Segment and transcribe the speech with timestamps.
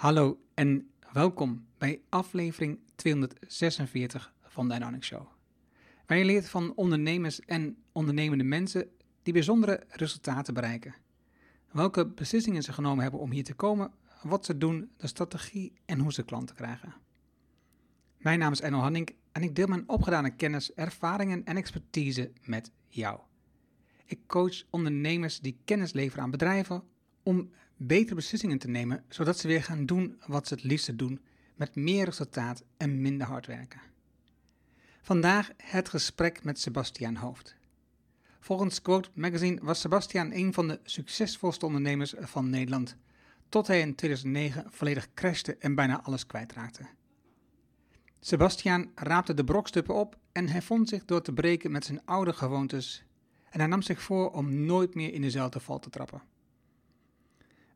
[0.00, 5.26] Hallo en welkom bij aflevering 246 van de Dynamic Show.
[6.06, 8.88] Waar je leert van ondernemers en ondernemende mensen
[9.22, 10.94] die bijzondere resultaten bereiken.
[11.70, 13.92] Welke beslissingen ze genomen hebben om hier te komen,
[14.22, 16.94] wat ze doen, de strategie en hoe ze klanten krijgen.
[18.16, 22.70] Mijn naam is Enno Hanning en ik deel mijn opgedane kennis, ervaringen en expertise met
[22.88, 23.20] jou.
[24.04, 26.82] Ik coach ondernemers die kennis leveren aan bedrijven
[27.22, 27.50] om
[27.82, 31.20] betere beslissingen te nemen, zodat ze weer gaan doen wat ze het liefste doen,
[31.54, 33.80] met meer resultaat en minder hard werken.
[35.02, 37.56] Vandaag het gesprek met Sebastiaan Hoofd.
[38.40, 42.96] Volgens Quote Magazine was Sebastiaan een van de succesvolste ondernemers van Nederland,
[43.48, 46.86] tot hij in 2009 volledig crashte en bijna alles kwijtraakte.
[48.20, 52.32] Sebastiaan raapte de brokstuppen op en hij vond zich door te breken met zijn oude
[52.32, 53.04] gewoontes
[53.50, 56.22] en hij nam zich voor om nooit meer in dezelfde val te trappen.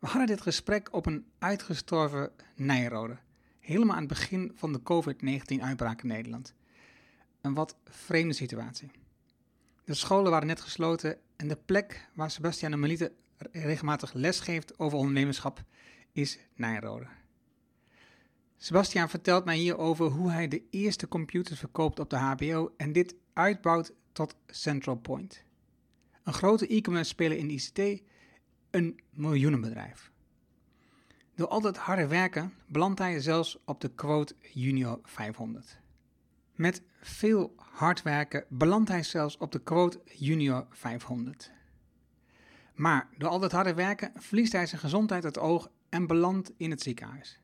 [0.04, 3.16] We hadden dit gesprek op een uitgestorven Nijrode,
[3.60, 6.54] helemaal aan het begin van de COVID-19-uitbraak in Nederland.
[7.40, 8.90] Een wat vreemde situatie.
[9.84, 13.12] De scholen waren net gesloten en de plek waar Sebastian de Melite
[13.52, 15.64] regelmatig les geeft over ondernemerschap
[16.12, 17.07] is Nijrode.
[18.57, 23.14] Sebastian vertelt mij hierover hoe hij de eerste computers verkoopt op de HBO en dit
[23.32, 25.45] uitbouwt tot Central Point.
[26.23, 28.02] Een grote e-commerce speler in de ICT
[28.74, 30.10] een miljoenenbedrijf.
[31.34, 35.78] Door altijd harde werken belandt hij zelfs op de quote Junior 500.
[36.54, 41.50] Met veel hard werken belandt hij zelfs op de quote Junior 500.
[42.74, 46.70] Maar door altijd harde werken verliest hij zijn gezondheid uit het oog en belandt in
[46.70, 47.40] het ziekenhuis.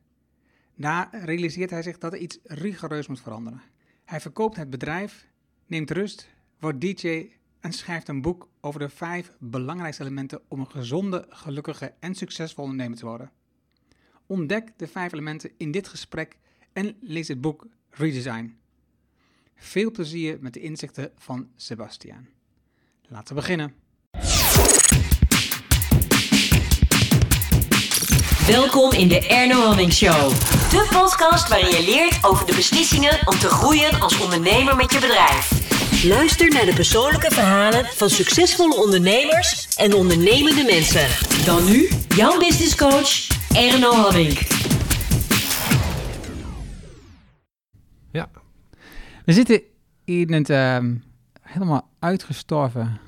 [0.75, 3.61] Daar realiseert hij zich dat er iets rigoureus moet veranderen.
[4.05, 5.27] Hij verkoopt het bedrijf,
[5.65, 7.31] neemt rust, wordt DJ
[7.61, 12.67] en schrijft een boek over de vijf belangrijkste elementen om een gezonde, gelukkige en succesvolle
[12.67, 13.31] ondernemer te worden.
[14.25, 16.37] Ontdek de vijf elementen in dit gesprek
[16.73, 18.57] en lees het boek Redesign.
[19.55, 22.27] Veel plezier met de inzichten van Sebastian.
[23.07, 23.73] Laten we beginnen.
[28.47, 30.29] Welkom in de Erno Hamming Show.
[30.69, 34.99] De podcast waarin je leert over de beslissingen om te groeien als ondernemer met je
[34.99, 35.60] bedrijf.
[36.03, 41.07] Luister naar de persoonlijke verhalen van succesvolle ondernemers en ondernemende mensen.
[41.45, 44.37] Dan nu jouw business coach Erno Hamming.
[48.11, 48.29] Ja.
[49.25, 49.61] We zitten
[50.03, 50.77] in het uh,
[51.41, 52.99] helemaal uitgestorven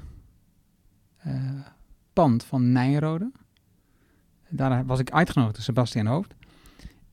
[1.28, 1.34] uh,
[2.14, 3.32] pand van Nijrode.
[4.50, 6.34] Daar was ik uitgenodigd door Sebastian Hoofd.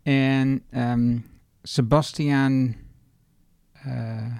[0.02, 1.26] En um,
[1.62, 2.74] Sebastian
[3.86, 4.36] uh,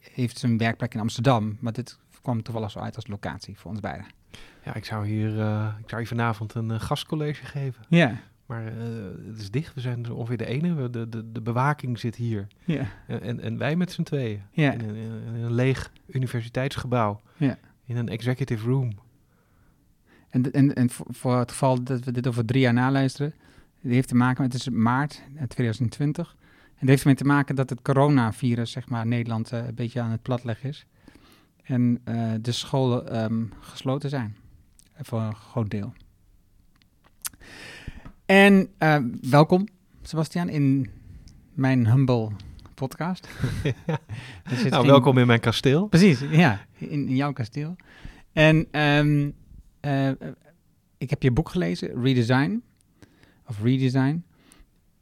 [0.00, 3.80] heeft zijn werkplek in Amsterdam, maar dit kwam toevallig zo uit als locatie voor ons
[3.80, 4.06] beiden.
[4.64, 7.84] Ja, ik zou hier, uh, ik zou hier vanavond een uh, gastcollege geven.
[7.88, 8.20] Ja.
[8.46, 8.62] Maar
[9.26, 10.90] het is dicht, we zijn ongeveer de enige.
[10.90, 12.46] De, de, de bewaking zit hier.
[12.64, 12.86] Ja.
[13.06, 14.42] En, en wij met z'n tweeën.
[14.50, 14.72] Ja.
[14.72, 14.96] In, een,
[15.34, 17.20] in een leeg universiteitsgebouw.
[17.36, 17.58] Ja.
[17.84, 18.98] In een executive room.
[20.28, 23.34] En, en, en voor het geval dat we dit over drie jaar naluisteren,
[23.80, 26.36] die heeft te maken met, het is maart 2020.
[26.76, 30.00] En dat heeft ermee te maken dat het coronavirus, zeg maar, Nederland uh, een beetje
[30.00, 30.86] aan het platleggen is.
[31.62, 34.36] En uh, de scholen um, gesloten zijn.
[35.00, 35.92] Voor een groot deel.
[38.26, 38.96] En uh,
[39.30, 39.68] welkom,
[40.02, 40.90] Sebastian, in
[41.54, 42.30] mijn humble
[42.74, 43.28] podcast.
[43.86, 43.98] ja.
[44.44, 44.86] nou, in...
[44.86, 45.86] welkom in mijn kasteel.
[45.86, 47.76] Precies, ja, in, in jouw kasteel.
[48.32, 49.34] En um,
[49.80, 50.10] uh,
[50.98, 52.62] ik heb je boek gelezen, Redesign,
[53.46, 54.24] of Redesign.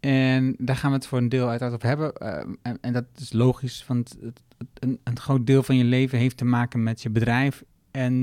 [0.05, 2.13] En daar gaan we het voor een deel uit over hebben.
[2.23, 4.43] Uh, en, en, dat is logisch, want het,
[4.75, 8.15] een, een, groot deel van je leven heeft te maken met je bedrijf en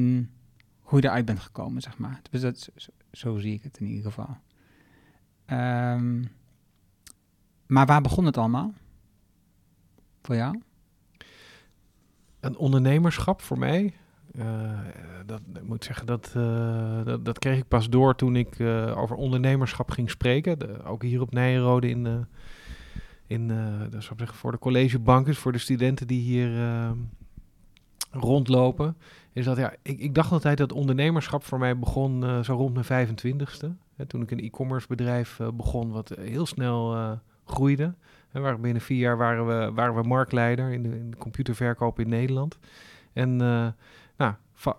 [0.80, 2.22] hoe je eruit bent gekomen, zeg maar.
[2.30, 4.38] Dus dat, zo, zo zie ik het in ieder geval.
[5.48, 6.32] Um,
[7.68, 8.74] maar waar begon het allemaal?
[10.22, 10.62] Voor jou?
[12.40, 13.94] Een ondernemerschap voor mij.
[14.36, 14.80] Uh,
[15.26, 18.98] dat ik moet zeggen, dat, uh, dat, dat, kreeg ik pas door toen ik uh,
[18.98, 20.86] over ondernemerschap ging spreken.
[20.86, 22.28] Ook hier op Nijrode in,
[23.28, 23.48] in
[23.90, 26.52] dat zou zeggen, voor de collegebanken, voor de studenten die hier
[28.12, 28.98] rondlopen.
[29.34, 33.08] Is dat ja, ik, ik dacht altijd dat ondernemerschap voor mij begon zo rond mijn
[33.08, 33.68] 25ste.
[33.96, 36.96] Hè, toen ik een e-commerce bedrijf begon, wat heel snel
[37.46, 37.94] groeide.
[38.32, 42.00] En waar binnen vier jaar waren we, waren we marktleider in de, in de computerverkoop
[42.00, 42.60] in Nederland.
[43.14, 43.42] En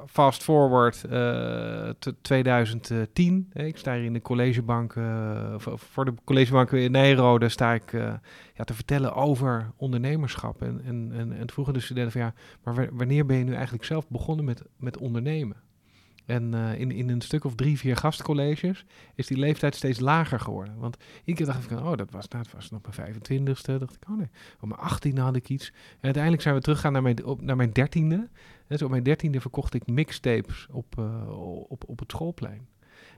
[0.06, 1.88] fast forward uh,
[2.22, 3.50] 2010.
[3.52, 7.92] Ik sta hier in de collegebank, uh, voor de collegebank in Nijrode sta ik
[8.54, 10.62] ja, te vertellen over ondernemerschap.
[10.62, 13.84] En, en, en, en vroegen de studenten van ja, maar wanneer ben je nu eigenlijk
[13.84, 15.56] zelf begonnen met, met ondernemen?
[16.26, 18.84] En eh, in, in een stuk of drie, vier gastcolleges
[19.14, 20.78] is die leeftijd steeds lager geworden.
[20.78, 23.78] Want keer dacht ik, van, oh, dat was, dat was nog mijn 25ste.
[23.78, 24.28] dacht ik, oh nee,
[24.60, 25.66] op mijn 18e had ik iets.
[25.68, 28.30] En uiteindelijk zijn we teruggegaan naar mijn, op, naar mijn 13e.
[28.80, 31.28] Op mijn 13e verkocht ik mixtapes op, uh,
[31.68, 32.66] op, op het schoolplein.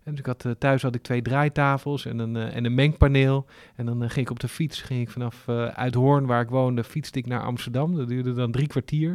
[0.02, 2.74] En dus ik had, uh, thuis had ik twee draaitafels en een, uh, en een
[2.74, 3.46] mengpaneel.
[3.74, 7.18] En dan ging ik op de fiets, ging ik vanaf Uithoorn, waar ik woonde, fietste
[7.18, 7.96] ik naar Amsterdam.
[7.96, 9.10] Dat duurde dan drie kwartier.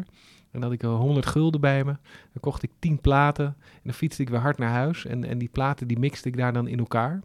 [0.52, 1.92] En dan had ik 100 gulden bij me.
[2.32, 3.46] Dan kocht ik 10 platen.
[3.46, 5.06] En dan fietste ik weer hard naar huis.
[5.06, 7.22] En, en die platen die mixte ik daar dan in elkaar.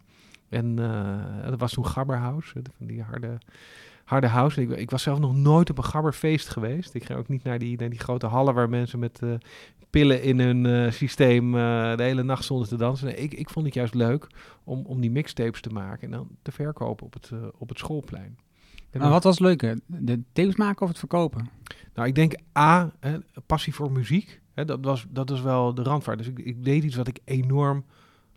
[0.49, 0.76] En
[1.50, 1.72] dat was
[2.52, 2.70] toen.
[2.76, 3.38] Van die harde,
[4.04, 4.60] harde house.
[4.60, 6.94] Ik, ik, was zelf nog nooit op een Gabberfeest geweest.
[6.94, 9.34] Ik ging ook niet naar die, naar die grote hallen waar mensen met uh,
[9.90, 13.06] pillen in hun uh, systeem de hele nacht stonden te dansen.
[13.06, 14.26] Nee, ik, ik vond het juist leuk
[14.64, 18.36] om, om die mixtapes te maken en dan te verkopen op het, op het schoolplein.
[18.98, 19.78] Maar wat was leuker?
[19.86, 21.48] De tapes maken of het verkopen?
[21.94, 24.40] Nou, ik denk A, hè, passie voor muziek.
[24.54, 26.18] Hè, dat, was, dat is wel de randvaart.
[26.18, 27.84] Dus ik, ik, deed iets wat ik enorm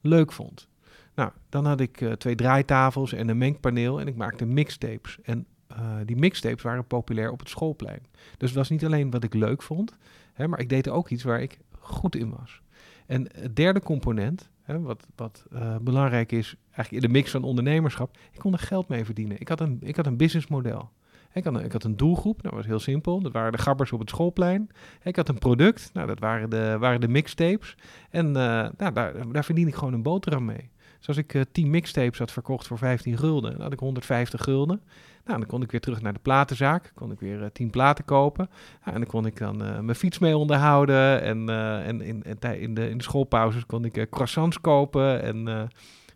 [0.01, 0.67] leuk vond.
[1.15, 5.17] Nou, dan had ik uh, twee draaitafels en een mengpaneel en ik maakte mixtapes.
[5.23, 5.45] En
[5.77, 8.05] uh, die mixtapes waren populair op het schoolplein.
[8.37, 9.97] Dus het was niet alleen wat ik leuk vond,
[10.33, 12.61] hè, maar ik deed ook iets waar ik goed in was.
[13.05, 17.43] En het derde component, hè, wat, wat uh, belangrijk is eigenlijk in de mix van
[17.43, 19.39] ondernemerschap, ik kon er geld mee verdienen.
[19.39, 20.91] Ik had een, ik had een businessmodel.
[21.33, 23.21] Ik had, een, ik had een doelgroep, dat was heel simpel.
[23.21, 24.69] Dat waren de gabbers op het schoolplein.
[25.03, 27.75] Ik had een product, nou, dat waren de, waren de mixtapes.
[28.09, 28.33] En uh,
[28.77, 30.69] nou, daar, daar verdien ik gewoon een boterham mee.
[30.97, 34.81] Dus als ik uh, 10 mixtapes had verkocht voor 15 gulden, had ik 150 gulden.
[35.27, 36.91] Nou, dan kon ik weer terug naar de platenzaak.
[36.95, 38.49] Kon ik weer uh, 10 platen kopen.
[38.83, 41.21] En dan kon ik dan uh, mijn fiets mee onderhouden.
[41.21, 45.21] En, uh, en in, in, de, in de schoolpauzes kon ik croissants kopen.
[45.21, 45.69] En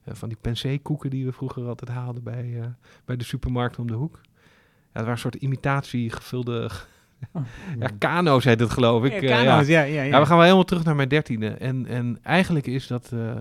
[0.06, 2.74] van die pensée-koeken die we vroeger altijd haalden bij,
[3.06, 4.20] bij de supermarkt om de hoek.
[4.24, 4.30] Ja,
[4.92, 6.70] het waren een soort imitatie gevulde...
[7.34, 7.42] Oh,
[7.80, 9.22] ja, kano's heet het geloof ik.
[9.22, 9.82] Ja, kano's, ja.
[9.82, 10.20] Ja, ja, ja.
[10.20, 11.48] we gaan wel helemaal terug naar mijn dertiende.
[11.48, 13.12] En, en eigenlijk is dat...
[13.14, 13.36] Uh,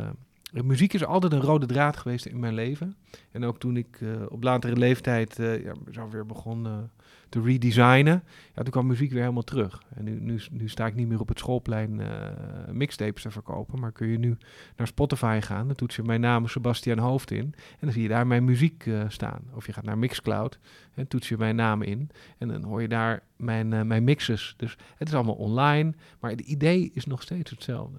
[0.53, 2.97] muziek is altijd een rode draad geweest in mijn leven.
[3.31, 6.89] En ook toen ik uh, op latere leeftijd uh, ja, zo weer begon
[7.29, 8.23] te redesignen,
[8.55, 9.83] ja, toen kwam muziek weer helemaal terug.
[9.95, 12.01] En nu, nu, sta ik niet meer op het schoolplein
[12.71, 14.37] mixtapes te verkopen, maar kun je nu
[14.77, 18.09] naar Spotify gaan, dan toets je mijn naam Sebastian Hoofd in en dan zie je
[18.09, 19.43] daar mijn muziek staan.
[19.55, 20.59] Of je gaat naar Mixcloud
[20.95, 24.55] en toets je mijn naam in en dan hoor je daar mijn, mijn mixes.
[24.57, 27.99] Dus het is allemaal online, maar het idee is nog steeds hetzelfde.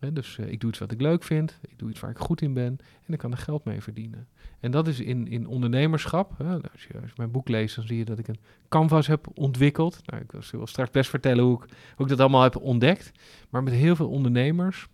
[0.00, 2.42] Dus uh, ik doe iets wat ik leuk vind, ik doe iets waar ik goed
[2.42, 4.28] in ben en ik kan er geld mee verdienen.
[4.60, 6.38] En dat is in, in ondernemerschap.
[6.38, 6.54] Hè.
[6.54, 10.00] Als, je, mijn boek leest, dan zie je dat ik een canvas heb ontwikkeld.
[10.06, 13.12] Nou, ik wil straks best vertellen hoe ik, hoe ik dat allemaal heb ontdekt.
[13.50, 14.88] Maar met heel veel ondernemers,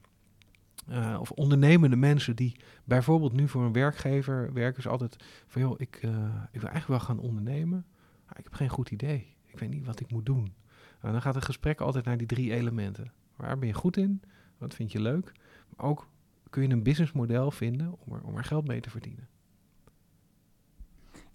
[0.90, 5.16] uh, of ondernemende mensen die bijvoorbeeld nu voor een werkgever werken, is altijd
[5.46, 6.10] van joh, ik, uh,
[6.52, 7.84] ik wil eigenlijk wel gaan ondernemen,
[8.26, 9.34] maar ik heb geen goed idee.
[9.46, 10.54] Ik weet niet wat ik moet doen.
[11.00, 13.12] Nou, dan gaat het gesprek altijd naar die drie elementen.
[13.36, 14.22] Waar ben je goed in?
[14.58, 15.32] Wat vind je leuk?
[15.76, 16.08] Maar ook
[16.50, 19.28] kun je een businessmodel vinden om er, om er geld mee te verdienen.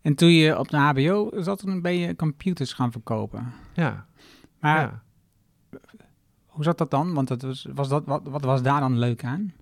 [0.01, 3.53] En toen je op de HBO zat, toen ben je computers gaan verkopen.
[3.73, 4.05] Ja.
[4.59, 5.03] Maar ja.
[6.45, 7.13] hoe zat dat dan?
[7.13, 9.53] Want was, was dat, wat, wat was daar dan leuk aan?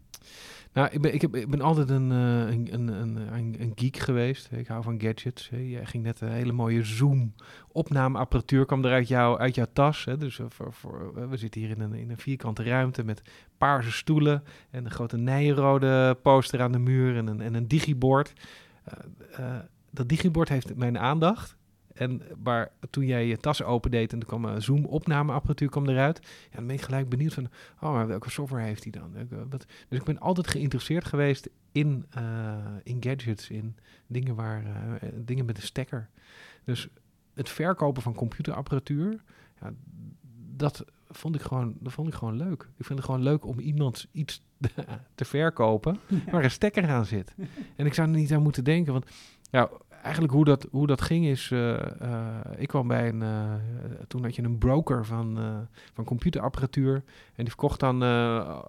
[0.79, 4.51] Nou, ik ben, ik, ben altijd een, uh, een, een, een, een, geek geweest.
[4.51, 5.49] Ik hou van gadgets.
[5.49, 10.05] Jij ging net een hele mooie Zoom-opnameapparatuur kwam er uit, jou, uit jouw tas.
[10.05, 10.17] Hè.
[10.17, 13.21] Dus uh, voor, voor, we zitten hier in een, in een vierkante ruimte met
[13.57, 18.33] paarse stoelen en een grote nijrode poster aan de muur en een, en een digibord.
[19.39, 19.55] Uh,
[19.91, 21.57] dat digibord heeft mijn aandacht.
[21.99, 26.55] En maar toen jij je tas opendeed en er kwam een Zoom-opnameapparatuur kwam eruit, ja,
[26.55, 27.49] dan ben ik gelijk benieuwd van,
[27.81, 29.13] oh, maar welke software heeft hij dan?
[29.89, 33.75] Dus ik ben altijd geïnteresseerd geweest in, uh, in gadgets, in
[34.07, 36.09] dingen, waar, uh, dingen met een stekker.
[36.63, 36.87] Dus
[37.33, 39.23] het verkopen van computerapparatuur,
[39.61, 39.73] ja,
[40.55, 42.69] dat vond ik gewoon, dat vond ik gewoon leuk.
[42.77, 44.43] Ik vind het gewoon leuk om iemand iets
[45.15, 45.99] te verkopen
[46.31, 47.35] waar een stekker aan zit.
[47.75, 49.05] En ik zou er niet aan moeten denken, want
[49.51, 49.69] ja,
[50.03, 53.53] eigenlijk hoe dat, hoe dat ging is, uh, uh, ik kwam bij een, uh,
[54.07, 55.39] toen had je een broker van,
[55.93, 57.03] van computerapparatuur en
[57.35, 58.03] die verkocht dan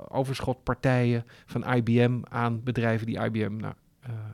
[0.08, 3.74] overschotpartijen van IBM aan bedrijven die IBM, nou,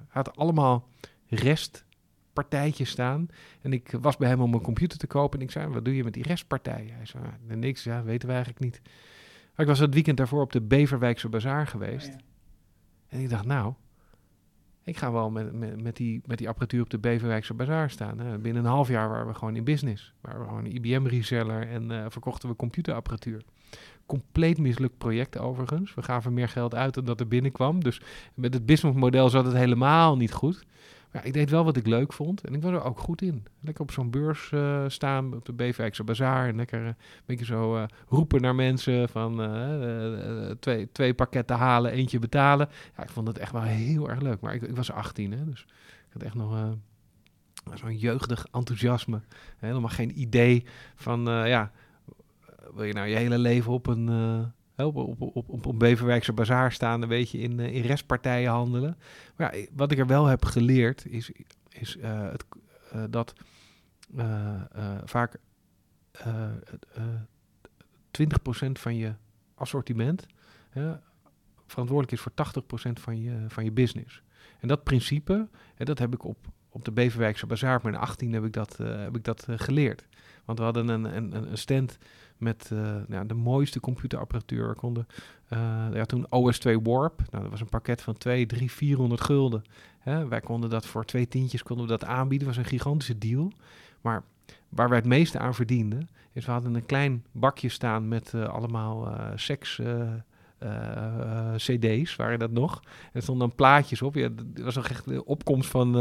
[0.09, 0.89] had allemaal
[1.29, 3.29] restpartijtjes staan.
[3.61, 5.97] En ik was bij hem om een computer te kopen en ik zei, wat doe
[5.97, 6.95] je met die restpartijen?
[6.95, 8.81] Hij zei, niks, ja, weten we eigenlijk niet.
[9.55, 12.09] Maar ik was het weekend daarvoor op de Beverwijkse Bazaar geweest.
[12.09, 12.25] Oh, ja.
[13.09, 13.75] En ik dacht, nou,
[14.87, 18.19] ik ga wel met, met, die, met die apparatuur op de Beverwijkse Bazaar staan.
[18.19, 18.39] Hè.
[18.39, 20.13] Binnen een half jaar waren we gewoon in business.
[20.21, 23.43] Waren we gewoon IBM-reseller en uh, verkochten we computerapparatuur.
[24.07, 25.95] Compleet mislukt project overigens.
[25.95, 27.85] We gaven meer geld uit dan dat er binnenkwam.
[27.85, 28.01] Dus
[28.35, 30.65] met het businessmodel zat het helemaal niet goed.
[31.17, 33.45] Ja, ik deed wel wat ik leuk vond en ik was er ook goed in.
[33.61, 36.49] Lekker op zo'n beurs uh, staan, op de Beverwijkse Bazaar.
[36.49, 36.95] En lekker uh, een
[37.27, 39.37] beetje zo uh, roepen naar mensen van
[40.61, 42.69] twee, twee pakketten halen, eentje betalen.
[42.97, 44.41] Ja, ik vond het echt wel heel erg leuk.
[44.41, 45.61] Maar ik, ik was 18, hè, dus
[46.07, 46.77] ik had echt nog
[47.75, 49.21] zo'n jeugdig enthousiasme.
[49.57, 51.71] Helemaal geen idee van, ja,
[52.75, 54.09] wil je nou je hele leven op een
[54.77, 58.99] op, op, op, op Beverwijkse bazaar staan, een beetje in, in restpartijen handelen.
[59.37, 61.31] Maar ja, wat ik er wel heb geleerd is,
[61.69, 62.45] is uh, het,
[62.95, 63.33] uh, dat
[65.05, 65.39] vaak
[66.19, 66.21] 20%
[68.73, 69.15] van je
[69.55, 70.27] assortiment
[71.67, 72.33] verantwoordelijk is voor
[72.91, 74.23] 80% van je, van je business.
[74.61, 76.37] En dat principe, dat heb ik op,
[76.69, 80.07] op de Beverwijkse bazaar, mijn 18 heb ik dat, heb ik dat geleerd.
[80.45, 81.99] Want we hadden een, een, een stand
[82.39, 84.75] met uh, nou, de mooiste computerapparatuur.
[84.75, 85.07] Konden
[85.53, 89.63] uh, ja, toen OS2 Warp, nou, dat was een pakket van 2, 3, 400 gulden.
[89.99, 90.29] Hè?
[90.29, 92.49] Wij konden dat voor twee tientjes konden we dat aanbieden.
[92.49, 93.53] was een gigantische deal.
[94.01, 94.23] Maar
[94.69, 98.49] waar wij het meeste aan verdienden, is we hadden een klein bakje staan met uh,
[98.49, 99.81] allemaal seks.
[101.57, 102.81] CD's waren dat nog.
[102.83, 104.15] En er stonden dan plaatjes op.
[104.15, 105.93] Ja, dat was nog echt de opkomst van,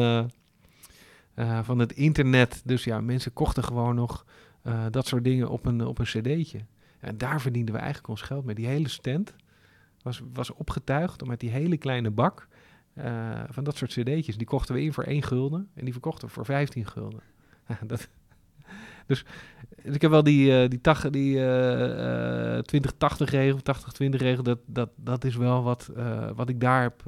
[1.62, 2.62] van het internet.
[2.66, 4.26] Dus ja, mensen kochten gewoon nog
[4.68, 6.60] uh, dat soort dingen op een, op een cd'tje.
[7.00, 8.56] En daar verdienden we eigenlijk ons geld mee.
[8.56, 9.36] Die hele stand
[10.02, 12.48] was, was opgetuigd om met die hele kleine bak
[12.98, 14.38] uh, van dat soort cd'tjes.
[14.38, 17.20] Die kochten we in voor 1 gulden en die verkochten we voor 15 gulden.
[17.88, 18.10] dat,
[19.06, 19.26] dus,
[19.84, 22.60] dus ik heb wel die, uh, die, die uh, 20-80
[23.18, 23.60] regel,
[24.08, 25.92] 80-20 regel, dat, dat, dat is wel wat,
[26.36, 27.04] wat ik daar heb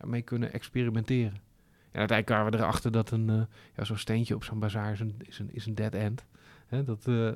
[0.00, 1.46] mee kunnen experimenteren.
[1.90, 5.14] En uiteindelijk kwamen we erachter dat een, ja, zo'n steentje op zo'n bazaar is een,
[5.18, 6.24] is, een, is een dead end.
[6.68, 7.32] Hè, dat, uh,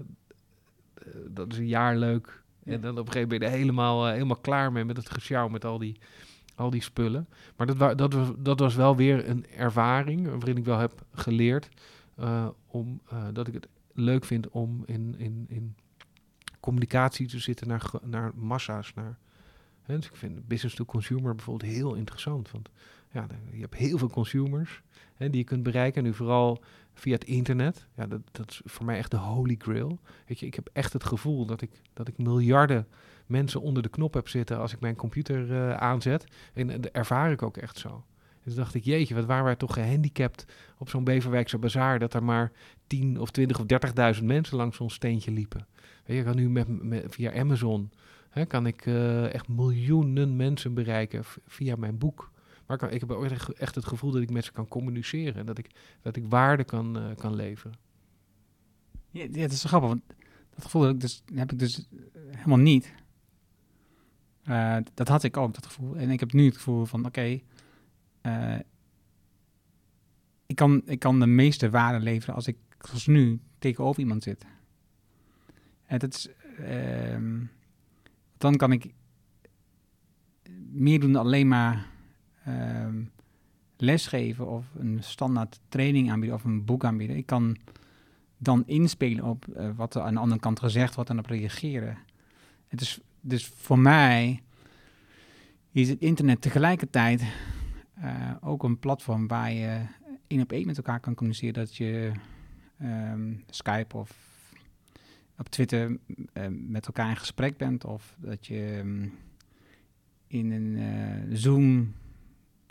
[1.29, 2.43] dat is een jaar leuk.
[2.65, 5.11] En dan op een gegeven moment ben je helemaal, uh, helemaal klaar mee met het
[5.11, 5.99] gesjouw met al die,
[6.55, 7.29] al die spullen.
[7.57, 11.69] Maar dat, dat, was, dat was wel weer een ervaring waarin ik wel heb geleerd
[12.19, 13.01] uh, om,
[13.33, 15.75] dat ik het leuk vind om in, in, in
[16.61, 18.95] communicatie te zitten naar, naar massa's.
[18.95, 19.19] Naar,
[19.83, 22.51] hè, dus ik vind business to consumer bijvoorbeeld heel interessant.
[22.51, 22.69] Want
[23.13, 24.83] ja, je hebt heel veel consumers
[25.17, 26.03] hè, die je kunt bereiken.
[26.03, 26.63] Nu vooral
[26.95, 27.87] via het internet.
[27.97, 29.99] Ja, dat, dat is voor mij echt de holy grail.
[30.27, 32.87] Weet je, ik heb echt het gevoel dat ik, dat ik miljarden
[33.27, 36.25] mensen onder de knop heb zitten als ik mijn computer uh, aanzet.
[36.55, 38.05] En dat ervaar ik ook echt zo.
[38.45, 40.45] Dus dacht ik, jeetje, wat waren wij toch gehandicapt
[40.79, 41.99] op zo'n Beverwijkse bazaar...
[41.99, 42.53] dat er maar
[42.87, 43.67] 10 of 20 of
[44.19, 45.67] 30.000 mensen langs ons steentje liepen.
[46.05, 47.91] Weet je, kan nu met, met, via Amazon...
[48.31, 52.32] Hè, kan ik uh, echt miljoenen mensen bereiken via mijn boek.
[52.67, 55.35] Maar ik, heb ook echt het gevoel dat ik met ze kan communiceren.
[55.35, 55.71] En dat ik,
[56.03, 57.77] dat ik waarde kan, uh, kan leveren.
[59.11, 59.89] Ja, dat is grappig.
[59.89, 60.03] Want
[60.55, 61.89] dat gevoel heb ik dus, heb ik dus
[62.31, 62.93] helemaal niet.
[64.45, 65.97] Uh, dat had ik ook, dat gevoel.
[65.97, 67.41] En ik heb nu het gevoel van, oké...
[70.47, 74.47] Ik, kan, ik kan de meeste waarde leveren als ik zoals nu tegenover iemand zit.
[75.87, 76.29] En dat is...
[76.61, 77.41] Uh,
[78.39, 78.95] dan kan ik
[80.73, 81.92] meer doen dan alleen maar
[82.49, 83.11] um,
[83.77, 87.17] lesgeven of een standaard training aanbieden of een boek aanbieden.
[87.17, 87.57] Ik kan
[88.39, 91.99] dan inspelen op uh, wat er aan de andere kant gezegd wordt en op reageren.
[92.69, 94.43] Het is dus voor mij
[95.73, 97.23] is het internet tegelijkertijd
[97.99, 99.81] uh, ook een platform waar je
[100.27, 101.55] één op één met elkaar kan communiceren.
[101.55, 102.13] Dat je
[102.83, 104.31] um, Skype of
[105.39, 108.83] op Twitter uh, met elkaar in gesprek bent of dat je
[110.27, 111.93] in een Zoom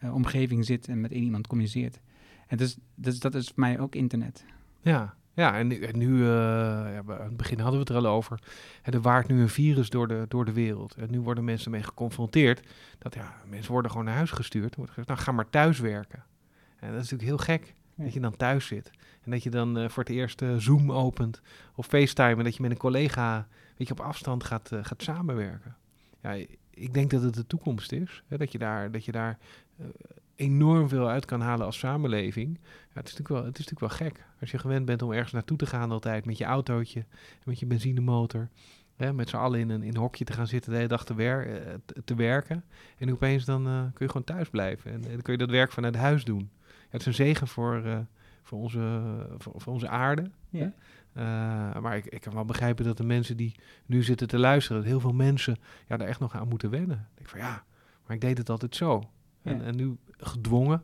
[0.03, 1.99] uh, omgeving zit en met één iemand communiceert.
[2.47, 4.45] En dus, dus dat is voor mij ook internet.
[4.81, 7.95] Ja, ja en nu, en nu uh, ja, aan het begin hadden we het er
[7.95, 8.39] al over.
[8.81, 10.95] En er waart nu een virus door de, door de wereld.
[10.95, 12.67] En nu worden mensen mee geconfronteerd.
[12.97, 14.75] Dat ja, mensen worden gewoon naar huis gestuurd.
[14.75, 16.23] Wordt gezegd, nou ga maar thuis werken.
[16.79, 17.73] En dat is natuurlijk heel gek.
[17.95, 18.91] Dat je dan thuis zit.
[19.23, 21.41] En dat je dan uh, voor het eerst Zoom opent
[21.75, 22.35] of FaceTime.
[22.35, 25.75] En dat je met een collega weet je, op afstand gaat, gaat samenwerken.
[26.21, 28.23] Ja, ik denk dat het de toekomst is.
[28.27, 29.37] Hè, dat je daar, dat je daar
[29.79, 29.85] uh,
[30.35, 32.59] enorm veel uit kan halen als samenleving.
[32.63, 34.25] Ja, het, is natuurlijk wel, het is natuurlijk wel gek.
[34.39, 37.05] Als je gewend bent om ergens naartoe te gaan altijd met je autootje,
[37.43, 38.49] met je benzinemotor.
[38.95, 41.05] Hè, met z'n allen in een, in een hokje te gaan zitten de hele dag
[41.05, 41.73] te, uh,
[42.05, 42.63] te werken.
[42.97, 44.91] En opeens dan uh, kun je gewoon thuis blijven.
[44.91, 46.49] En, en, dan kun je dat werk vanuit huis doen.
[46.67, 48.05] Ja, het is een zegen voor,
[48.41, 49.01] voor, onze,
[49.37, 50.31] voor, voor, onze aarde.
[50.49, 50.73] Ja.
[51.17, 53.55] Uh, maar ik, ik kan wel begrijpen dat de mensen die
[53.85, 55.57] nu zitten te luisteren, dat heel veel mensen
[55.87, 57.07] ja, daar echt nog aan moeten wennen.
[57.17, 57.63] Ik van ja,
[58.05, 59.03] maar ik deed het altijd zo.
[59.41, 59.51] Ja.
[59.51, 60.83] En, en, nu gedwongen,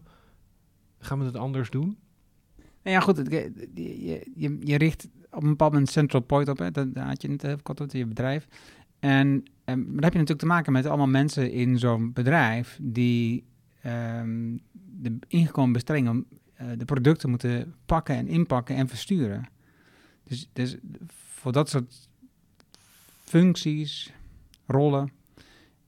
[0.99, 1.97] gaan we het anders doen?
[2.57, 3.51] Nou ja, goed, je,
[4.35, 6.71] je, je, richt op een bepaald moment Central Point op, hè?
[6.71, 8.47] Dat, had je het even kort over je bedrijf.
[8.99, 13.45] En, en dan heb je natuurlijk te maken met allemaal mensen in zo'n bedrijf die
[13.81, 16.25] ehm, de ingekomen bestellingen
[16.57, 19.49] eh, de producten moeten pakken en inpakken en versturen.
[20.23, 22.07] Dus, dus voor dat soort
[23.23, 24.13] functies,
[24.65, 25.11] rollen,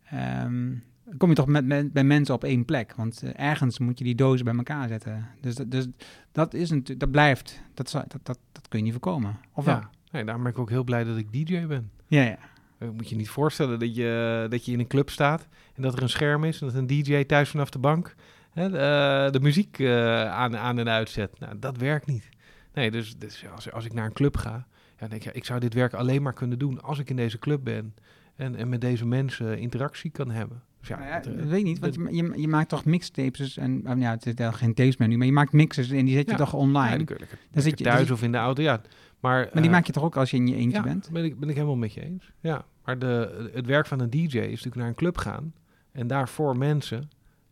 [0.05, 0.73] ehm,
[1.17, 2.93] kom je toch met, met, bij mensen op één plek.
[2.95, 5.27] Want eh, ergens moet je die dozen bij elkaar zetten.
[5.41, 5.87] Dus, dat- dus
[6.31, 9.37] dat, is een, dat blijft, dat, dat, dat, dat kun je niet voorkomen.
[9.53, 9.75] Of wel?
[9.75, 9.89] ja.
[10.11, 11.91] Nee, daarom ben ik ook heel blij dat ik DJ ben.
[12.07, 12.37] Ja, ja.
[12.79, 15.93] Je moet je niet voorstellen dat je, dat je in een club staat en dat
[15.97, 18.15] er een scherm is en dat een DJ thuis vanaf de bank
[18.59, 21.39] hè, de, eh, de muziek eh, aan, aan en uitzet.
[21.39, 22.29] Nou, dat werkt niet.
[22.73, 24.67] Nee, dus, dus als, als ik naar een club ga,
[24.99, 27.15] ja, denk ik, ja, ik zou dit werk alleen maar kunnen doen als ik in
[27.15, 27.93] deze club ben
[28.35, 30.61] en, en met deze mensen interactie kan hebben.
[30.79, 33.89] Dus ja, Nou ja, eh, weet niet, want je, je, je maakt toch mixtapes en
[33.89, 36.15] oh, ja, het is wel geen tapes meer nu, maar je maakt mixes en die
[36.15, 36.37] zet je Ja.
[36.37, 36.89] toch ja, online.
[36.89, 38.81] dan lekker, Dan zit je, thuis dus- of in de auto, ja.
[39.19, 41.09] Maar, maar die maak je toch ook als je in je eentje ja, bent?
[41.11, 42.31] Ben ik, ben ik helemaal met je eens.
[42.39, 45.53] Ja, maar de, het werk van een DJ is natuurlijk naar een club gaan
[45.91, 47.09] en daarvoor mensen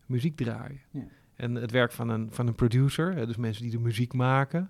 [0.07, 0.79] muziek draaien.
[0.91, 1.01] Ja.
[1.35, 4.69] En het werk van een, van een producer, dus mensen die de muziek maken,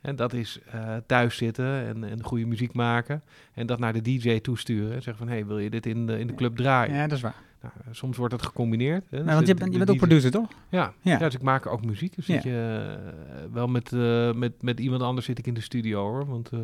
[0.00, 3.22] en dat is eh, thuis zitten en, en goede muziek maken
[3.54, 6.18] en dat naar de DJ toesturen en zeggen van, hey, wil je dit in de,
[6.18, 6.94] in de club draaien?
[6.94, 7.34] Ja, dat is waar.
[7.62, 9.04] Nou, soms wordt het gecombineerd.
[9.10, 10.48] Hè, dus want je bent, je bent ook producer, toch?
[10.68, 11.12] ja, Ja.
[11.12, 11.18] ja.
[11.18, 12.14] dus ik maak ook muziek.
[12.16, 12.34] Dus Ja.
[12.34, 16.00] zit je eh, wel met, eh, met, met iemand anders zit ik in de studio
[16.02, 16.26] hoor.
[16.26, 16.58] Want eh,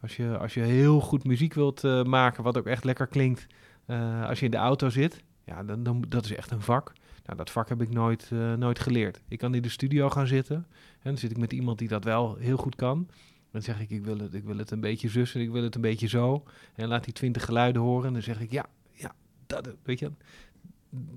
[0.00, 3.46] als, je, als je heel goed muziek wilt eh, maken, wat ook echt lekker klinkt,
[3.86, 6.92] eh, als je in de auto zit, ja, dan, dan dat is echt een vak.
[7.24, 9.20] Nou, dat vak heb ik nooit, eh, nooit geleerd.
[9.28, 10.66] Ik kan in de studio gaan zitten en
[11.02, 13.08] dan zit ik met iemand die dat wel heel goed kan.
[13.50, 15.62] Dan zeg ik, ik wil het, ik wil het een beetje zus en ik wil
[15.62, 16.44] het een beetje zo.
[16.74, 19.14] En laat die twintig geluiden horen en dan zeg ik, ja, ja,
[19.46, 20.12] dat, weet je,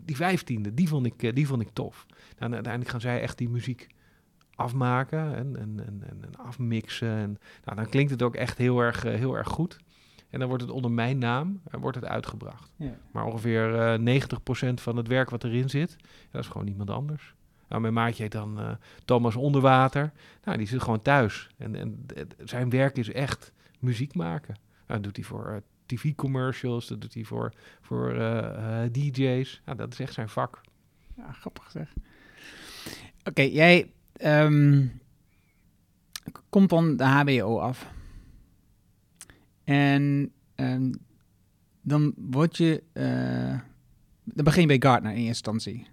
[0.05, 2.05] die vijftiende, die vond ik, eh, die vond ik tof.
[2.09, 3.87] Nou, en uiteindelijk gaan zij echt die muziek
[4.55, 7.17] afmaken en, en, en, en, en afmixen.
[7.17, 9.77] En, nou, dan klinkt het ook echt heel erg, eh, heel erg goed.
[10.33, 12.71] En dan wordt het onder mijn naam en wordt het uitgebracht.
[12.75, 12.97] Ja.
[13.11, 14.21] Maar ongeveer eh
[14.71, 15.95] 90% van het werk wat erin zit,
[16.31, 17.33] dat is gewoon iemand anders.
[17.67, 18.71] Nou, mijn maatje heet dan eh,
[19.05, 20.11] Thomas Onderwater.
[20.43, 21.49] Nou, die zit gewoon thuis.
[21.57, 22.05] En,
[22.43, 24.55] zijn werk is echt muziek maken.
[24.87, 29.61] Nou, dat doet hij voor eh, tv-commercials, dat doet hij voor, voor eh, eh, DJ's.
[29.65, 30.61] Nou, dat is echt zijn vak.
[31.15, 31.93] Ja, grappig zeg.
[33.23, 34.85] Oké, jij ehm,
[36.49, 37.92] komt dan de HBO af.
[39.63, 40.93] En ehm,
[41.81, 42.83] dan word je...
[42.93, 43.59] eh,
[44.23, 45.87] dan begin je bij Gartner in eerste instantie.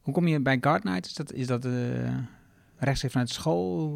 [0.00, 0.96] Hoe kom je bij Gartner?
[0.96, 2.18] Is dat, is dat eh,
[2.76, 3.88] rechtstreeks vanuit school?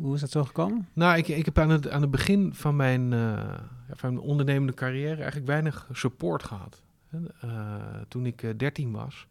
[0.00, 0.88] Hoe, is dat zo gekomen?
[0.92, 3.58] Nou, ik, ik heb aan het, aan het begin van mijn, eh,
[3.90, 6.82] van mijn ondernemende carrière eigenlijk weinig support gehad.
[7.10, 7.76] En, eh,
[8.08, 9.26] toen ik eh, 13 was,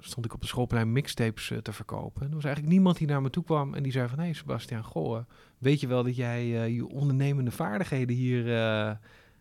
[0.00, 2.22] stond ik op de schoolplein mixtapes eh, te verkopen.
[2.22, 4.18] En er was eigenlijk niemand die naar me toe kwam en die zei van...
[4.18, 5.24] Hé hey Sebastian, goh, eh,
[5.58, 8.58] weet je wel dat jij eh, je ondernemende vaardigheden hier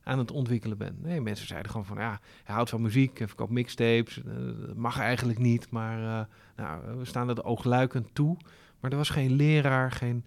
[0.04, 1.02] aan het ontwikkelen bent?
[1.02, 4.22] Nee, mensen zeiden gewoon van, ja, hij houdt van muziek, hij verkoopt mixtapes.
[4.66, 8.38] dat mag eigenlijk niet, maar nou, we staan er oogluikend toe.
[8.80, 10.26] Maar er was geen leraar, geen...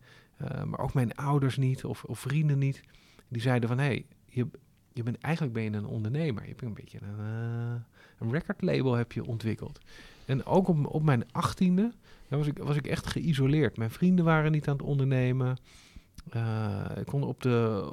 [0.64, 2.83] Maar ook mijn ouders niet of, of, vrienden niet.
[3.29, 4.46] Die zeiden van, hé, hey, je,
[4.92, 6.42] je bent, eigenlijk ben je een ondernemer.
[6.42, 7.85] Je hebt een beetje een,
[8.18, 9.79] een recordlabel heb je ontwikkeld.
[10.25, 11.92] En ook op, op mijn achttiende
[12.29, 13.77] was ik, was ik echt geïsoleerd.
[13.77, 15.57] Mijn vrienden waren niet aan het ondernemen.
[16.35, 17.88] Uh, ik kon op, de,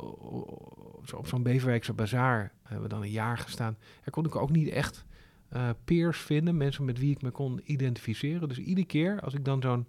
[1.16, 3.78] op zo'n Beverwijkse bazaar, hebben we dan een jaar gestaan.
[3.80, 5.06] Daar kon ik ook niet echt
[5.54, 8.48] uh, peers vinden, mensen met wie ik me kon identificeren.
[8.48, 9.86] Dus iedere keer als ik dan zo'n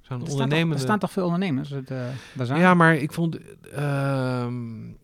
[0.00, 0.74] zo'n er ondernemende...
[0.74, 1.70] Er staan toch veel ondernemers?
[1.70, 2.58] Het, uh, bazaar?
[2.58, 3.38] Ja, maar ik vond...
[3.74, 4.46] Uh,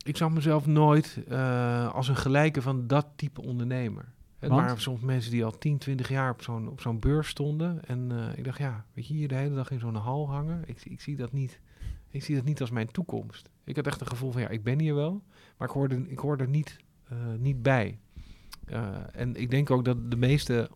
[0.02, 4.04] ik zag mezelf nooit uh, als een gelijke van dat type ondernemer.
[4.38, 4.62] Het Want?
[4.62, 7.84] waren soms mensen die al 10, 20 jaar op zo'n, op zo'n beurs stonden.
[7.84, 10.62] En uh, ik dacht, ja, weet je, hier de hele dag in zo'n hal hangen.
[10.66, 11.60] Ik, ik, zie dat niet,
[12.08, 13.50] ik zie dat niet als mijn toekomst.
[13.64, 15.22] Ik had echt een gevoel van, ja, ik ben hier wel.
[15.56, 16.76] Maar ik hoorde, ik hoorde er niet,
[17.12, 17.98] uh, niet bij.
[18.66, 20.70] Uh, en ik denk ook dat de meeste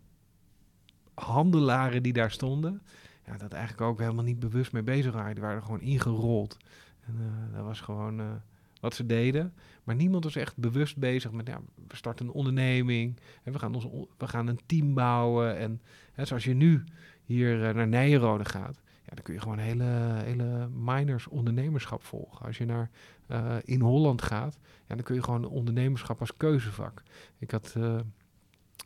[1.14, 2.82] handelaren die daar stonden
[3.26, 5.34] ja, dat eigenlijk ook helemaal niet bewust mee bezig waren.
[5.34, 6.56] Die waren er gewoon ingerold.
[7.00, 7.14] En
[7.52, 8.42] dat was gewoon
[8.82, 9.54] wat ze deden.
[9.84, 13.18] Maar niemand was echt bewust bezig met, ja, we starten een onderneming.
[13.42, 13.86] En we, gaan ons,
[14.18, 15.56] we gaan een team bouwen.
[15.56, 15.80] En
[16.12, 16.84] hè, zoals je nu
[17.24, 19.84] hier uh, naar Nijenrode gaat, ja, dan kun je gewoon hele,
[20.24, 22.46] hele miners ondernemerschap volgen.
[22.46, 22.90] Als je naar
[23.28, 27.02] uh, in Holland gaat, ja, dan kun je gewoon ondernemerschap als keuzevak.
[27.38, 28.00] Ik had uh,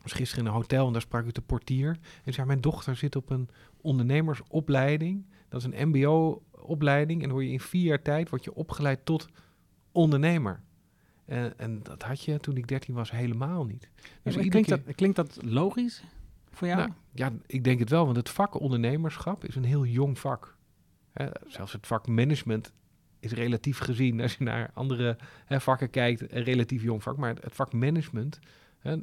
[0.03, 1.99] was gisteren in een hotel en daar sprak ik de portier.
[2.25, 3.49] En zei, mijn dochter zit op een
[3.81, 5.27] ondernemersopleiding.
[5.49, 7.21] Dat is een mbo-opleiding.
[7.21, 9.29] En dan word je in vier jaar tijd word je opgeleid tot
[9.97, 10.61] ondernemer.
[11.25, 13.89] En, en dat had je toen ik 13 was helemaal niet.
[14.23, 14.85] Dus ja, klinkt, keer...
[14.85, 16.03] dat, klinkt dat logisch
[16.51, 16.79] voor jou?
[16.79, 18.05] Nou, ja, ik denk het wel.
[18.05, 20.57] Want het vak ondernemerschap is een heel jong vak.
[21.13, 22.73] Hè, zelfs het vak management
[23.21, 27.17] is relatief gezien, als je naar andere hè, vakken kijkt, een relatief jong vak.
[27.17, 28.39] Maar het, vak management
[28.79, 28.97] hè,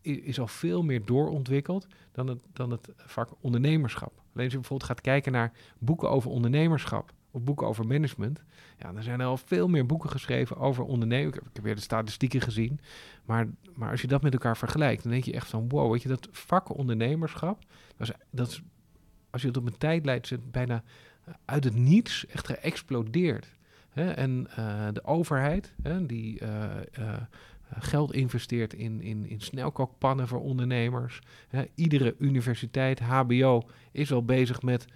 [0.00, 4.12] is al veel meer doorontwikkeld dan het, dan het vak ondernemerschap.
[4.16, 7.12] Alleen als je bijvoorbeeld gaat kijken naar boeken over ondernemerschap
[7.44, 8.42] boeken over management,
[8.78, 11.28] ja, dan zijn er al veel meer boeken geschreven over ondernemen.
[11.28, 12.80] Ik heb, weer de statistieken gezien,
[13.24, 16.02] maar, maar als je dat met elkaar vergelijkt, dan denk je echt van wow, weet
[16.02, 17.64] je, dat vak ondernemerschap,
[17.96, 18.62] dat is, dat is
[19.30, 20.82] als je het op een tijd leidt, bijna
[21.44, 23.54] uit het niets echt geëxplodeerd.
[23.92, 27.22] En eh, de overheid, die eh, eh,
[27.78, 31.20] geld investeert in, in, in snelkookpannen voor ondernemers.
[31.74, 34.86] Iedere universiteit, HBO, is al bezig met,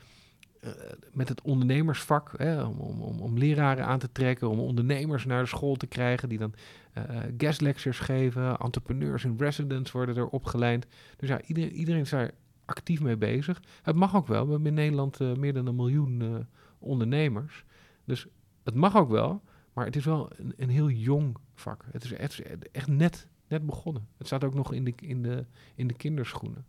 [1.13, 2.33] met het ondernemersvak.
[2.37, 2.63] Hè?
[2.63, 6.39] Om, om, om, leraren aan te trekken, om ondernemers naar de school te krijgen, die
[6.39, 6.55] dan
[6.93, 7.05] eh,
[7.39, 8.59] guest lectures geven.
[8.59, 10.87] Entrepreneurs in residence worden er opgeleid.
[11.17, 12.31] Dus ja, iedereen, iedereen is daar
[12.65, 13.63] actief mee bezig.
[13.83, 14.45] Het mag ook wel.
[14.45, 16.35] We hebben in Nederland eh, meer dan een miljoen eh,
[16.79, 17.65] ondernemers.
[18.05, 18.27] Dus
[18.65, 19.43] het mag ook wel,
[19.73, 21.85] maar het is wel een, een heel jong vak.
[21.91, 22.43] Het is, is
[22.73, 24.09] echt net, net begonnen.
[24.19, 25.45] Het staat ook nog in de, in de,
[25.75, 26.65] in de kinderschoenen.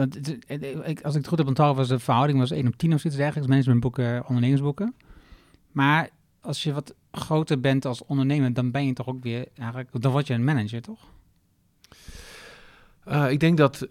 [0.00, 0.16] Want
[1.02, 3.18] als ik het goed heb onthouden, was de verhouding was 1 op 10 of zoiets
[3.18, 3.48] dergelijks.
[3.48, 4.94] Managementboeken, ondernemersboeken.
[5.72, 6.08] Maar
[6.40, 10.12] als je wat groter bent als ondernemer, dan ben je toch ook weer eigenlijk, dan
[10.12, 11.08] word je een manager, toch?
[13.04, 13.90] Eh, ik denk dat, eh,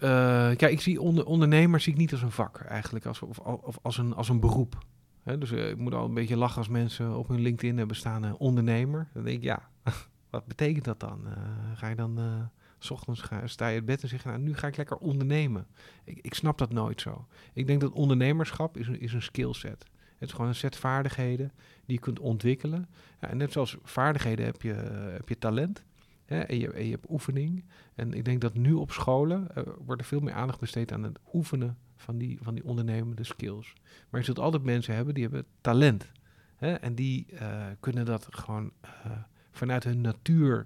[0.56, 3.78] kijk, ik zie onder, ondernemers zie ik niet als een vak eigenlijk, als, of, of
[3.82, 4.78] als, een, als een beroep.
[5.24, 8.26] Dus eh, ik moet al een beetje lachen als mensen op hun LinkedIn hebben staan
[8.26, 9.08] eh, ondernemer.
[9.14, 9.70] Dan denk ik, ja,
[10.30, 11.28] wat betekent dat dan?
[11.28, 11.34] Eh,
[11.76, 14.68] ga je dan, eh, s ochtends sta je in bed en zeg nou, nu ga
[14.68, 15.68] ik lekker ondernemen.
[16.04, 17.28] Ik, ik snap dat nooit zo.
[17.54, 19.86] Ik denk dat ondernemerschap is een, is een skillset.
[20.18, 21.52] Het is gewoon een set vaardigheden
[21.86, 22.90] die je kunt ontwikkelen.
[23.22, 24.74] Ja, en net zoals vaardigheden heb je,
[25.12, 25.84] heb je talent.
[26.26, 27.66] Hè, en, je, je hebt oefening.
[27.96, 31.04] En ik denk dat nu op scholen eh, wordt er veel meer aandacht besteed aan
[31.04, 33.74] het oefenen van die, van die ondernemende skills.
[34.10, 36.12] Maar je zult altijd mensen hebben die hebben talent.
[36.56, 39.12] Hè, en die eh, kunnen dat gewoon eh,
[39.52, 40.66] vanuit hun natuur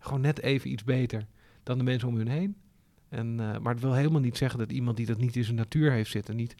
[0.00, 1.26] gewoon net even iets beter
[1.62, 2.56] dan de mensen om hun heen.
[3.08, 5.56] En, eh, maar het wil helemaal niet zeggen dat iemand die dat niet in zijn
[5.56, 6.54] natuur heeft zitten, niet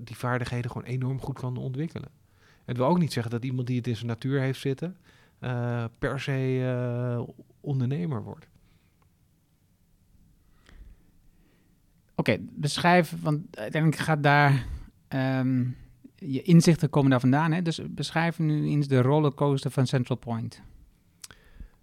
[0.00, 2.08] die vaardigheden gewoon enorm goed kan ontwikkelen.
[2.64, 4.96] Het wil ook niet zeggen dat iemand die het in zijn natuur heeft zitten,
[5.38, 8.46] eh, per se eh, ondernemer wordt.
[12.14, 14.66] Oké, beschrijf, want uiteindelijk gaat daar,
[15.08, 15.64] ehm,
[16.14, 17.62] je inzichten komen daar vandaan, hè?
[17.62, 20.62] Dus beschrijf nu eens de rollercoaster van Central Point.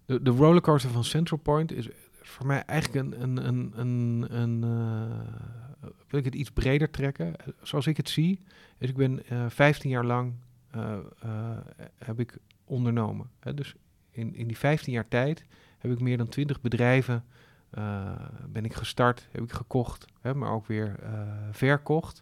[0.06, 1.90] De, rollercoaster van Central Point is
[2.22, 3.22] voor mij eigenlijk een.
[3.22, 7.34] een, een, een, een eh, wil ik het iets breder trekken?
[7.62, 8.40] Zoals ik het zie,
[8.78, 10.34] is ik ben eh 15 jaar lang
[10.72, 10.98] eh,
[11.98, 13.30] heb ik ondernomen.
[13.40, 13.54] Hè?
[13.54, 13.76] Dus
[14.12, 15.46] in, in die 15 jaar tijd
[15.78, 17.24] heb ik meer dan 20 bedrijven
[18.50, 21.00] ben ik gestart, heb ik gekocht, hè, maar ook weer
[21.52, 22.20] verkocht.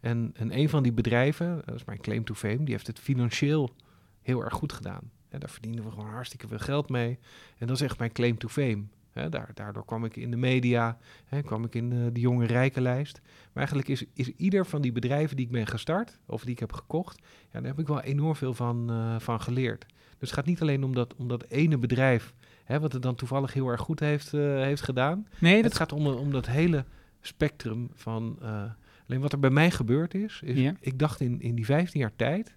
[0.00, 2.98] En, en een van die bedrijven, dat is mijn claim to fame, die heeft het
[2.98, 3.74] financieel
[4.22, 5.10] heel erg goed gedaan.
[5.34, 7.18] En daar verdienen we gewoon hartstikke veel geld mee.
[7.58, 8.82] En dat is echt mijn claim to fame.
[9.30, 13.20] Daar, daardoor kwam ik in de media, hè, kwam ik in de, de jonge rijkenlijst.
[13.24, 16.58] Maar eigenlijk is, is ieder van die bedrijven die ik ben gestart, of die ik
[16.58, 17.18] heb gekocht,
[17.52, 19.86] ja, daar heb ik wel enorm veel van, eh, van geleerd.
[20.18, 22.34] Dus het gaat niet alleen om dat, om dat ene bedrijf,
[22.66, 25.26] wat het dan toevallig heel erg goed heeft, eh, heeft gedaan.
[25.38, 26.84] Nee, Het dat gaat om, om dat hele
[27.20, 28.36] spectrum van.
[28.42, 28.62] eh,
[29.08, 30.74] alleen wat er bij mij gebeurd is, is Ja.
[30.80, 32.52] ik dacht in, in die 15 jaar tijd,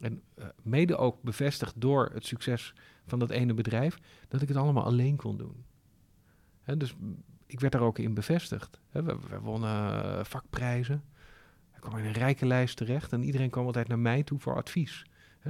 [0.00, 2.74] en eh, mede ook bevestigd door het succes
[3.06, 5.64] van dat ene bedrijf, dat ik het allemaal alleen kon doen.
[6.76, 6.94] Dus
[7.46, 8.80] ik werd daar ook in bevestigd.
[8.90, 11.04] We, wonnen eh, vakprijzen.
[11.74, 14.56] Ik kwam in een rijke lijst terecht en iedereen kwam altijd naar mij toe voor
[14.56, 15.06] advies.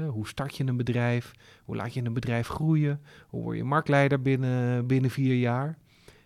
[0.09, 1.33] Hoe start je een bedrijf?
[1.65, 3.03] Hoe laat je een bedrijf groeien?
[3.29, 5.79] Hoe word je marktleider binnen, binnen vier jaar?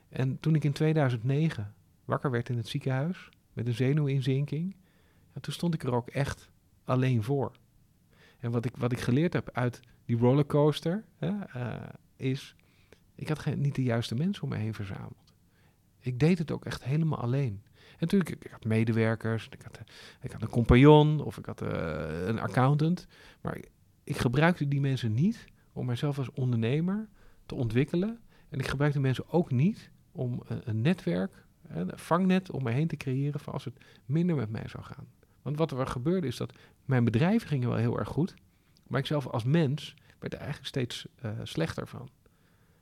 [0.08, 4.76] En toen ik in 2009 wakker werd in het ziekenhuis met een zenuwinzinking,
[5.34, 6.50] ja, toen stond ik er ook echt
[6.84, 7.52] alleen voor.
[8.40, 12.54] En wat ik, wat ik geleerd heb uit die rollercoaster hè, eh, is,
[13.14, 15.32] ik had geen, niet de juiste mensen om me heen verzameld.
[16.00, 17.62] Ik deed het ook echt helemaal alleen.
[17.64, 19.82] En natuurlijk, ik, had medewerkers, ik had, eh,
[20.20, 23.06] ik had een compagnon of ik had eh, een accountant.
[23.40, 23.70] Maar ik,
[24.04, 27.08] ik gebruikte die mensen niet om mijzelf als ondernemer
[27.46, 28.20] te ontwikkelen.
[28.48, 32.96] En ik gebruikte mensen ook niet om een, netwerk, een vangnet om me heen te
[32.96, 35.06] creëren voor als het minder met mij zou gaan.
[35.42, 36.52] Want wat er gebeurde is dat
[36.84, 38.34] mijn bedrijven gingen wel heel erg goed,
[38.86, 42.08] maar ik zelf als mens werd er eigenlijk steeds eh, slechter van.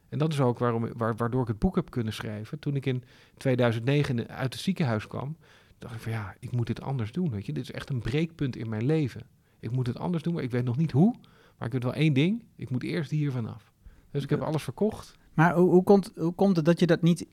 [0.08, 2.58] En dat is ook waarom, waar, waardoor ik het boek heb kunnen schrijven.
[2.58, 3.04] Toen ik in
[3.36, 5.36] 2009 uit het ziekenhuis kwam,
[5.78, 7.30] dacht ik van ja, ik moet dit anders doen.
[7.30, 7.52] Weet je?
[7.52, 9.26] Dit is echt een breekpunt in mijn leven.
[9.60, 11.14] Ik moet het anders doen, maar ik weet nog niet hoe.
[11.58, 13.72] Maar ik weet wel één ding, ik moet eerst hier vanaf.
[14.10, 15.16] Dus ik heb alles verkocht.
[15.34, 17.26] Maar hoe, hoe, komt, hoe komt het dat je dat niet...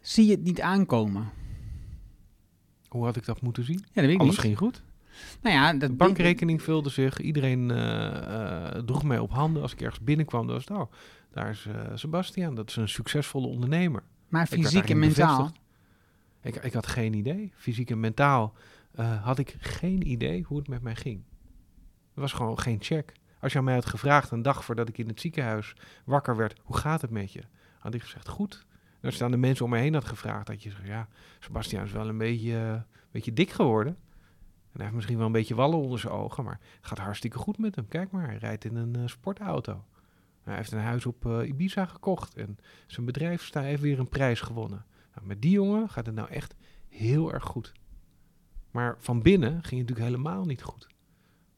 [0.00, 1.30] Zie je het niet aankomen?
[2.90, 3.78] Hoe had ik dat moeten zien?
[3.78, 4.40] Ja, dat weet ik Alles niet.
[4.40, 4.82] ging goed.
[5.42, 7.20] Nou ja, De dat bankrekening vulde zich.
[7.20, 9.62] Iedereen eh, eh, droeg mij op handen.
[9.62, 10.92] Als ik ergens binnenkwam, dan was het, oh,
[11.30, 12.54] daar is eh, Sebastian.
[12.54, 14.02] Dat is een succesvolle ondernemer.
[14.28, 15.52] Maar fysiek en mentaal.
[16.42, 17.52] Ik, ik had geen idee.
[17.56, 18.54] Fysiek en mentaal
[19.22, 21.22] had ik geen idee hoe het met mij ging.
[22.14, 23.12] Er was gewoon geen check.
[23.40, 25.74] Als je aan mij had gevraagd een dag voordat ik in het ziekenhuis
[26.04, 27.42] wakker werd, hoe gaat het met je?
[27.78, 28.66] Had ik gezegd, goed.
[29.02, 31.08] Als je aan de mensen om me heen had gevraagd, had je gezegd, ja,
[31.38, 33.96] Sebastian is wel een beetje, beetje dik geworden.
[34.72, 37.38] En hij heeft misschien wel een beetje wallen onder zijn ogen, maar het gaat hartstikke
[37.38, 37.88] goed met hem.
[37.88, 39.84] Kijk maar, hij rijdt in een eh, sportauto.
[40.42, 44.40] Hij heeft een huis op eh, Ibiza gekocht en zijn bedrijf heeft weer een prijs
[44.40, 44.84] gewonnen.
[45.14, 46.54] Nou, met die jongen gaat het nou echt
[46.88, 47.72] heel erg goed.
[48.70, 50.86] Maar van binnen ging het natuurlijk helemaal niet goed.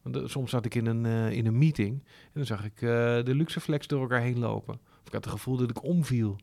[0.03, 3.35] Want eh, soms zat ik in een, in een meeting en dan zag ik de
[3.35, 4.75] Luxeflex door elkaar heen lopen.
[4.75, 6.37] Of ik had het gevoel dat ik omviel.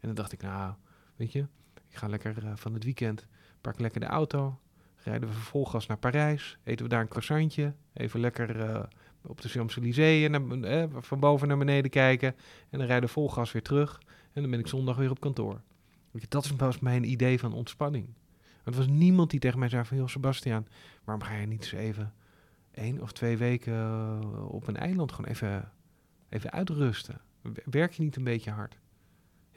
[0.00, 0.74] En dan dacht ik, nou,
[1.16, 1.46] weet je,
[1.88, 3.26] ik ga lekker eh, van het weekend,
[3.60, 4.58] pak lekker de auto,
[4.96, 8.82] rijden we vervolgens naar Parijs, eten we daar een croissantje, even lekker eh,
[9.22, 12.34] op de Champs-Élysées eh, van boven naar beneden kijken.
[12.70, 14.00] En dan rijden we vol gas weer terug
[14.32, 15.60] en dan ben ik zondag weer op kantoor.
[16.10, 18.06] Weet je, dat was mijn idee van ontspanning.
[18.64, 20.66] Want er was niemand die tegen mij zei van, joh Sebastian,
[21.04, 22.12] waarom ga je niet eens even
[22.70, 25.72] één of twee weken eh, op een eiland gewoon even,
[26.28, 27.20] even uitrusten?
[27.64, 28.78] Werk je niet een beetje hard?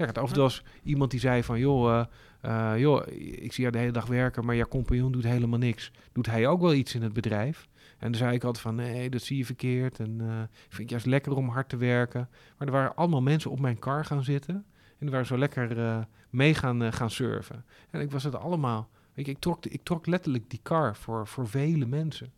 [0.05, 2.05] Ja, toe als iemand die zei van, joh, eh,
[2.41, 5.91] eh, joh, ik zie jou de hele dag werken, maar jouw compagnon doet helemaal niks.
[6.11, 7.67] Doet hij ook wel iets in het bedrijf?
[7.97, 9.99] En dan zei ik altijd van, nee, dat zie je verkeerd.
[9.99, 12.29] En eh, ik vind het juist lekker om hard te werken.
[12.57, 14.55] Maar er waren allemaal mensen op mijn car gaan zitten.
[14.55, 17.65] En die waren zo lekker eh, mee gaan, gaan surfen.
[17.89, 18.89] En ik was het allemaal...
[19.13, 22.31] Weet je, ik trok, ik trok letterlijk die car voor, voor vele mensen.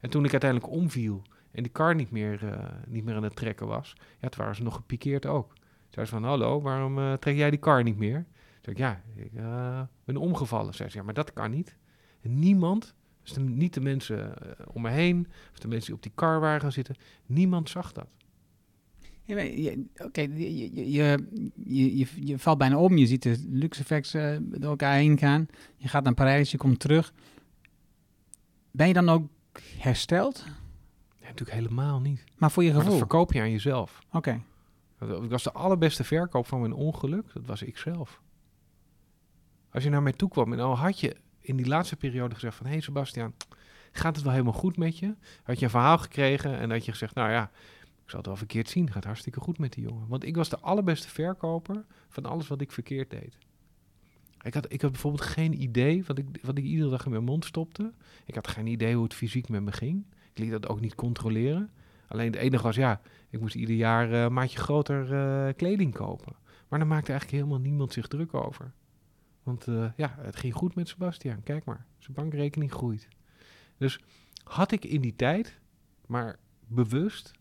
[0.00, 3.66] En toen ik uiteindelijk omviel en die car niet meer, niet meer aan het trekken
[3.66, 3.92] was...
[4.20, 5.52] Ja, toen waren ze nog gepikeerd ook.
[5.90, 8.26] Zei ze van, hallo, waarom eh, trek jij die car niet meer?
[8.60, 10.74] Zeg ik, ja, ik eh, ben omgevallen.
[10.74, 11.76] Zei ze, ja, maar dat kan niet.
[12.22, 15.26] En niemand, dus de- niet de mensen eh, om me heen...
[15.52, 16.96] of de mensen die op die car waren gaan zitten...
[17.26, 18.06] niemand zag dat.
[19.24, 21.26] Je- Oké, je, je, je,
[21.64, 22.96] je, je, je valt bijna om.
[22.96, 25.46] Je ziet de Luxeflex eh door elkaar heen gaan.
[25.76, 27.12] Je gaat naar Parijs, je komt terug.
[28.70, 29.28] Ben je dan ook
[29.78, 30.44] hersteld?
[31.20, 32.24] Ja, natuurlijk helemaal niet.
[32.36, 32.98] Maar voor je Maar dat gevoel?
[33.06, 33.98] verkoop je aan jezelf.
[34.12, 34.40] Oké.
[35.08, 37.32] Dat was de allerbeste verkoop van mijn ongeluk.
[37.32, 38.20] Dat was ik zelf.
[39.70, 42.56] Als je naar mij toe kwam en al had je in die laatste periode gezegd
[42.56, 42.66] van...
[42.66, 43.34] Hé hey Sebastian,
[43.92, 45.14] gaat het wel helemaal goed met je?
[45.42, 47.14] Had je een verhaal gekregen en had je gezegd...
[47.14, 47.50] Nou ja,
[47.82, 48.90] ik zal het wel verkeerd zien.
[48.92, 50.08] Gaat hartstikke goed met die jongen.
[50.08, 53.38] Want ik was de allerbeste verkoper van alles wat ik verkeerd deed.
[54.42, 57.24] Ik had, ik had bijvoorbeeld geen idee wat ik, wat ik iedere dag in mijn
[57.24, 57.92] mond stopte.
[58.24, 60.04] Ik had geen idee hoe het fysiek met me ging.
[60.32, 61.70] Ik liet dat ook niet controleren.
[62.10, 65.94] Alleen het enige was, ja, ik moest ieder jaar eh, een maatje groter eh, kleding
[65.94, 66.36] kopen.
[66.68, 68.72] Maar daar maakte eigenlijk helemaal niemand zich druk over.
[69.42, 71.42] Want eh, ja, het ging goed met Sebastian.
[71.42, 73.08] Kijk maar, zijn bankrekening groeit.
[73.76, 74.00] Dus
[74.44, 75.58] had ik in die tijd
[76.06, 77.32] maar bewust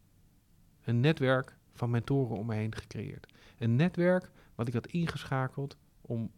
[0.83, 3.33] een netwerk van mentoren om me heen gecreëerd.
[3.57, 6.31] Een netwerk wat ik had ingeschakeld om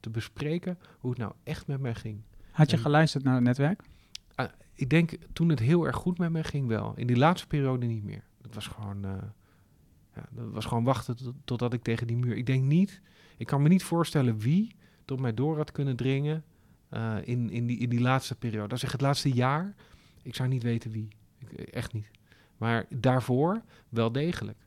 [0.00, 2.22] te bespreken hoe het nou echt met mij ging.
[2.50, 3.82] Had je En- geluisterd naar het netwerk?
[4.74, 6.92] Ik denk toen het heel erg goed met mij ging wel.
[6.96, 8.24] In die laatste periode niet meer.
[8.40, 9.10] Dat was gewoon, eh,
[10.14, 12.36] ja, dat was gewoon wachten tot, totdat ik tegen die muur...
[12.36, 13.00] Ik denk niet...
[13.36, 16.44] Ik kan me niet voorstellen wie tot mij door had kunnen dringen
[16.88, 18.72] eh, in, in, die, in die laatste periode.
[18.72, 19.74] Als ik het laatste jaar...
[20.22, 21.08] Ik zou niet weten wie.
[21.38, 22.10] Ik, echt niet.
[22.56, 24.58] Maar daarvoor wel degelijk.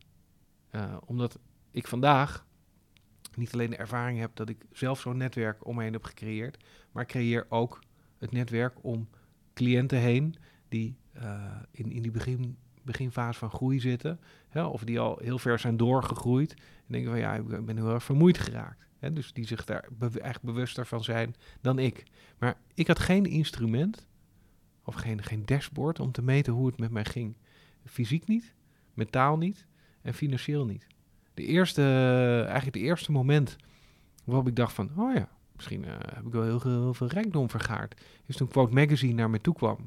[0.69, 1.39] Eh, omdat
[1.71, 2.45] ik vandaag
[3.35, 6.57] niet alleen de ervaring heb dat ik zelf zo'n netwerk om me heen heb gecreëerd,
[6.91, 7.79] maar creëer ook
[8.17, 9.07] het netwerk om
[9.59, 10.35] cliënten heen
[10.69, 14.19] die eh, in, in die begin, beginfase van groei zitten,
[14.49, 17.93] hè, of die al heel ver zijn doorgegroeid en denken van ja, ik ben heel
[17.93, 18.85] erg vermoeid geraakt.
[18.99, 22.03] Hè, dus die zich daar be- echt bewuster van zijn dan ik.
[22.37, 24.07] Maar ik had geen instrument
[24.83, 27.35] of geen, geen dashboard om te meten hoe het met mij ging.
[27.85, 28.53] Fysiek niet,
[28.93, 29.65] mentaal niet
[30.01, 30.87] en financieel niet.
[31.33, 31.83] De eerste,
[32.45, 33.55] eigenlijk het eerste moment
[34.23, 37.07] waarop ik dacht van, oh ja, misschien eh, heb ik wel heel, veel- heel veel
[37.07, 39.77] rijkdom vergaard, is toen Quote Magazine naar me toe kwam.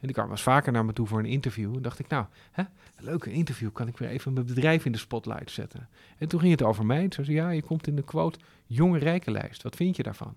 [0.00, 1.74] En die kwam was vaker naar me toe voor een interview.
[1.76, 2.62] En dacht ik, nou, hè,
[2.96, 5.88] een leuke interview, kan ik weer even mijn bedrijf in de spotlight zetten.
[6.18, 7.00] En toen ging het over mij.
[7.00, 9.62] Toen zei ze, ja, je komt in de quote jonge rijkenlijst.
[9.62, 10.34] Wat vind je daarvan?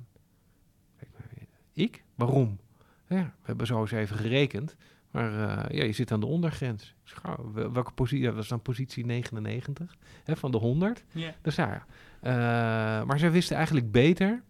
[1.73, 2.03] Ik?
[2.15, 2.59] Waarom?
[3.07, 4.75] Ja, we hebben zo eens even gerekend.
[5.11, 5.31] Maar
[5.67, 6.95] eh, ja, je zit aan de ondergrens.
[7.25, 8.25] Oh, wel- welke positie?
[8.25, 11.03] Dat is dan positie 99 hè, van de 100.
[11.11, 11.33] Ja.
[11.41, 11.85] Dus ja, ja.
[12.99, 14.43] Eh, maar zij wisten eigenlijk beter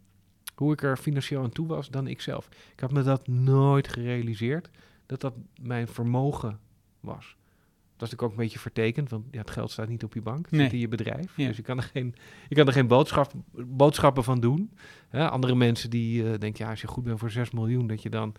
[0.56, 2.48] hoe ik er financieel aan toe was dan ik zelf.
[2.74, 4.70] Ik had me dat nooit gerealiseerd,
[5.06, 6.60] dat dat mijn vermogen
[7.00, 7.36] was.
[7.98, 10.22] Dat is natuurlijk ook een beetje vertekend, want ja, het geld staat niet op je
[10.22, 10.62] bank, het Nee.
[10.64, 11.38] zit in je bedrijf.
[11.38, 11.48] Ja.
[11.48, 12.16] Dus je kan er geen,
[12.50, 13.32] je kan er geen boodschap,
[13.68, 14.72] boodschappen van doen.
[15.10, 18.02] Hè, andere mensen die eh, denken, ja, als je goed bent voor 6 miljoen, dat
[18.02, 18.36] je dan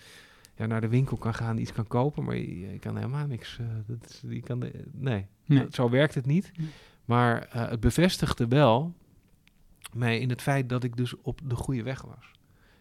[0.57, 3.59] ja, naar de winkel kan gaan, iets kan kopen, maar je, je kan helemaal niks.
[3.61, 5.59] eh, dat je kan de- nee, Nee.
[5.59, 6.53] Dat- zo werkt het niet.
[6.57, 6.69] Nee.
[7.05, 8.95] Maar eh, het bevestigde wel
[9.97, 12.31] mij in het feit dat ik dus op de goede weg was.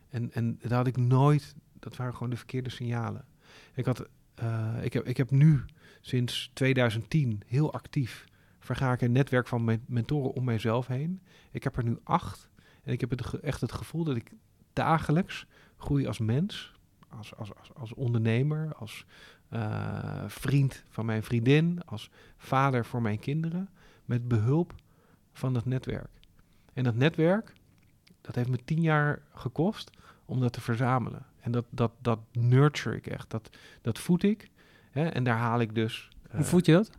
[0.09, 3.25] En, en dat had ik nooit, dat waren gewoon de verkeerde signalen.
[3.73, 5.65] Ik, had, eh, ik, heb, ik heb nu
[6.01, 8.25] sinds 2010 heel actief
[8.59, 11.21] verga ik een netwerk van men- mentoren om mijzelf heen.
[11.51, 12.49] Ik heb er nu acht.
[12.83, 14.31] En ik heb het, echt het gevoel dat ik
[14.73, 15.45] dagelijks
[15.77, 16.73] groei als mens,
[17.09, 19.05] als, als, als, als ondernemer, als
[19.49, 23.69] eh, vriend van mijn vriendin, als vader voor mijn kinderen,
[24.05, 24.75] met behulp
[25.33, 26.09] van dat netwerk.
[26.75, 27.53] En dat netwerk,
[28.21, 29.91] dat heeft me tien jaar gekost
[30.25, 31.25] om dat te verzamelen.
[31.41, 34.49] En dat, dat, dat nurture ik echt, dat, dat voed ik.
[34.91, 35.07] Hè?
[35.07, 36.09] En daar haal ik dus...
[36.29, 36.89] Hoe eh, voed je dat?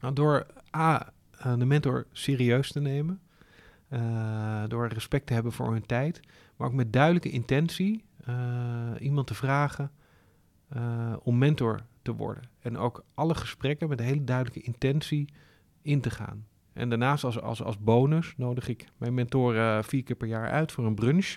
[0.00, 3.20] nou, door A, eh, de mentor serieus te nemen.
[3.88, 6.20] eh, door respect te hebben voor hun tijd.
[6.56, 8.04] Maar ook met duidelijke intentie
[8.98, 9.90] iemand te vragen
[11.22, 12.42] om mentor te worden.
[12.60, 15.28] En ook alle gesprekken met een hele duidelijke intentie
[15.82, 16.46] in te gaan.
[16.72, 20.72] En daarnaast als, als, als bonus nodig ik mijn mentoren vier keer per jaar uit
[20.72, 21.36] voor een brunch.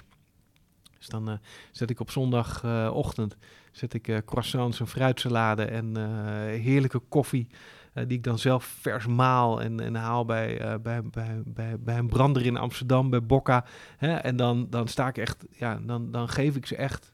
[0.98, 1.38] Dus dan eh,
[1.72, 3.38] zet ik op zondagochtend
[3.72, 7.48] zet ik eh, croissants en fruitsalade en eh, heerlijke koffie
[7.96, 11.80] eh, die ik dan zelf vers maal en, en haal bij, eh, bij, bij, bij,
[11.80, 13.66] bij een brander in Amsterdam, bij Bocca.
[13.98, 14.14] Hè?
[14.14, 17.10] En dan, dan sta ik echt, ja, dan, dan geef ik ze echt,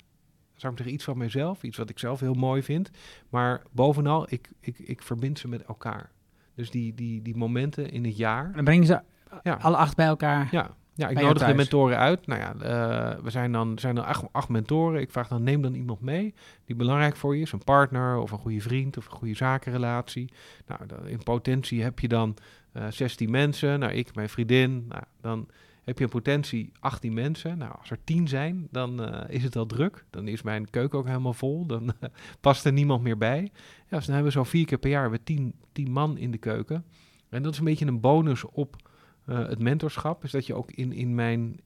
[0.55, 2.89] zou ik iets van mezelf, iets wat ik zelf heel mooi vind.
[3.29, 6.11] Maar bovenal, ik, ik, ik verbind ze met elkaar.
[6.55, 8.51] Dus die, die, die momenten in het jaar.
[8.55, 9.01] Dan breng je ze
[9.43, 9.53] Ja.
[9.61, 10.47] alle acht bij elkaar.
[10.51, 12.27] Ja, ja ik nodig de mentoren uit.
[12.27, 15.01] Nou ja, eh, we zijn dan, zijn dan acht, acht mentoren.
[15.01, 16.33] Ik vraag dan, neem dan iemand mee
[16.65, 17.51] die belangrijk voor je is.
[17.51, 20.29] Een partner of een goede vriend of een goede zakenrelatie.
[20.67, 22.35] Nou, dan, in potentie heb je dan
[22.71, 23.79] eh 16 mensen.
[23.79, 24.85] Nou, ik, mijn vriendin.
[24.87, 25.47] Nou, dan
[25.83, 27.57] heb je in potentie 18 mensen.
[27.57, 30.05] Nou, als er 10 zijn, dan eh, is het al druk.
[30.09, 31.65] Dan is mijn keuken ook helemaal vol.
[31.65, 32.09] Dan eh,
[32.41, 33.51] past er niemand meer bij.
[33.89, 36.31] Ja, dus dan hebben we zo vier keer per jaar we 10, 10 man in
[36.31, 36.85] de keuken.
[37.29, 38.89] En dat is een beetje een bonus op
[39.25, 40.23] eh, het mentorschap.
[40.23, 41.59] Is dat je ook in, in mijn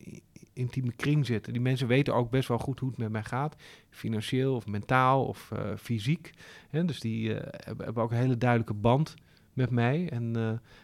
[0.54, 1.52] intieme kring zit.
[1.52, 3.56] Die mensen weten ook best wel goed hoe het met mij gaat.
[3.90, 6.32] Financieel of mentaal of fysiek.
[6.70, 9.14] Hè, dus die hebben, ook een hele duidelijke band
[9.54, 10.10] met mij.
[10.10, 10.34] En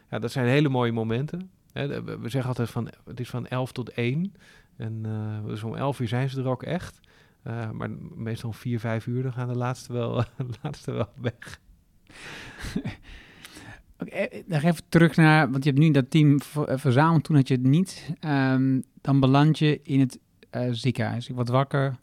[0.10, 1.50] ja, dat zijn hele mooie momenten.
[1.74, 4.34] We, zeggen altijd van het is van 11 tot 1.
[4.78, 7.00] En eh, dus om 11 uur zijn ze er ook echt.
[7.44, 11.10] Eh, maar meestal om 4, 5 uur dan gaan de laatste wel, de laatste wel
[11.22, 11.60] weg.
[14.00, 17.36] Oké, eh, nog even terug naar, want je hebt nu dat team ver- verzameld, toen
[17.36, 18.14] had je het niet.
[18.20, 20.20] Ehm, dan beland je in het
[20.72, 21.28] ziekenhuis.
[21.28, 21.96] Je wordt wakker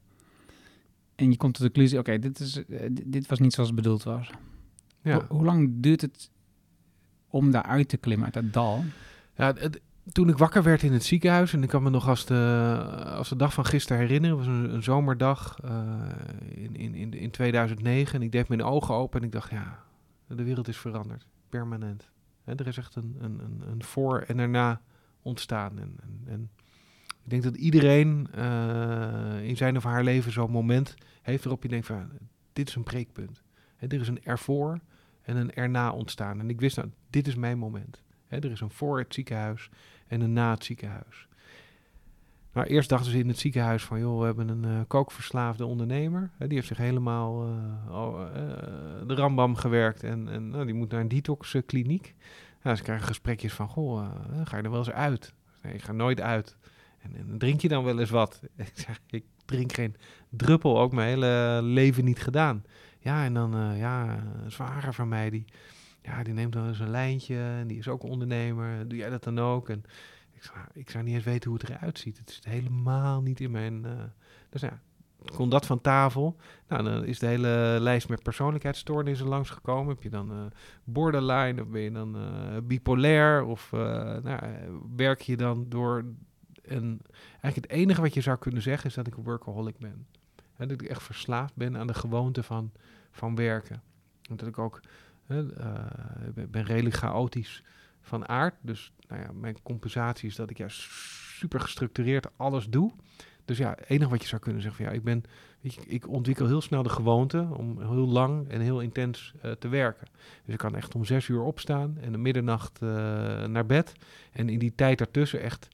[1.15, 3.79] en je komt tot de conclusie, oké, dit is dit- dit was niet zoals het
[3.79, 4.31] bedoeld was.
[5.03, 5.15] Ja.
[5.15, 6.31] Ho- hoe lang duurt het
[7.29, 8.85] om daaruit te klimmen uit dat dal?
[9.39, 9.55] Ja,
[10.13, 13.29] toen ik wakker werd in het ziekenhuis, en ik kan me nog als de, als
[13.29, 15.93] de dag van gisteren herinneren, was een, zomerdag eh,
[16.49, 18.15] in, in, in, in 2009.
[18.15, 19.85] En ik deed mijn ogen open en ik dacht, ja,
[20.27, 22.11] de wereld is veranderd, permanent.
[22.45, 24.81] Er is echt een, een, een, een voor en daarna
[25.23, 25.79] ontstaan.
[25.79, 25.97] En,
[26.27, 26.51] en,
[27.25, 31.69] ik denk dat iedereen eh, in zijn of haar leven zo'n moment heeft waarop je
[31.69, 32.11] denkt van,
[32.53, 33.43] dit is een breekpunt.
[33.79, 34.81] Er is een ervoor
[35.23, 36.41] en een erna ontstaan.
[36.41, 38.03] En ik wist, nou, dit is mijn moment.
[38.29, 39.71] Hè, er is een voor het ziekenhuis
[40.07, 41.29] en een na het ziekenhuis.
[42.59, 46.31] Maar eerst dachten ze in het ziekenhuis van, joh, we hebben een eh, kookverslaafde ondernemer.
[46.39, 47.53] Hè, die heeft zich helemaal eh,
[47.97, 52.15] eh, de rambam gewerkt en, en nou, die moet naar een detoxkliniek.
[52.63, 54.11] Nou, ze krijgen gesprekjes van, goh,
[54.45, 55.35] ga je er wel eens uit?
[55.63, 56.57] Nee, ik ga nooit uit.
[56.99, 58.41] En, drink je dan wel eens wat?
[58.57, 59.97] Ik zeg, ik drink geen
[60.29, 62.65] druppel, ook mijn hele leven niet gedaan.
[62.99, 65.45] Ja, en dan, ja, een zware van mij, die,
[66.03, 68.89] ja, die neemt dan eens een lijntje en die is ook ondernemer.
[68.89, 69.69] Doe jij dat dan ook?
[69.69, 69.85] En
[70.39, 72.19] ik zou, ik zou niet eens weten hoe het eruit ziet.
[72.19, 73.85] Het zit helemaal niet in mijn...
[73.85, 73.93] eh,
[74.49, 74.81] dus ja,
[75.35, 76.37] kon dat van tafel.
[76.69, 79.95] Nou, dan is de hele lijst met persoonlijkheidsstoornissen langsgekomen.
[79.95, 80.37] Heb je dan eh,
[80.85, 83.45] borderline of ben je dan eh, bipolair?
[83.45, 83.71] Of
[84.23, 84.39] nou,
[84.97, 86.05] werk je dan door...
[86.63, 90.07] En eigenlijk het enige wat je zou kunnen zeggen is dat ik een workaholic ben.
[90.55, 92.73] Hè, dat ik echt verslaafd ben aan de gewoonte van,
[93.11, 93.83] van werken.
[94.31, 94.81] En dat ik ook...
[95.29, 95.45] eh,
[96.37, 97.63] ik ben- redelijk chaotisch
[98.01, 98.55] van aard.
[98.61, 100.81] Dus nou ja, mijn compensatie is dat ik juist
[101.39, 102.93] super gestructureerd alles doe.
[103.45, 105.23] Dus ja, het enige wat je zou kunnen zeggen van ja, ik ben,
[105.61, 109.69] weet ik ontwikkel heel snel de gewoonte om heel lang en heel intens eh, te
[109.69, 110.07] werken.
[110.45, 112.89] Dus ik kan echt om zes uur opstaan en de middernacht eh,
[113.45, 113.93] naar bed.
[114.33, 115.69] En in die tijd daartussen echt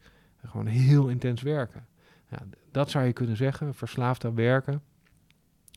[0.46, 1.86] gewoon heel intens werken.
[2.28, 2.38] Ja,
[2.70, 4.82] dat zou je kunnen zeggen, verslaafd aan werken.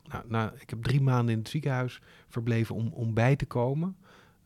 [0.09, 3.97] Nou, nou, ik heb drie maanden in het ziekenhuis verbleven om, om bij te komen.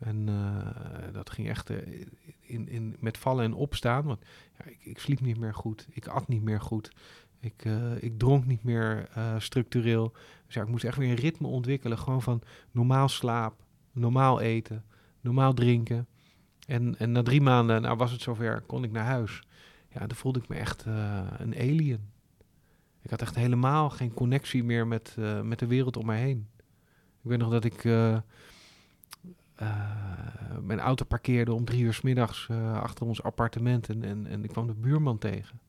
[0.01, 1.78] En eh, dat ging echt eh,
[2.39, 4.03] in, in, met vallen en opstaan.
[4.03, 4.26] Want
[4.57, 5.88] ja, ik, ik sliep niet meer goed.
[5.91, 6.91] Ik at niet meer goed.
[7.39, 10.14] Ik, eh, ik dronk niet meer structureel.
[10.45, 11.97] Dus ja, ik moest echt weer een ritme ontwikkelen.
[11.97, 12.41] Gewoon van
[12.72, 14.84] normaal slaap, normaal eten,
[15.22, 16.07] normaal drinken.
[16.68, 19.43] En, en na drie maanden, nou was het zover, kon ik naar huis.
[19.89, 20.86] Ja, dan voelde ik me echt
[21.38, 22.09] een alien.
[23.02, 26.47] Ik had echt helemaal geen connectie meer met, eh, met de wereld om mij heen.
[27.24, 28.22] Ik weet nog dat ik eh, eh,
[30.62, 33.89] mijn auto parkeerde om drie uur 's middags achter ons appartement.
[33.89, 35.60] En, en, en ik kwam de buurman tegen.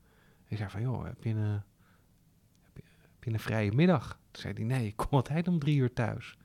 [0.48, 1.60] Ik zei van, joh, heb je een,
[2.62, 4.18] heb je, heb je een vrije middag?
[4.30, 6.36] Toen zei hij, nee, ik kom altijd om drie uur thuis.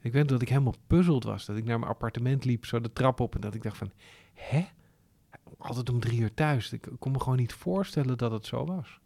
[0.00, 1.46] Ik weet dat ik helemaal puzzeld was.
[1.46, 3.34] Dat ik naar mijn appartement liep, zo de trap op.
[3.34, 3.90] En dat ik dacht van,
[4.32, 4.66] hè?
[5.58, 6.72] Altijd om drie uur thuis.
[6.72, 9.00] Ik kon me gewoon niet voorstellen dat het zo was.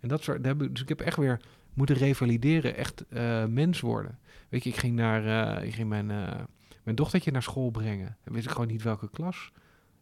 [0.00, 1.40] En dat soort, dus ik heb echt weer
[1.74, 4.18] moeten revalideren, echt eh, mens worden.
[4.48, 6.40] Weet je, ik ging, naar, eh, ik ging mijn, eh,
[6.82, 8.16] mijn dochtertje naar school brengen.
[8.24, 9.52] En wist ik gewoon niet welke klas.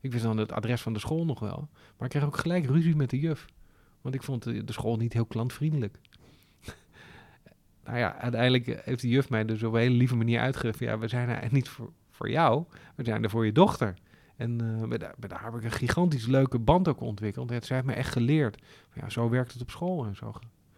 [0.01, 1.69] Ik wist dan het adres van de school nog wel.
[1.71, 3.47] Maar ik kreeg ook gelijk ruzie met de juf.
[4.01, 5.99] Want ik vond de, school niet heel klantvriendelijk.
[7.85, 10.79] nou ja, uiteindelijk heeft de juf mij dus op een hele lieve manier uitgelegd.
[10.79, 12.65] Ja, we zijn er niet voor, voor jou.
[12.95, 13.95] We zijn er voor je dochter.
[14.37, 17.51] En eh met, met haar heb ik een gigantisch leuke band ook ontwikkeld.
[17.51, 18.63] Het, zij heeft me echt geleerd.
[18.93, 20.33] Ja, zo werkt het op school en zo.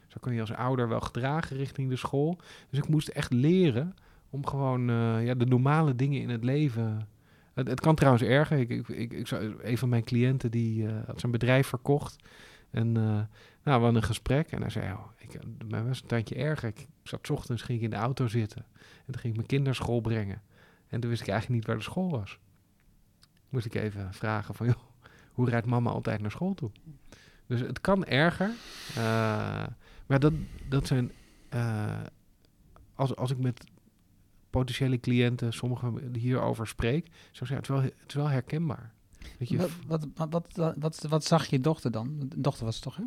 [0.06, 2.38] Zo kun je als ouder wel gedragen richting de school.
[2.70, 3.94] Dus ik moest echt leren
[4.30, 7.08] om gewoon eh, ja, de normale dingen in het leven.
[7.54, 8.58] Het, het kan trouwens erger.
[8.58, 12.16] Ik, ik, ik, zou, een van mijn cliënten die eh, had zijn bedrijf verkocht.
[12.70, 13.26] En nou,
[13.62, 14.50] we hadden een gesprek.
[14.50, 16.68] En hij zei: oh, ik, bij mij was een tandje erger.
[16.68, 18.64] Ik, zat ochtends ging ik in de auto zitten.
[18.78, 20.42] En toen ging ik mijn kind naar school brengen.
[20.88, 22.38] En toen wist ik eigenlijk niet waar de school was.
[23.48, 24.76] Moest ik even vragen: van, joh,
[25.32, 26.70] hoe rijdt mama altijd naar school toe?
[27.46, 28.50] Dus het kan erger.
[28.96, 29.66] Eh,
[30.06, 30.32] maar dat,
[30.68, 31.12] dat zijn.
[31.48, 32.00] eh,
[32.94, 33.64] als, als ik met
[34.50, 38.92] potentiële cliënten, sommigen hierover spreek, zou ik zeggen, het is wel, het is wel herkenbaar.
[39.38, 42.16] Je, Wat, wat, wat, wat, wat, zag je dochter dan?
[42.18, 43.02] De dochter was het toch, hè?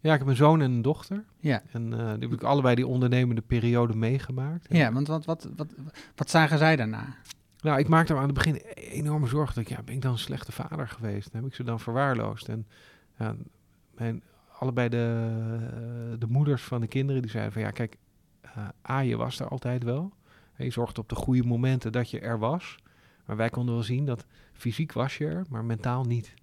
[0.00, 1.24] ja, ik heb een zoon en een dochter.
[1.40, 1.62] Ja.
[1.72, 4.66] En eh, die heb ik allebei die ondernemende periode meegemaakt.
[4.68, 5.74] Ja, want wat, wat, wat,
[6.14, 7.16] wat zagen zij daarna?
[7.64, 9.54] Nou, ik maakte me aan het begin enorme zorgen.
[9.54, 11.32] Dat ik, ja, ben ik dan een slechte vader geweest?
[11.32, 12.48] Heb ik ze dan verwaarloosd?
[12.48, 12.66] En
[13.96, 14.22] mijn,
[14.58, 15.28] allebei de,
[16.12, 17.96] eh, de moeders van de kinderen, die zeiden van, ja, kijk,
[18.40, 20.12] eh A, je was er altijd wel.
[20.56, 22.76] Je zorgde op de goede momenten dat je er was.
[23.26, 26.34] Maar wij konden wel zien dat fysiek was je er, maar mentaal niet.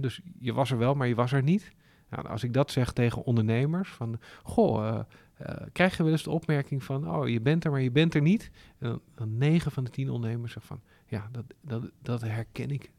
[0.00, 1.72] Dus je was er wel, maar je was er niet.
[2.10, 5.00] Nou, als ik dat zeg tegen ondernemers, van, goh, eh,
[5.36, 8.14] eh, krijg je wel eens de opmerking van, oh, je bent er, maar je bent
[8.14, 8.50] er niet.
[8.78, 12.70] En dan, dan 9 van de 10 ondernemers zeggen van, ja, dat, dat, dat herken
[12.70, 12.92] ik.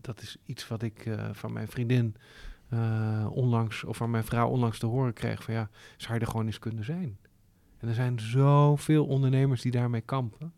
[0.00, 2.14] Dat is iets wat ik eh, van mijn vriendin
[3.30, 5.42] onlangs, of van mijn vrouw onlangs te horen kreeg.
[5.42, 7.18] Van ja, zou je er gewoon eens kunnen zijn?
[7.78, 10.52] En er zijn zoveel ondernemers die daarmee kampen.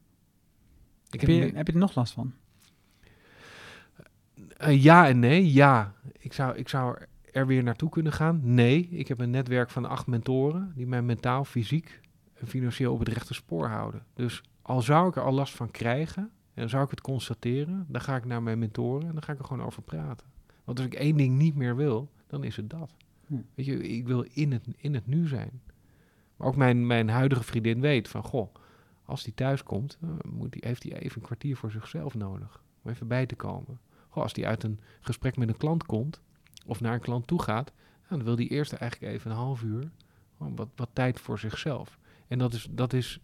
[1.11, 2.35] Ik Heb je, heb je er nog last van?
[4.67, 5.53] ja en nee.
[5.53, 6.99] Ja, ik zou, ik zou
[7.39, 8.41] er weer naartoe kunnen gaan.
[8.43, 12.01] Nee, ik heb een netwerk van acht mentoren die mij mentaal, fysiek
[12.35, 14.05] en financieel op het rechte spoor houden.
[14.15, 18.01] Dus al zou ik er al last van krijgen en zou ik het constateren, dan
[18.01, 20.27] ga ik naar mijn mentoren en dan ga ik er gewoon over praten.
[20.65, 22.97] Want als ik één ding niet meer wil, dan is het dat.
[23.27, 23.35] Hm.
[23.55, 25.61] Weet je, ik wil in het, in het nu zijn.
[26.37, 28.55] Maar ook mijn, mijn huidige vriendin weet van, goh,
[29.05, 32.63] als die thuis komt, eh, moet die, heeft hij even een kwartier voor zichzelf nodig.
[32.83, 33.81] Om even bij te komen.
[34.09, 36.21] Goh, als die uit een gesprek met een klant komt,
[36.69, 37.73] of naar een klant toe gaat,
[38.09, 39.91] dan wil die eerst eigenlijk even een half uur
[40.37, 41.99] wat, wat tijd voor zichzelf.
[42.29, 43.21] En dat is, dat is,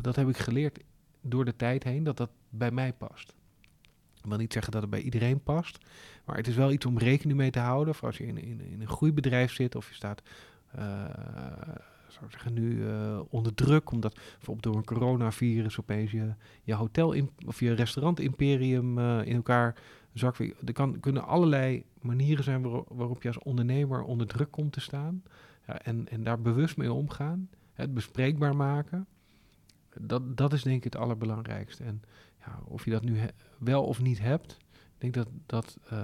[0.00, 0.78] dat heb ik geleerd
[1.20, 3.34] door de tijd heen, dat dat bij mij past.
[4.14, 5.78] Ik wil niet zeggen dat het bij iedereen past,
[6.24, 7.94] maar het is wel iets om rekening mee te houden.
[7.94, 10.22] Voor als je in, in, in een groeibedrijf zit of je staat,
[10.70, 11.04] eh,
[12.30, 17.30] zeggen, nu eh, onder druk, omdat bijvoorbeeld door een coronavirus opeens je, je hotel in,
[17.46, 19.74] of je restaurant imperium eh, in elkaar
[20.64, 25.22] Er kan, kunnen allerlei manieren zijn waarop, je als ondernemer onder druk komt te staan.
[25.66, 27.48] Ja, en, en daar bewust mee omgaan.
[27.72, 29.06] Het bespreekbaar maken.
[30.00, 31.84] Dat, dat is denk ik het allerbelangrijkste.
[31.84, 32.02] En
[32.38, 33.20] ja, of je dat nu
[33.58, 34.56] wel of niet hebt.
[34.98, 35.98] Ik denk dat dat, eh,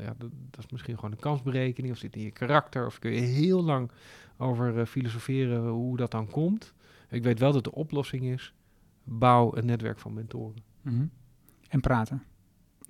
[0.00, 1.92] ja, dat, dat is misschien gewoon een kansberekening.
[1.92, 2.86] Of zit in je karakter.
[2.86, 3.90] Of kun je heel lang
[4.36, 6.74] over eh, filosoferen hoe dat dan komt.
[7.08, 8.54] Ik weet wel dat de oplossing is.
[9.04, 10.62] Bouw een netwerk van mentoren.
[10.82, 11.06] Mhm.
[11.68, 12.22] En praten.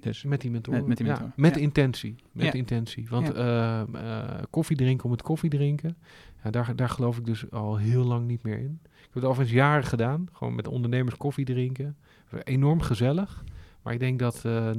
[0.03, 0.23] Dus.
[0.23, 0.79] Met die mentoren.
[0.79, 1.61] Met- met die Ja, mentoren, met ja.
[1.61, 2.17] intentie.
[2.33, 2.53] Met Ja.
[2.53, 3.07] intentie.
[3.09, 5.97] Want eh, eh, koffie drinken om het koffie drinken.
[6.45, 8.79] Ja, daar, daar geloof ik dus al heel lang niet meer in.
[8.85, 10.27] Ik heb het overigens jaren gedaan.
[10.33, 11.97] Gewoon met ondernemers koffie drinken.
[12.45, 13.45] Enorm gezellig.
[13.83, 14.71] Maar ik denk dat eh,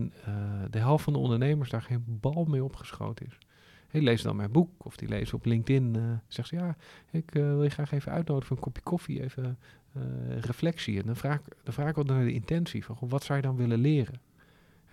[0.70, 3.38] de helft van de ondernemers daar geen bal mee opgeschoten is.
[3.92, 5.98] Die lezen dan mijn boek of die lezen op LinkedIn.
[6.28, 6.76] zegt ze ja,
[7.12, 9.24] ik wil je graag even uitnodigen voor een kopje koffie.
[9.24, 9.58] Even
[10.40, 11.00] reflectie.
[11.00, 12.86] En dan vraag, ik- dan vraag ik altijd naar de intentie.
[12.86, 14.20] Van, goh, wat zou je dan willen leren?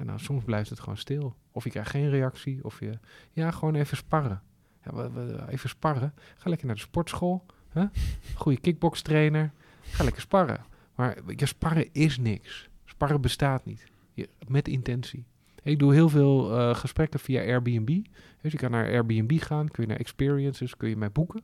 [0.00, 1.36] En nou, soms blijft het gewoon stil.
[1.52, 2.64] Of je krijgt geen reactie.
[2.64, 2.98] Of je,
[3.32, 4.42] ja, gewoon even sparren.
[4.84, 6.14] Ja, Ja, we, even sparren.
[6.36, 7.46] Ga lekker naar de sportschool.
[8.34, 9.52] Goede kickbokstrainer.
[9.82, 10.64] Ga lekker sparren.
[10.94, 12.68] Maar je sparren is niks.
[12.84, 13.86] Sparren bestaat niet.
[14.48, 15.24] Met intentie.
[15.62, 18.06] Ik doe heel veel eh, gesprekken via Airbnb.
[18.40, 21.42] Dus je kan naar Airbnb gaan, kun je naar experiences, kun je mij boeken.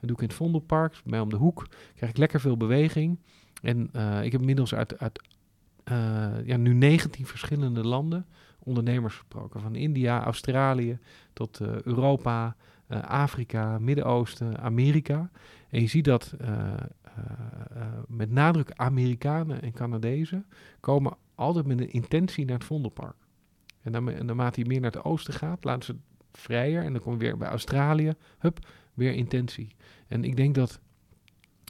[0.00, 1.66] Dat doe ik in het Vondelpark, bij om de hoek.
[1.94, 3.18] Krijg ik lekker veel beweging.
[3.62, 5.20] En eh, ik heb inmiddels uit, uit
[6.44, 8.26] ja, nu 19 verschillende landen
[8.64, 9.60] ondernemers gesproken.
[9.60, 10.98] Van India, Australië
[11.32, 12.56] tot eh, Europa,
[12.86, 15.30] eh, Afrika, Midden-Oosten, Amerika.
[15.68, 16.76] En je ziet dat eh, eh,
[17.74, 20.46] eh, met nadruk Amerikanen en Canadezen
[20.80, 23.16] komen altijd met een intentie naar het Vondelpark.
[23.82, 23.92] En
[24.26, 26.84] naarmate je meer naar het oosten gaat, laten ze het vrijer.
[26.84, 29.68] En dan kom je weer bij Australië, hup, weer intentie.
[30.06, 30.80] En ik denk dat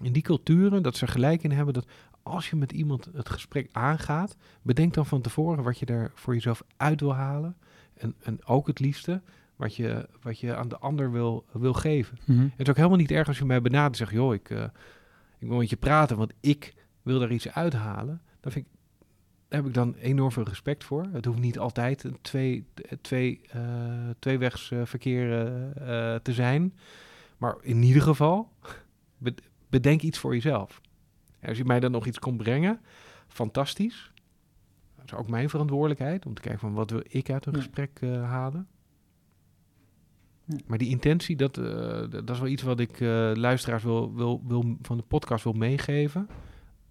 [0.03, 1.87] in die culturen, dat ze gelijk in hebben dat
[2.25, 6.35] als je met iemand het gesprek aangaat, bedenk dan van tevoren wat je er voor
[6.35, 7.57] jezelf uit wil halen.
[7.95, 9.23] En, en ook het liefste
[9.57, 12.19] wat je, wat je aan de ander wil, wil geven.
[12.25, 12.43] Mhm.
[12.43, 14.65] Het is ook helemaal niet erg als je mij benadert en zegt, joh, ik, eh,
[15.39, 18.23] ik wil met je praten, want ik wil daar iets uithalen.
[18.41, 18.73] Dan vind ik,
[19.49, 21.07] daar heb ik dan enorm veel respect voor.
[21.13, 22.67] Het hoeft niet altijd een twee,
[23.01, 23.63] twee, eh
[24.19, 25.29] tweewegs eh, verkeer
[26.23, 26.75] te zijn.
[27.39, 28.53] Maar in ieder geval,
[29.19, 29.35] be-
[29.69, 30.81] bedenk iets voor jezelf.
[31.47, 32.81] Als je mij dan nog iets komt brengen,
[33.29, 34.13] fantastisch.
[34.97, 37.59] Dat is ook mijn verantwoordelijkheid om te kijken van wat wil ik uit een Ja.
[37.59, 38.67] gesprek eh, halen.
[40.45, 40.57] Ja.
[40.67, 41.65] Maar die intentie, dat, eh,
[42.11, 45.53] dat is wel iets wat ik eh, luisteraars wil, wil, wil, van de podcast wil
[45.53, 46.29] meegeven.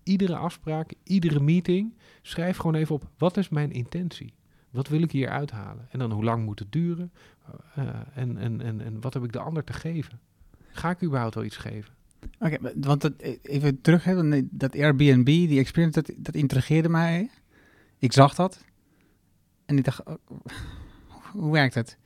[0.04, 4.34] Iedere afspraak, iedere meeting, schrijf gewoon even op, wat is mijn intentie?
[4.70, 5.88] Wat wil ik hier uithalen?
[5.92, 7.12] En dan hoe lang moet het duren?
[8.14, 10.20] En, en, en, en wat heb ik de ander te geven?
[10.72, 11.94] Ga ik überhaupt wel iets geven?
[12.44, 17.30] Oké, want dat, eh, even terug, hè, dat Airbnb, die experience, dat, dat intrigeerde mij.
[18.00, 18.64] Ik zag dat.
[19.66, 20.16] En ik dacht, oh,
[21.32, 21.98] hoe werkt het?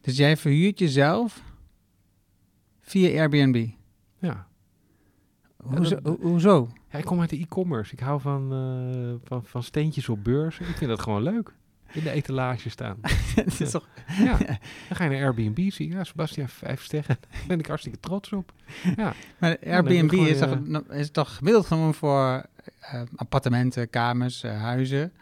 [0.00, 1.42] Dus jij verhuurt jezelf
[2.80, 3.68] via Airbnb.
[4.18, 4.46] Ja.
[5.56, 6.00] Hoezo?
[6.00, 6.68] dat- hoezo?
[6.90, 7.92] Ja, ik kom uit de e-commerce.
[7.92, 10.58] Ik hou van, eh, van, van steentjes op beurs.
[10.58, 11.54] Ik vind dat gewoon leuk.
[11.92, 12.96] In de etalage staan.
[13.34, 13.88] Het is toch...
[14.18, 14.36] Ja.
[14.88, 17.16] Dan ga je naar Airbnb, zie je, ja, Sebastian, vijf sterren.
[17.30, 18.52] Daar ben ik hartstikke trots op.
[18.96, 22.46] Ja, Maar Airbnb gewoon is, toch, no- is toch gemiddeld genomen voor
[22.80, 25.12] eh, appartementen, kamers, eh, huizen?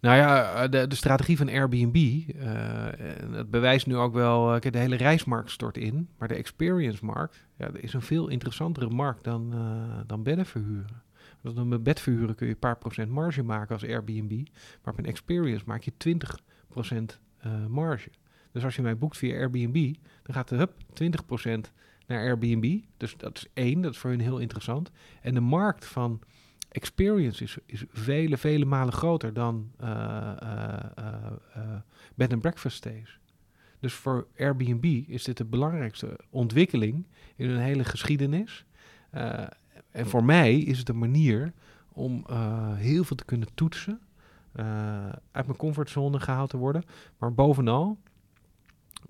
[0.00, 4.60] Nou ja, de, de strategie van Airbnb, eh, en dat bewijst nu ook wel, eh,
[4.60, 8.88] kijk, de hele reismarkt stort in, maar de experience-markt ja, dat is een veel interessantere
[8.90, 11.02] markt dan, eh, dan bedden verhuren.
[11.42, 14.48] Want dan met bed verhuren kun je een paar procent marge maken als Airbnb,
[14.82, 16.38] maar op een experience maak je 20
[16.68, 18.10] procent eh, marge.
[18.52, 21.72] Dus als je mij boekt via Airbnb, dan gaat de hup 20 procent
[22.06, 22.80] naar Airbnb.
[22.96, 24.90] Dus dat is één, dat is voor hun heel interessant.
[25.20, 26.20] En de markt van
[26.68, 30.32] experience is, is vele, vele malen groter dan eh,
[32.14, 33.18] bed and breakfast stays.
[33.80, 38.64] Dus voor Airbnb is dit de belangrijkste ontwikkeling in hun hele geschiedenis.
[39.92, 41.52] En voor mij is het een manier
[41.92, 44.00] om eh, heel veel te kunnen toetsen,
[44.52, 44.64] eh,
[45.08, 46.82] uit mijn comfortzone gehaald te worden,
[47.18, 47.98] maar bovenal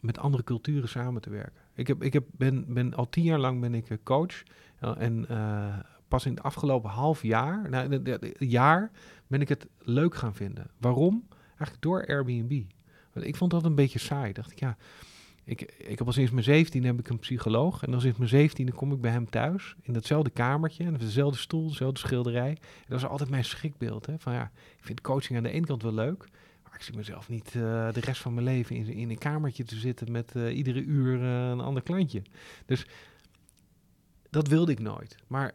[0.00, 1.60] met andere culturen samen te werken.
[1.74, 4.42] Ik, heb, ik heb, ben, ben al tien jaar lang ben ik eh, coach
[4.80, 5.26] en
[6.08, 8.90] pas in het afgelopen half jaar, nou, de- jaar,
[9.26, 10.70] ben ik het leuk gaan vinden.
[10.78, 11.24] Waarom?
[11.46, 12.62] Eigenlijk door Airbnb.
[13.12, 14.32] Want ik vond dat een beetje saai.
[14.32, 14.76] Dacht ik, ja,
[15.44, 17.82] ik, ik heb al sinds mijn 17 heb ik een psycholoog.
[17.82, 20.84] En dan sinds mijn 17 kom ik bij hem thuis in datzelfde kamertje.
[20.84, 22.50] En dezelfde stoel, dezelfde schilderij.
[22.50, 24.06] En dat is altijd mijn schrikbeeld.
[24.06, 24.18] Hè?
[24.18, 26.28] Van ja, ik vind coaching aan de ene kant wel leuk.
[26.62, 29.64] Maar ik zie mezelf niet eh, de rest van mijn leven in, in een kamertje
[29.64, 32.22] te zitten met eh, iedere uur eh, een ander klantje.
[32.66, 32.86] Dus
[34.30, 35.16] dat wilde ik nooit.
[35.26, 35.54] Maar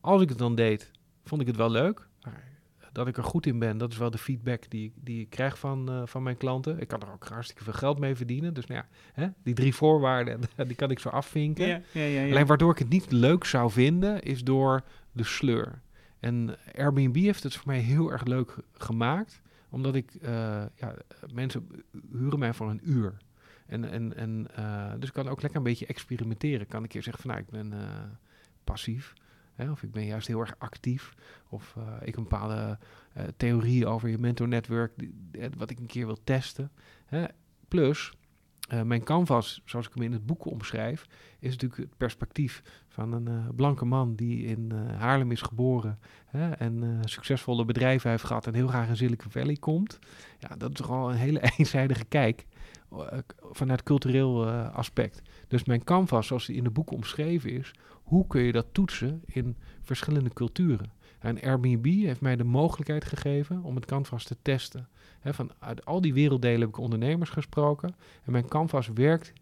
[0.00, 0.90] als ik het dan deed,
[1.24, 2.08] vond ik het wel leuk.
[2.22, 2.49] Maar
[2.92, 5.30] dat ik er goed in ben, dat is wel de feedback die, ik- die ik
[5.30, 6.80] krijg van, eh, van mijn klanten.
[6.80, 8.54] Ik kan er ook hartstikke veel geld mee verdienen.
[8.54, 8.88] Dus nou ja,
[9.22, 11.66] hè, die drie voorwaarden, die kan ik zo afvinken.
[11.92, 14.82] ja, ja, Alleen waardoor ik het niet leuk zou vinden, is door
[15.12, 15.80] de sleur.
[16.20, 19.42] En Airbnb heeft het voor mij heel erg leuk ge- gemaakt.
[19.70, 20.30] Omdat ik, eh,
[20.74, 20.94] ja,
[21.32, 21.68] mensen
[22.12, 23.16] huren mij voor een uur.
[23.66, 26.60] En, en, en, eh, dus ik kan ook lekker een beetje experimenteren.
[26.60, 27.72] Ik kan een keer zeggen van, nou, ik ben
[28.64, 29.12] passief.
[29.68, 31.14] Of ik ben juist heel erg actief.
[31.48, 32.78] Of eh, ik een bepaalde
[33.12, 34.92] eh, theorie over je mentornetwerk,
[35.32, 36.70] eh, wat ik een keer wil testen.
[37.06, 37.24] Hè.
[37.68, 38.12] Plus,
[38.84, 41.06] mijn canvas, zoals ik hem in het boek omschrijf,
[41.38, 47.00] is natuurlijk het perspectief van een blanke man die in Haarlem is geboren hè, en
[47.04, 49.98] succesvolle bedrijven heeft gehad en heel graag in Silicon Valley komt.
[50.38, 52.46] Ja, dat is toch al een hele eenzijdige kijk
[53.50, 55.22] vanuit cultureel eh, aspect.
[55.48, 57.72] Dus mijn canvas, zoals die in de boek omschreven is,
[58.02, 60.92] hoe kun je dat toetsen in verschillende culturen?
[61.18, 64.88] En Airbnb heeft mij de mogelijkheid gegeven om het canvas te testen.
[65.20, 67.94] Hè, van uit al die werelddelen heb ik ondernemers gesproken.
[68.24, 69.32] En mijn canvas werkt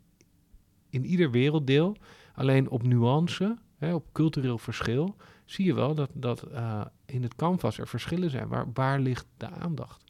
[0.91, 1.97] in ieder werelddeel.
[2.35, 7.79] Alleen op nuance, op cultureel verschil, zie je wel dat, dat eh, in het canvas
[7.79, 8.49] er verschillen zijn.
[8.49, 10.05] Waar, waar ligt de aandacht?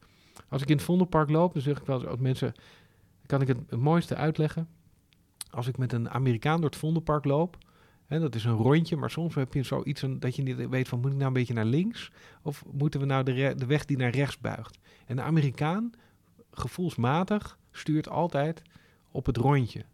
[0.48, 2.52] Als ik in het Vondelpark loop, dan zeg ik wel ook mensen,
[3.28, 4.68] kan ik het, het mooiste uitleggen.
[5.50, 7.58] Als ik met een Amerikaan door het Vondelpark loop,
[8.06, 11.00] hè, dat is een rondje, maar soms heb je zoiets dat je niet weet van
[11.00, 12.10] moet ik nou een beetje naar links
[12.42, 14.78] of moeten we nou de, de weg die naar rechts buigt.
[15.06, 15.92] En de Amerikaan,
[16.50, 18.62] gevoelsmatig, stuurt altijd
[19.10, 19.84] op het rondje.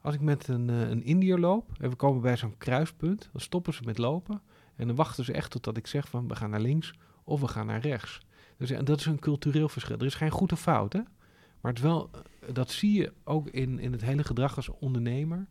[0.00, 3.40] Als ik met een, eh, een Indiër loop en we komen bij zo'n kruispunt, dan
[3.40, 4.40] stoppen ze met lopen
[4.76, 6.92] en dan wachten ze echt totdat ik zeg van we gaan naar links
[7.24, 8.20] of we gaan naar rechts.
[8.56, 9.98] Dus en dat is een cultureel verschil.
[9.98, 11.00] Er is geen goed of fout, hè?
[11.66, 12.10] Maar het wel,
[12.52, 15.46] dat zie je ook in, in het hele gedrag als ondernemer.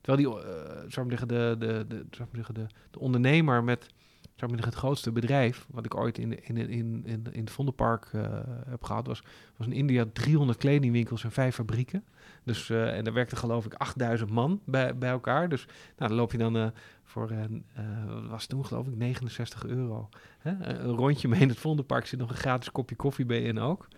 [0.00, 3.86] Terwijl die, eh, zou zeggen, de, de, de, zou zeggen, de, de ondernemer met
[4.34, 8.08] zou zeggen, het grootste bedrijf, wat ik ooit in, in, in, in, in, het Vondelpark
[8.12, 8.22] eh,
[8.68, 9.22] heb gehad, was,
[9.56, 12.04] was in India 300 kledingwinkels en vijf fabrieken.
[12.44, 15.48] Dus, eh, en daar werkte geloof ik 8000 man bij, bij elkaar.
[15.48, 17.32] Dus nou, dan loop je dan voor,
[18.28, 20.08] was toen geloof ik, 69 euro.
[20.38, 20.50] Hè?
[20.50, 23.58] Een een rondje mee in het Vondelpark zit nog een gratis kopje koffie bij in
[23.58, 23.88] ook.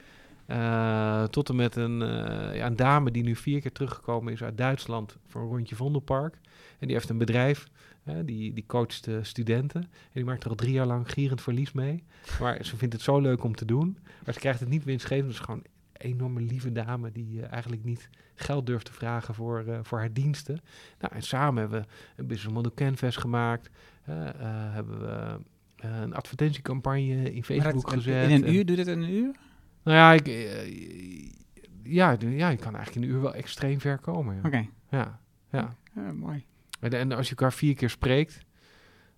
[0.46, 4.42] Eh, tot en met een, eh, ja, een dame die nu vier keer teruggekomen is
[4.42, 6.38] uit Duitsland voor een rondje Vondelpark.
[6.78, 7.68] En die heeft een bedrijf,
[8.24, 9.80] die, die coacht studenten.
[9.82, 12.04] En die maakt er al drie jaar lang gierend verlies mee.
[12.40, 13.98] Maar ze vindt het zo leuk om te doen.
[14.24, 15.26] Maar ze krijgt het niet winstgevend.
[15.26, 19.34] Het is gewoon een enorme lieve dame die eh, eigenlijk niet geld durft te vragen
[19.34, 20.60] voor, voor haar diensten.
[20.98, 21.86] Nou, en samen hebben we
[22.16, 23.70] een business model canvas gemaakt.
[24.04, 25.38] hebben we
[25.76, 28.28] een advertentiecampagne in Facebook gezet.
[28.28, 29.34] In een en- uur, dit in een uur?
[29.86, 31.30] Nou ja, ik, eh,
[31.82, 34.34] ja, ja, je kan eigenlijk in een uur wel extreem ver komen.
[34.34, 34.40] Ja.
[34.44, 35.20] Oké, Ja,
[35.50, 35.76] ja.
[35.94, 36.44] Ja, mooi.
[36.80, 38.44] En, en als je elkaar vier keer spreekt,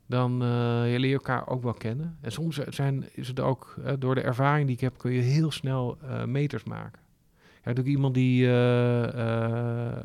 [0.06, 2.16] dan eh, je leer je elkaar ook wel kennen.
[2.20, 5.20] En soms zijn, is het ook, eh, door de ervaring die ik heb, kun je
[5.20, 7.02] heel snel eh, meters maken.
[7.64, 9.04] Ja, ook iemand die, eh,
[9.88, 10.02] eh,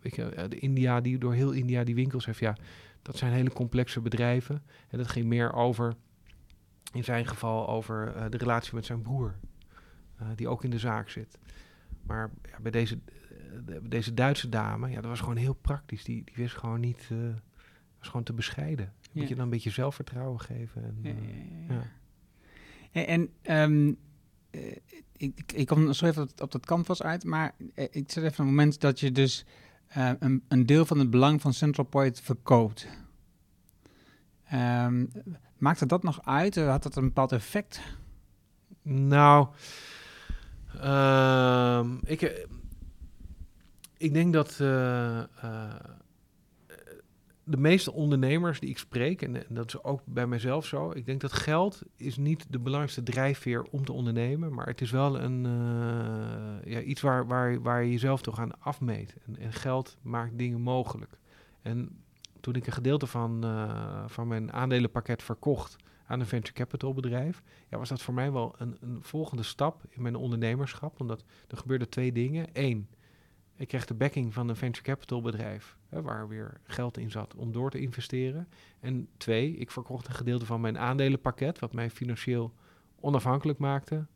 [0.00, 2.56] weet je, eh, de India, die door heel India die winkels heeft, ja,
[3.02, 4.62] dat zijn hele complexe bedrijven.
[4.88, 5.94] En dat ging meer over,
[6.92, 9.47] in zijn geval, over eh, de relatie met zijn broer, eh,
[10.36, 11.38] die ook in de zaak zit.
[12.02, 12.98] Maar ja, bij deze,
[13.30, 16.04] eh, de- deze Duitse dame, ja, dat was gewoon heel praktisch.
[16.04, 17.18] Die, die wist gewoon niet, eh
[17.98, 18.92] was gewoon te bescheiden.
[19.00, 19.08] Ja.
[19.12, 20.82] Moet je dan een beetje zelfvertrouwen geven.
[20.84, 20.98] En,
[21.68, 21.74] Ja,
[22.92, 23.02] eh.
[23.02, 23.94] En, en ehm,
[24.50, 24.76] eh,
[25.16, 28.40] ik, ik, kom zo even op, op dat canvas uit, maar eh, ik zet even
[28.40, 29.44] een moment dat je dus
[29.86, 32.86] eh, een, een deel van het belang van Central Point verkoopt.
[34.44, 35.06] Ehm,
[35.58, 36.56] maakte dat nog uit?
[36.56, 37.80] Eh, Had dat een bepaald effect?
[38.82, 39.48] Nou,
[40.80, 42.44] ehm, ik, eh,
[43.96, 45.74] ik denk dat eh, eh,
[47.44, 51.20] de meeste ondernemers die ik spreek, en, dat is ook bij mezelf zo, ik denk
[51.20, 55.42] dat geld is niet de belangrijkste drijfveer om te ondernemen, maar het is wel een,
[56.64, 59.14] ja, iets waar, waar, waar je jezelf toch aan afmeet.
[59.26, 61.18] En, en geld maakt dingen mogelijk.
[61.62, 62.02] En
[62.40, 63.44] toen ik een gedeelte van,
[64.06, 65.76] van mijn aandelenpakket verkocht
[66.08, 69.82] aan een venture capital bedrijf, ja, was dat voor mij wel een, een volgende stap
[69.88, 71.00] in mijn ondernemerschap.
[71.00, 72.46] Omdat er gebeurden twee dingen.
[72.52, 72.88] Eén,
[73.56, 77.34] ik kreeg de backing van een venture capital bedrijf, hè, waar weer geld in zat
[77.34, 78.48] om door te investeren.
[78.80, 82.54] En twee, ik verkocht een gedeelte van mijn aandelenpakket, wat mij financieel
[83.00, 84.06] onafhankelijk maakte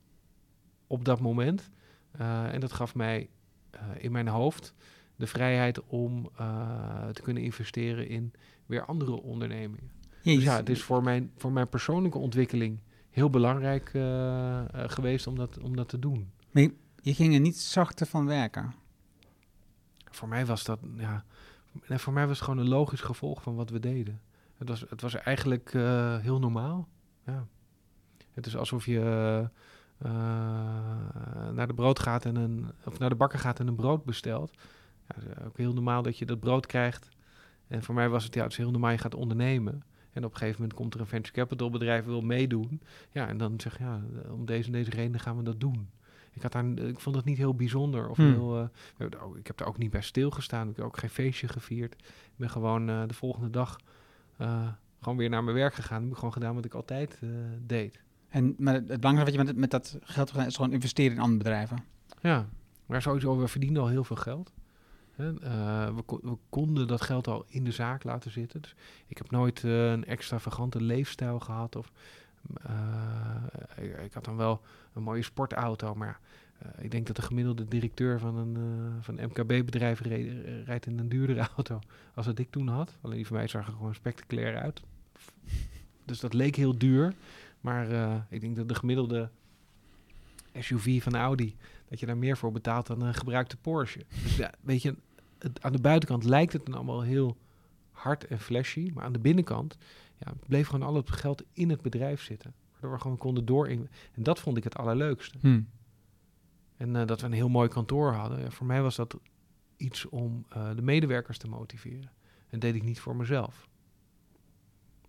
[0.87, 1.71] op dat moment.
[2.11, 3.29] Eh, en dat gaf mij
[3.71, 4.75] eh, in mijn hoofd
[5.17, 8.33] de vrijheid om eh, te kunnen investeren in
[8.67, 10.02] weer andere ondernemingen.
[10.23, 12.79] Dus ja, het is voor mijn, voor mijn persoonlijke ontwikkeling
[13.11, 16.31] heel belangrijk eh, eh, geweest om dat, om dat te doen.
[16.51, 18.75] Maar je, je ging er niet zachter van werken.
[20.11, 21.25] Voor mij was dat, ja,
[21.89, 24.21] voor mij was het gewoon een logisch gevolg van wat we deden.
[24.57, 26.89] Het was, het was eigenlijk eh, heel normaal.
[27.27, 27.47] Ja.
[28.33, 29.01] Het is alsof je
[31.53, 34.51] naar de brood gaat en een, of naar de bakker gaat en een brood bestelt.
[35.09, 37.09] Ja, het is ook heel normaal dat je dat brood krijgt.
[37.69, 39.83] En voor mij was het, ja, het is heel normaal, je gaat ondernemen.
[40.13, 42.81] En op een gegeven moment komt er een venture capital bedrijf wil meedoen.
[43.11, 44.01] Ja, en dan zeg je, ja,
[44.31, 45.89] om deze en deze reden gaan we dat doen.
[46.33, 48.09] Ik, had daar, ik vond het niet heel bijzonder.
[48.09, 48.33] Of Hmm.
[48.33, 50.69] heel, eh, ik heb daar ook niet bij stilgestaan.
[50.69, 51.93] Ik heb ook geen feestje gevierd.
[52.03, 53.81] Ik ben gewoon eh, de volgende dag
[54.37, 54.69] eh,
[55.01, 56.03] gewoon weer naar mijn werk gegaan.
[56.03, 57.19] Ik heb gewoon gedaan wat ik altijd
[57.67, 58.01] deed.
[58.29, 61.23] En, maar het belangrijkste wat je met, met dat geld gedaan is gewoon investeren in
[61.23, 61.85] andere bedrijven.
[62.21, 62.49] Ja,
[62.87, 64.53] maar sowieso, we verdienden al heel veel geld.
[65.17, 68.63] Eh, we, ko- we konden dat geld al in de zaak laten zitten.
[68.63, 68.75] Dus
[69.07, 71.77] ik heb nooit eh, een extravagante leefstijl gehad.
[71.77, 71.93] Of,
[72.63, 74.61] eh, ik, ik had dan wel
[74.93, 76.21] een mooie sportauto, maar
[76.79, 78.57] ik denk dat de gemiddelde directeur van een,
[79.01, 80.01] van MKB-bedrijf
[80.65, 81.79] rijdt in een duurdere auto
[82.15, 82.97] als dat ik toen had.
[83.01, 84.83] Alleen die van mij zag er gewoon spectaculair uit.
[86.05, 87.15] Dus dat leek heel duur.
[87.61, 87.87] Maar
[88.29, 89.31] ik denk dat de gemiddelde
[90.59, 91.57] SUV van Audi,
[91.93, 94.05] dat je daar meer voor betaalt dan een gebruikte Porsche.
[94.23, 94.97] Dus ja, weet je,
[95.39, 97.37] het, aan de buitenkant lijkt het dan allemaal heel
[97.91, 98.91] hard en flashy.
[98.95, 99.77] Maar aan de binnenkant
[100.19, 102.55] ja, bleef gewoon al het geld in het bedrijf zitten.
[102.73, 103.67] Waardoor we gewoon konden door.
[103.67, 105.39] En dat vond ik het allerleukste.
[105.41, 105.69] Hmm.
[106.77, 108.41] En eh, dat we een heel mooi kantoor hadden.
[108.41, 109.19] Ja, voor mij was dat
[109.77, 112.11] iets om eh, de medewerkers te motiveren.
[112.41, 113.69] En dat deed ik niet voor mezelf.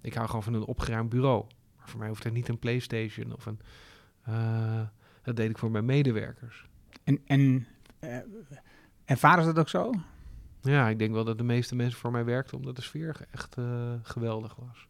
[0.02, 1.46] Ik hou gewoon van een opgeruimd bureau.
[1.78, 3.60] Maar voor mij hoeft er niet een PlayStation of een.
[4.24, 4.82] eh,
[5.22, 6.68] dat deed ik voor mijn medewerkers.
[7.04, 7.68] En, en
[8.00, 8.18] eh,
[9.06, 9.94] ervaren ze dat ook zo?
[10.62, 13.58] Ja, ik denk wel dat de meeste mensen voor mij werkten omdat de sfeer echt
[13.58, 14.88] eh, geweldig was.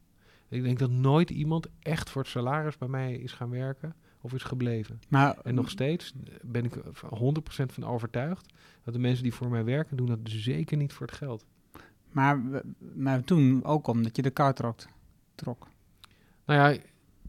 [0.48, 4.34] Ik denk dat nooit iemand echt voor het salaris bij mij is gaan werken of
[4.34, 5.02] is gebleven.
[5.10, 6.94] Maar, En nog steeds ben ik er
[7.64, 8.54] 100% van overtuigd
[8.84, 11.46] dat de mensen die voor mij werken, doen dat zeker niet voor het geld.
[12.12, 12.42] maar,
[12.94, 14.80] maar toen ook omdat je de kar trok.
[15.36, 15.68] trok.
[16.46, 16.82] Nou ja,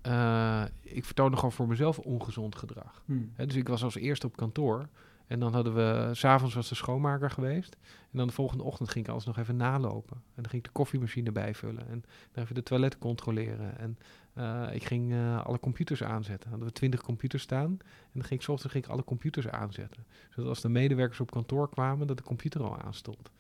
[0.05, 3.03] eh, ik vertoonde gewoon voor mezelf ongezond gedrag.
[3.35, 4.89] Hè, dus ik was als eerste op kantoor.
[5.27, 7.77] En dan hadden we, s'avonds was de schoonmaker geweest.
[7.83, 10.17] En dan de volgende ochtend ging ik alles nog even nalopen.
[10.17, 11.89] En dan ging ik de koffiemachine bijvullen.
[11.89, 13.79] En dan even de toiletten controleren.
[13.79, 13.99] En
[14.33, 16.51] eh, ik ging eh, alle computers aanzetten.
[16.51, 17.71] Hadden we twintig computers staan.
[17.71, 20.05] En dan ging ik 's ochtends ging ik alle computers aanzetten.
[20.31, 23.31] Zodat als de medewerkers op kantoor kwamen, dat de computer al aanstond.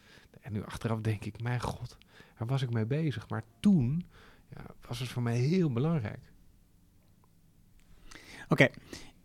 [0.40, 1.96] En nu achteraf denk ik, mijn god,
[2.38, 3.28] waar was ik mee bezig?
[3.28, 4.04] Maar toen
[4.48, 6.32] ja, was het voor mij heel belangrijk.
[8.48, 8.68] Oké,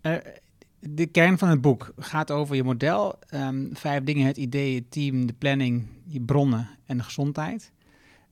[0.01, 0.15] eh,
[0.79, 3.19] de kern van het boek gaat over je model.
[3.29, 7.71] ehm, vijf dingen, het idee, het team, de planning, je bronnen en de gezondheid.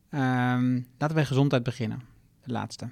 [0.10, 2.02] Ehm, laten we bij gezondheid beginnen,
[2.44, 2.88] de laatste.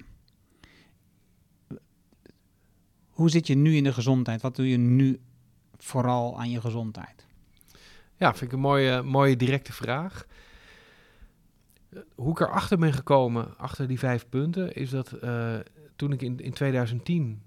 [3.08, 4.42] Hoe zit je nu in de gezondheid?
[4.42, 5.20] Wat doe je nu
[5.76, 7.26] vooral aan je gezondheid?
[8.16, 10.26] Ja, vind ik een mooie, mooie directe vraag.
[12.14, 15.56] Hoe ik erachter ben gekomen, achter die vijf punten, is dat eh,
[15.96, 17.45] toen ik in, in 2010 eh,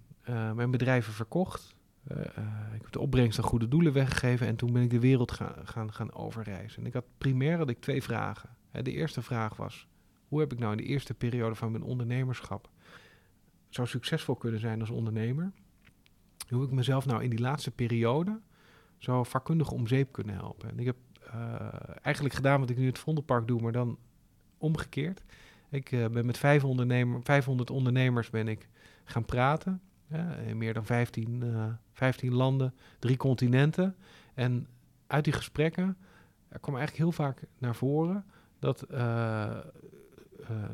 [0.55, 1.75] mijn bedrijven verkocht,
[2.07, 4.99] eh, eh, ik heb de opbrengst aan goede doelen weggegeven en toen ben ik de
[4.99, 6.81] wereld gaan, gaan, gaan overreizen.
[6.81, 8.49] En ik had primair ik twee vragen.
[8.71, 9.87] De eerste vraag was,
[10.27, 12.69] hoe heb ik nou in de eerste periode van mijn ondernemerschap
[13.69, 15.51] zo succesvol kunnen zijn als ondernemer?
[16.49, 18.39] Hoe heb ik mezelf nou in die laatste periode
[18.99, 20.69] zo vakkundig om zeep kunnen helpen.
[20.69, 20.95] En ik heb
[21.31, 21.67] eh,
[22.01, 23.97] eigenlijk gedaan wat ik nu het Vondelpark doe, maar dan
[24.57, 25.23] omgekeerd.
[25.69, 28.67] Ik eh, ben met vijf ondernemer, 500 ondernemers ben ik
[29.03, 29.81] gaan praten.
[30.47, 33.95] In meer dan 15, eh, 15 landen, drie continenten.
[34.33, 34.67] En
[35.07, 35.97] uit die gesprekken
[36.49, 38.25] er kwam eigenlijk heel vaak naar voren
[38.59, 39.57] dat eh,
[40.47, 40.69] eh,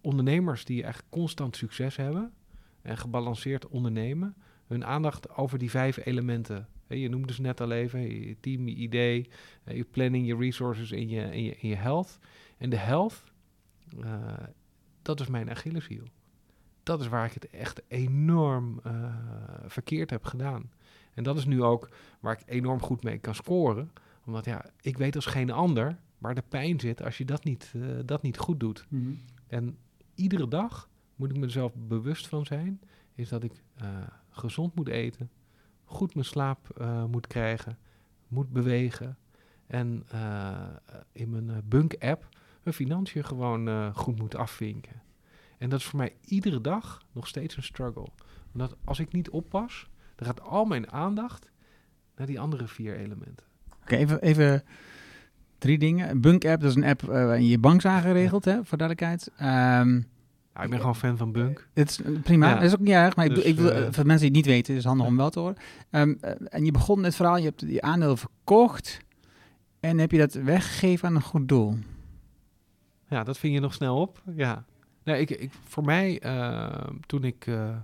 [0.00, 2.32] ondernemers die echt constant succes hebben
[2.82, 6.68] en gebalanceerd ondernemen, hun aandacht over die vijf elementen.
[6.88, 9.28] Je noemde ze net al even, je team, je idee,
[9.64, 12.18] eh, je planning, je resources en je, en je, health.
[12.58, 13.24] En de health,
[14.00, 14.32] eh,
[15.02, 16.04] dat is mijn Achilleshiel.
[16.86, 19.14] Dat is waar ik het echt enorm eh,
[19.66, 20.70] verkeerd heb gedaan.
[21.14, 21.88] En dat is nu ook
[22.20, 23.92] waar ik enorm goed mee kan scoren.
[24.26, 27.72] Omdat ja, ik weet als geen ander waar de pijn zit als je dat niet,
[27.74, 28.86] eh, dat niet goed doet.
[29.46, 29.78] En
[30.14, 32.80] iedere dag moet ik mezelf bewust van zijn,
[33.14, 33.88] is dat ik eh,
[34.30, 35.30] gezond moet eten,
[35.84, 37.78] goed mijn slaap moet krijgen,
[38.28, 39.18] moet bewegen
[39.66, 40.06] en
[41.12, 42.28] in mijn Bunk-app
[42.62, 45.02] mijn financiën gewoon goed moet afvinken.
[45.58, 48.06] En dat is voor mij iedere dag nog steeds een struggle.
[48.52, 51.50] Omdat als ik niet oppas, dan gaat al mijn aandacht
[52.16, 53.46] naar die andere vier elementen.
[53.82, 54.64] Oké, even, even
[55.58, 56.10] drie dingen.
[56.10, 58.64] Een Bunk app, dat is een app eh, waarin je je bank is aangeregeld, hè,
[58.64, 59.30] voor duidelijkheid.
[59.36, 60.00] Ehm,
[60.54, 61.68] Ja, ik ben gewoon fan van Bunk.
[61.74, 62.54] Het is eh, prima, Ja.
[62.54, 64.26] dat is ook niet erg, maar ik, Dus, bedoel- ik wil, eh, eh, voor mensen
[64.32, 65.56] die het niet weten, is het handig om wel te horen.
[65.90, 68.98] Ehm, eh, en je begon het verhaal, je hebt die aandelen verkocht
[69.80, 71.76] en heb je dat weggegeven aan een goed doel.
[73.08, 74.22] Ja, dat ving je nog snel op.
[74.36, 74.64] Ja.
[75.06, 77.76] Nee, ik, ik, voor mij, eh, toen ik, eh,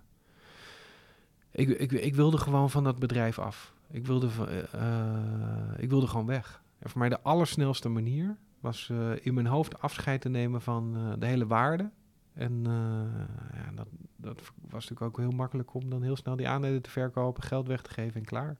[1.50, 1.92] ik, ik...
[1.92, 3.74] Ik wilde gewoon van dat bedrijf af.
[3.90, 4.28] Ik wilde,
[4.72, 6.62] eh, ik wilde gewoon weg.
[6.78, 11.26] En voor mij de allersnelste manier was in mijn hoofd afscheid te nemen van de
[11.26, 11.90] hele waarde.
[12.32, 12.62] En
[13.54, 16.90] ja, dat, dat was natuurlijk ook heel makkelijk om dan heel snel die aandelen te
[16.90, 18.56] verkopen, geld weg te geven en klaar.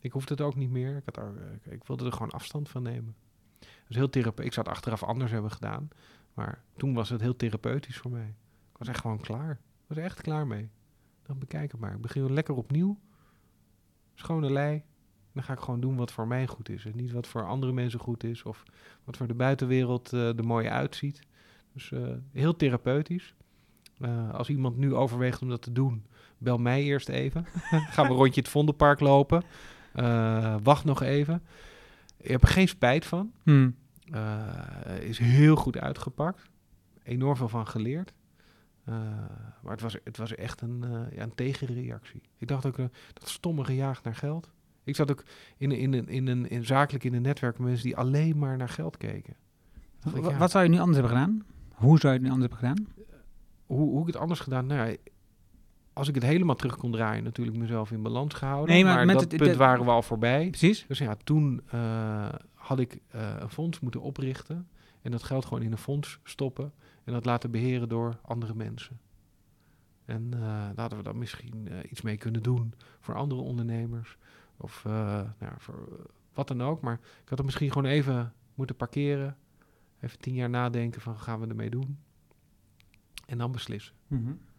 [0.00, 0.96] Ik hoefde het ook niet meer.
[0.96, 1.24] Ik, had
[1.62, 3.14] ik wilde er gewoon afstand van nemen.
[3.86, 4.46] Dus heel therapeutisch.
[4.46, 5.88] Ik zou het achteraf anders hebben gedaan.
[6.34, 8.34] Maar toen was het heel therapeutisch voor mij.
[8.72, 9.50] Ik was echt gewoon klaar.
[9.50, 10.70] Ik was echt klaar mee.
[11.22, 11.94] Dan bekijk het maar.
[11.94, 12.98] Ik begin lekker opnieuw.
[14.14, 14.82] Schone lei.
[15.32, 16.84] Dan ga ik gewoon doen wat voor mij goed is.
[16.84, 18.42] En niet wat voor andere mensen goed is.
[18.42, 18.62] Of
[19.04, 21.20] wat voor de buitenwereld eh, er mooi uitziet.
[21.72, 23.34] Dus eh, heel therapeutisch.
[23.98, 26.06] Eh, als iemand nu overweegt om dat te doen,
[26.38, 27.46] bel mij eerst even.
[27.94, 29.42] Gaan we rondje het Vondelpark lopen.
[30.62, 31.42] Wacht nog even.
[32.16, 33.32] Ik heb er geen spijt van.
[33.42, 33.76] Hmm.
[34.10, 36.50] Eh, is heel goed uitgepakt.
[37.02, 38.14] Enorm veel van geleerd.
[38.84, 38.94] Eh,
[39.62, 42.22] maar het was, het was echt een, eh, ja, een tegenreactie.
[42.38, 42.76] Ik dacht ook,
[43.12, 44.50] dat stomme gejaagd naar geld.
[44.84, 45.24] Ik zat ook
[45.56, 48.56] in, in, in, in, een, in zakelijk in een netwerk met mensen die alleen maar
[48.56, 49.34] naar geld keken.
[50.14, 51.44] Ik, ja, Wat zou je nu anders hebben gedaan?
[51.72, 53.06] Hoe zou je het nu anders hebben gedaan?
[53.66, 54.66] hoe, hoe ik het anders gedaan?
[54.66, 54.96] Nou ja,
[55.92, 58.74] als ik het helemaal terug kon draaien, natuurlijk mezelf in balans gehouden.
[58.74, 60.48] Nee, maar maar met dat het- punt waren we al voorbij.
[60.48, 60.84] Precies.
[60.88, 61.62] Dus ja, toen
[62.66, 64.68] had ik eh, een fonds moeten oprichten
[65.02, 66.72] en dat geld gewoon in een fonds stoppen
[67.04, 69.00] en dat laten beheren door andere mensen.
[70.04, 74.16] En eh, daar hadden we dan misschien eh, iets mee kunnen doen voor andere ondernemers
[74.56, 76.04] of eh, nou, ja, voor eh,
[76.34, 76.80] wat dan ook.
[76.80, 79.36] Maar ik had het misschien gewoon even moeten parkeren,
[80.00, 81.98] even tien jaar nadenken van gaan we ermee doen
[83.26, 83.94] en dan beslissen.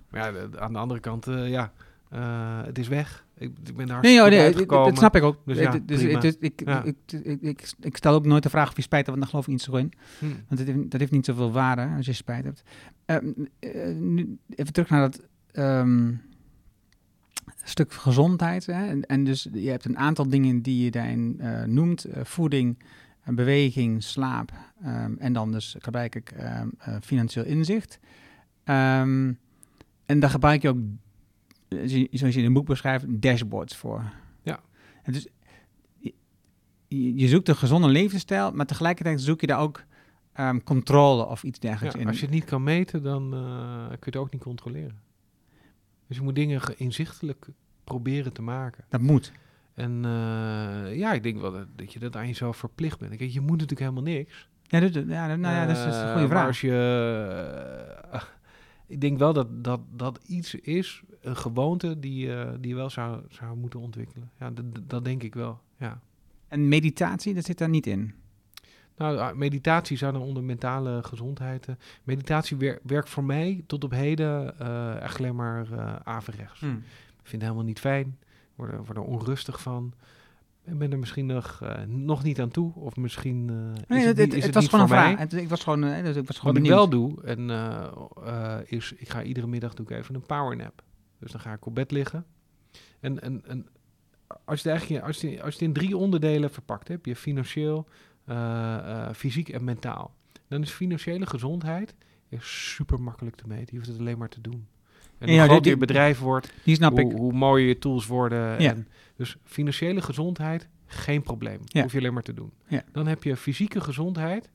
[0.09, 1.73] Maar ja, aan de andere kant, eh, ja,
[2.09, 3.24] eh, het is weg.
[3.37, 5.37] Ik, ik ben daar Nee, joh, nee, dat- snap ik ook.
[5.45, 6.83] Dus ja, dus, dus ik, Ja.
[6.83, 9.29] ik, ik, ik, ik stel ook nooit de vraag of je spijt hebt, want daar
[9.29, 9.93] geloof ik niet zo in.
[10.19, 10.25] Hm.
[10.25, 12.63] Want dat heeft, dat heeft niet zoveel waarde als je spijt hebt.
[13.99, 16.13] Nu, even terug naar dat ehm,
[17.63, 18.65] stuk gezondheid.
[18.65, 18.87] Hè?
[18.87, 22.03] En, en dus je hebt een aantal dingen die je daarin eh, noemt.
[22.03, 22.83] eh, voeding,
[23.25, 24.51] beweging, slaap
[24.83, 26.33] ehm, en dan dus gebruik ik
[27.01, 27.99] financieel inzicht.
[28.63, 30.77] En daar gebruik je ook,
[32.11, 34.03] zoals je in een boek beschrijft, dashboards voor.
[34.41, 34.59] Ja.
[35.03, 35.27] En dus
[36.87, 39.83] je, zoekt een gezonde levensstijl, maar tegelijkertijd zoek je daar ook
[40.33, 42.07] ehm, controle of iets dergelijks Ja, in.
[42.07, 43.39] als je het niet kan meten, dan eh,
[43.87, 44.99] kun je het ook niet controleren.
[46.07, 47.47] Dus je moet dingen ge- inzichtelijk
[47.83, 48.83] proberen te maken.
[48.89, 49.31] Dat moet.
[49.73, 53.15] En eh, ja, ik denk wel dat, dat je dat aan jezelf verplicht bent.
[53.15, 54.49] Kijk, je moet natuurlijk helemaal niks.
[54.63, 56.47] Ja, dat, ja, nou ja, dat is, dat is een Eh, goede maar vraag.
[56.47, 56.71] als je,
[58.11, 58.21] eh,
[58.87, 62.89] ik denk wel dat, dat dat iets is, een gewoonte die, eh, die je wel
[62.89, 64.29] zou, zou moeten ontwikkelen.
[64.39, 64.51] Ja,
[64.87, 65.59] dat, denk ik wel.
[65.77, 65.99] Ja.
[66.47, 68.13] En meditatie, dat zit daar niet in.
[68.97, 71.65] Nou, ah, meditatie zou dan onder mentale gezondheid.
[71.67, 75.67] eh, meditatie wer- werkt voor mij tot op heden eh, echt alleen maar
[76.03, 76.61] averechts.
[76.61, 78.17] Ik vind het helemaal niet fijn.
[78.55, 79.93] Word er, word er onrustig van.
[80.65, 82.73] Ik ben er misschien nog, eh, nog niet aan toe.
[82.75, 85.31] Of misschien eh, Nee, het, het, is het het was niet gewoon een voor vraag.
[85.31, 85.41] mij.
[85.41, 87.49] Ik was gewoon, eh, dus ik was gewoon Wat ik wel doe, en,
[88.65, 90.83] is ik ga iedere middag doe ik even een powernap.
[91.19, 92.25] Dus dan ga ik op bed liggen.
[92.99, 93.67] En, en, en
[94.45, 97.15] als, je het eigenlijk, als, je, als je het in drie onderdelen verpakt hebt, je
[97.15, 97.87] financieel,
[99.13, 100.15] fysiek en mentaal.
[100.47, 101.95] Dan is financiële gezondheid
[102.29, 103.67] is super makkelijk te meten.
[103.69, 104.67] Je hoeft het alleen maar te doen.
[105.17, 107.17] En hoe groter je bedrijf wordt, Die snap hoe, ik.
[107.17, 108.61] hoe mooier je tools worden.
[108.61, 108.69] Ja.
[108.69, 111.59] En dus financiële gezondheid, geen probleem.
[111.63, 111.81] Ja.
[111.81, 112.51] Hoef je alleen maar te doen.
[112.91, 114.49] Dan heb je fysieke gezondheid,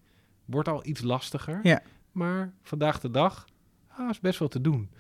[0.45, 1.81] wordt al iets lastiger.
[2.13, 3.45] Maar vandaag de dag
[3.89, 4.91] ah, is best wel te doen.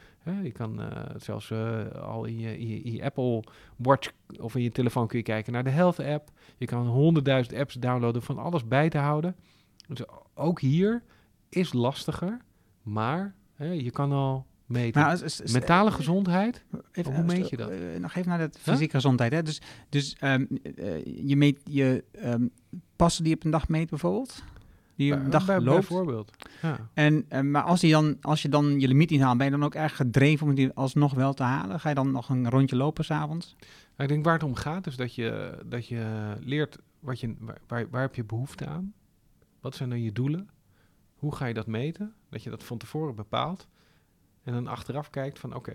[0.43, 3.45] Je kan eh, zelfs eh, al in je, in, je, in je Apple
[3.77, 6.31] Watch of in je telefoon kun je kijken naar de Health app.
[6.57, 9.37] Je kan honderdduizend apps downloaden van alles bij te houden.
[9.89, 10.01] Dus
[10.35, 11.03] ook hier
[11.49, 12.41] is lastiger,
[12.83, 15.05] maar je kan al meten.
[15.05, 17.71] Als- Mentale gezondheid, Even, Hoe eh, meet sto- je dat?
[17.71, 19.33] eh, nog even naar de fysieke gezondheid.
[19.33, 19.43] Hè?
[19.43, 20.45] Dus, dus ehm,
[20.77, 22.47] eh, je meet je ehm,
[22.97, 24.43] passen die je op een dag meet bijvoorbeeld?
[24.97, 25.89] Die bij- dag bij- loopt.
[25.89, 26.31] bijvoorbeeld.
[26.63, 26.89] Ja.
[26.95, 29.53] En, eh, maar als, die dan, als je dan je limiet niet haalt, ben je
[29.53, 31.81] dan ook erg gedreven om die alsnog wel te halen?
[31.81, 33.57] Ga je dan nog een rondje lopen s'avonds?
[33.59, 37.35] Nou, ik denk waar het om gaat is dat je, dat je leert wat je,
[37.39, 38.93] waar, waar, waar heb je behoefte aan?
[39.61, 40.49] Wat zijn dan je doelen?
[41.17, 42.13] Hoe ga je dat meten?
[42.31, 43.69] Dat je dat van tevoren bepaalt.
[44.51, 45.73] En dan achteraf kijkt van oké,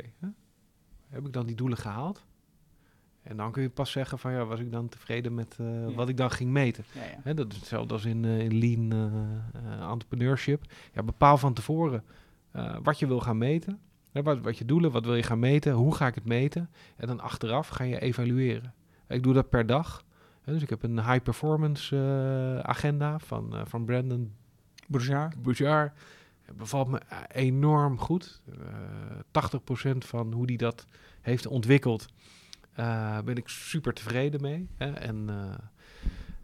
[1.10, 2.26] heb ik dan die doelen gehaald?
[3.22, 5.94] En dan kun je pas zeggen van ja, was ik dan tevreden met eh, Ja.
[5.94, 6.84] wat ik dan ging meten?
[6.92, 7.20] Ja, ja.
[7.24, 10.64] Hè, dat is hetzelfde als in, eh, in lean eh, entrepreneurship.
[10.94, 12.04] Ja, bepaal van tevoren
[12.84, 13.80] wat je wil gaan meten.
[14.12, 16.70] Hè, wat, wat je doelen, wat wil je gaan meten, hoe ga ik het meten?
[16.96, 18.74] En dan achteraf ga je evalueren.
[19.08, 20.04] Ik doe dat per dag.
[20.42, 21.98] Hè, dus ik heb een high performance
[22.64, 24.34] agenda van, van Brandon
[24.88, 25.34] Bourgeois?
[25.42, 25.94] Bouchard.
[26.54, 28.42] Bevalt me eh, enorm goed.
[28.50, 28.56] Eh
[29.94, 30.86] 80% van hoe die dat
[31.22, 32.06] heeft ontwikkeld,
[32.74, 34.68] eh, ben ik super tevreden mee.
[34.78, 34.92] Hè?
[34.92, 35.54] En eh,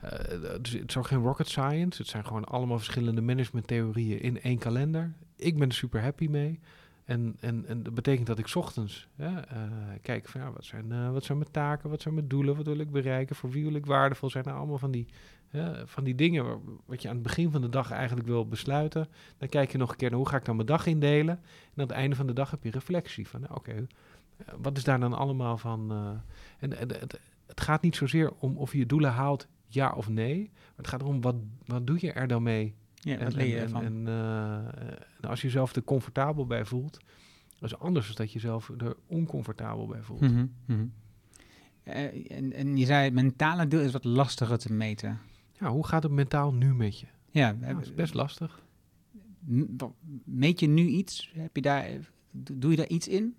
[0.02, 2.02] eh, dus het is ook geen rocket science.
[2.02, 5.14] Het zijn gewoon allemaal verschillende managementtheorieën in één kalender.
[5.36, 6.60] Ik ben er super happy mee.
[7.06, 9.38] En, en, en dat betekent dat ik ochtends eh,
[10.02, 12.66] kijk van ja, wat, zijn, eh, wat zijn mijn taken, wat zijn mijn doelen, wat
[12.66, 14.44] wil ik bereiken, voor wie wil ik waardevol zijn.
[14.44, 15.08] Nou, allemaal van die,
[15.52, 19.08] hè, van die dingen wat je aan het begin van de dag eigenlijk wil besluiten.
[19.38, 21.36] Dan kijk je nog een keer naar hoe ga ik dan mijn dag indelen.
[21.36, 21.42] En
[21.76, 24.84] aan het einde van de dag heb je reflectie van nou, oké, eh, wat is
[24.84, 25.92] daar dan allemaal van.
[25.92, 26.10] eh,
[26.60, 30.10] en en het, het gaat niet zozeer om of je je doelen haalt, ja of
[30.10, 30.50] nee.
[30.54, 31.36] Maar het gaat erom wat,
[31.66, 33.84] wat doe je er dan mee Ja, en, wat leer je en, ervan?
[33.84, 34.56] en, eh,
[35.22, 37.00] en als je jezelf er comfortabel bij voelt,
[37.60, 40.22] dat is anders dan dat je jezelf er oncomfortabel bij voelt.
[40.22, 40.86] Mhm, mhm.
[41.84, 45.20] En, en je zei, het mentale deel is wat lastiger te meten.
[45.62, 47.06] Ja, hoe gaat het mentaal nu met je?
[47.32, 48.62] Ja, Ja, dat is best lastig.
[50.24, 51.32] meet je nu iets?
[51.36, 51.90] Heb je daar,
[52.32, 53.36] do- doe je daar iets in?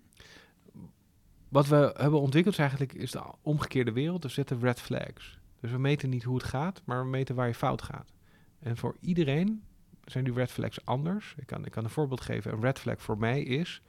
[1.49, 4.23] wat we hebben ontwikkeld is eigenlijk is de omgekeerde wereld.
[4.23, 5.39] We zetten red flags.
[5.59, 8.13] Dus we meten niet hoe het gaat, maar we meten waar je fout gaat.
[8.59, 9.63] En voor iedereen
[10.05, 11.33] zijn die red flags anders.
[11.37, 12.53] Ik kan, ik kan een voorbeeld geven.
[12.53, 13.81] Een red flag voor mij is...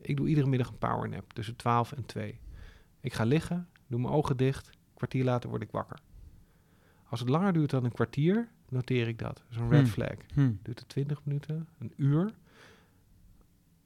[0.00, 2.40] Ik doe iedere middag een powernap tussen 12 en 2.
[3.00, 4.66] Ik ga liggen, doe mijn ogen dicht.
[4.68, 5.98] Een kwartier later word ik wakker.
[7.08, 9.44] Als het langer duurt dan een kwartier, noteer ik dat.
[9.50, 9.90] Een red Hmm.
[9.90, 10.16] flag.
[10.34, 10.52] Hm.
[10.62, 12.32] Duurt het 20 minuten, een uur.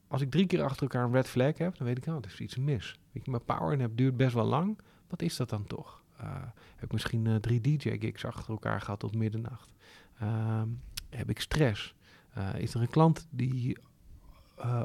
[0.07, 2.25] Als ik drie keer achter elkaar een red flag heb, dan weet ik, oh, er
[2.25, 2.99] is iets mis.
[3.11, 4.79] Weet je, mijn powernap duurt best wel lang.
[5.07, 6.03] Wat is dat dan toch?
[6.17, 6.41] Eh,
[6.75, 9.73] heb ik misschien eh, drie DJ-gigs achter elkaar gehad tot middernacht?
[10.19, 10.67] Ehm,
[11.09, 11.95] heb ik stress?
[12.33, 13.77] Eh, is er een klant die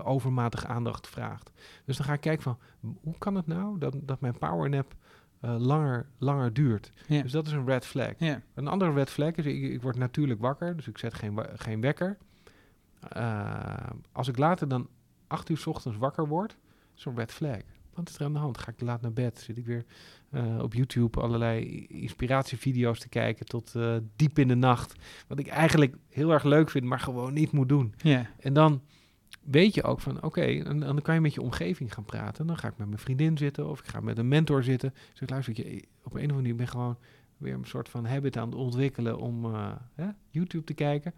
[0.02, 1.50] overmatig aandacht vraagt?
[1.84, 2.58] Dus dan ga ik kijken van,
[3.00, 4.94] hoe kan het nou dat, dat mijn powernap
[5.44, 6.92] eh, langer, langer duurt?
[7.06, 7.22] Ja.
[7.22, 8.12] Dus dat is een red flag.
[8.18, 8.42] Ja.
[8.54, 11.80] Een andere red flag is, ik, ik word natuurlijk wakker, dus ik zet geen, geen
[11.80, 12.18] wekker.
[13.08, 14.88] Eh, als ik later dan
[15.26, 16.56] acht uur 's ochtends wakker word,
[16.96, 17.60] is een red flag.
[17.94, 18.58] Wat is er aan de hand?
[18.58, 19.38] Ga ik te laat naar bed?
[19.38, 19.84] Zit ik weer
[20.30, 23.72] eh, op YouTube allerlei inspiratievideo's te kijken tot
[24.16, 24.94] diep in de nacht.
[25.26, 27.94] Wat ik eigenlijk heel erg leuk vind, maar gewoon niet moet doen.
[27.96, 28.26] Ja.
[28.40, 28.82] En dan
[29.44, 32.46] weet je ook van, oké, en, en dan kan je met je omgeving gaan praten.
[32.46, 34.94] Dan ga ik met mijn vriendin zitten of ik ga met een mentor zitten.
[35.12, 36.96] Zeg, luister, je, op een of andere manier ben ik gewoon
[37.36, 41.14] weer een soort van habit aan het ontwikkelen om eh, hè, YouTube te kijken.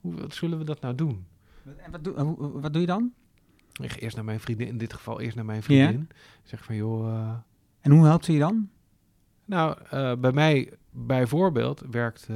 [0.00, 1.26] Hoe wat zullen we dat nou doen?
[1.76, 2.14] En wat, doe,
[2.60, 3.12] wat doe je dan?
[3.80, 6.08] Ik ga eerst naar mijn vriendin, in dit geval eerst naar mijn vriendin.
[6.42, 7.34] Zeg van, joh, eh,
[7.80, 8.68] En hoe helpt ze je dan?
[9.44, 12.28] nou, eh, bij mij bijvoorbeeld werkt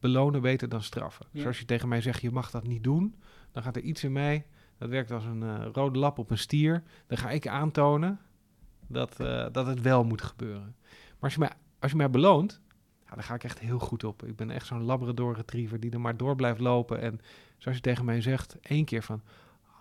[0.00, 1.26] belonen beter dan straffen.
[1.30, 1.38] Ja.
[1.38, 3.14] Dus als je tegen mij zegt, je mag dat niet doen,
[3.52, 4.46] dan gaat er iets in mij,
[4.82, 6.82] dat werkt als een eh, rode lap op een stier.
[7.06, 8.18] Dan ga ik aantonen
[8.86, 10.74] dat, eh, dat het wel moet gebeuren.
[10.84, 12.60] Maar als je mij, als je mij beloont,
[13.06, 14.24] ja, dan ga ik echt heel goed op.
[14.24, 17.00] Ik ben echt zo'n Labrador retriever die er maar door blijft lopen.
[17.00, 17.20] En
[17.58, 19.22] zoals je tegen mij zegt, één keer van,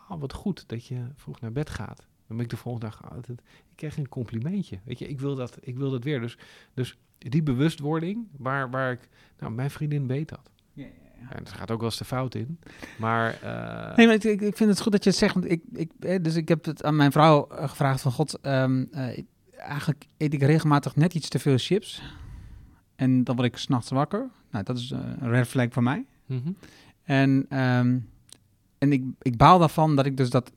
[0.10, 1.98] oh, wat goed dat je vroeg naar bed gaat.
[2.28, 3.30] Dan ben ik de volgende dag, oh, dat-
[3.70, 4.80] ik krijg een complimentje.
[4.84, 6.20] Weet je, ik wil dat, ik wil dat weer.
[6.20, 6.38] Dus,
[6.74, 10.52] dus die bewustwording, waar, waar ik, nou, mijn vriendin weet dat.
[10.74, 10.86] Ja,
[11.30, 12.60] En er gaat ook wel eens de fout in.
[12.98, 15.34] Maar, eh, Nee, maar ik, ik vind het goed dat je het zegt.
[15.34, 18.12] Want ik, ik, eh, dus ik heb het aan mijn vrouw eh, gevraagd van...
[18.12, 19.24] God, ehm, eh,
[19.58, 22.02] eigenlijk eet ik regelmatig net iets te veel chips.
[22.96, 24.30] En dan word ik s'nachts wakker.
[24.52, 26.06] Nou, dat is een red flag voor mij.
[26.26, 26.52] mhm.
[27.04, 27.98] En, ehm,
[28.78, 30.52] en ik, ik baal daarvan dat ik dus dat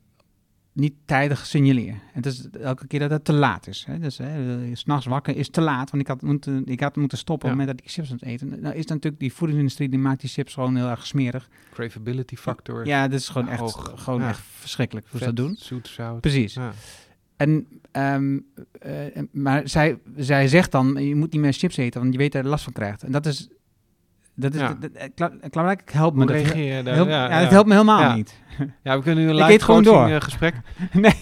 [0.75, 1.95] niet tijdig signaleer.
[2.13, 3.83] Het is elke keer dat het te laat is.
[3.87, 3.99] Hè?
[3.99, 4.27] Dus eh,
[4.73, 7.55] s'nachts wakker is te laat, want ik had moeten, ik had moeten stoppen Ja.
[7.55, 8.47] met dat ik chips aan het eten.
[8.61, 11.49] Nou is natuurlijk die voedingsindustrie, die maakt die chips gewoon heel erg smerig.
[11.73, 12.85] Cravability factor.
[12.87, 13.91] Ja, dat is gewoon echt, hoog.
[13.95, 14.29] gewoon Ja.
[14.29, 15.55] echt verschrikkelijk hoe ze dat doen.
[15.59, 16.21] Zoet, zout.
[16.21, 16.53] Precies.
[16.53, 16.71] Ja.
[17.37, 18.39] En, ehm,
[18.79, 18.93] eh,
[19.31, 22.37] maar zij, zij zegt dan, je moet niet meer chips eten, want je weet dat
[22.41, 23.03] je er last van krijgt.
[23.03, 23.47] En dat is,
[24.35, 24.73] dat is, Ja.
[24.79, 26.53] dat, kla- klaarblijkelijk helpt me dat.
[26.55, 28.43] ja, ja, het helpt me helemaal niet.
[28.83, 30.07] Ja, we kunnen nu een Ik live eet gewoon door.
[30.07, 30.55] eh, gesprek.
[30.93, 31.13] nee.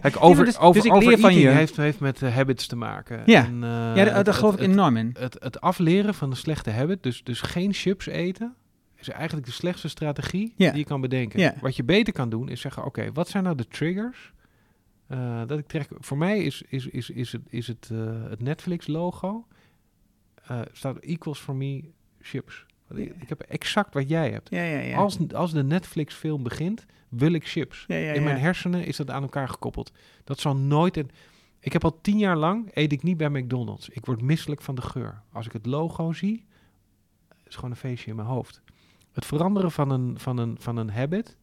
[0.00, 1.48] Kijk, over, dus- over, dus ik leer van je.
[1.48, 3.22] heeft, heeft met eh, habits te maken.
[3.26, 3.44] Ja.
[3.44, 5.14] En, eh, Ja, daar, het- daar geloof ik enorm in.
[5.18, 8.54] het, het afleren van een slechte habit, dus, dus geen chips eten,
[8.96, 10.70] is eigenlijk de slechtste strategie Ja.
[10.70, 11.40] die je kan bedenken.
[11.40, 11.54] Ja.
[11.60, 14.32] Wat je beter kan doen, is zeggen, oké, wat zijn nou de triggers?
[15.08, 17.98] eh, dat ik trek, voor mij is, is, is, is het, is het, eh,
[18.30, 19.46] het Netflix-logo,
[20.46, 21.84] eh, staat equals for me
[22.24, 22.66] chips.
[22.94, 24.50] Ik, heb exact wat jij hebt.
[24.50, 24.96] Ja, ja, ja.
[24.96, 27.84] Als, als de Netflix-film begint, wil ik chips.
[27.88, 28.42] ja, ja, In mijn ja.
[28.42, 29.92] hersenen is dat aan elkaar gekoppeld.
[30.24, 30.96] Dat zal nooit...
[30.96, 31.10] Een...
[31.60, 33.88] Ik heb al tien jaar lang eet ik niet bij McDonald's.
[33.88, 35.22] Ik word misselijk van de geur.
[35.32, 36.44] Als ik het logo zie,
[37.46, 38.62] is gewoon een feestje in mijn hoofd.
[39.12, 41.36] Het veranderen van een, van een, van een habit,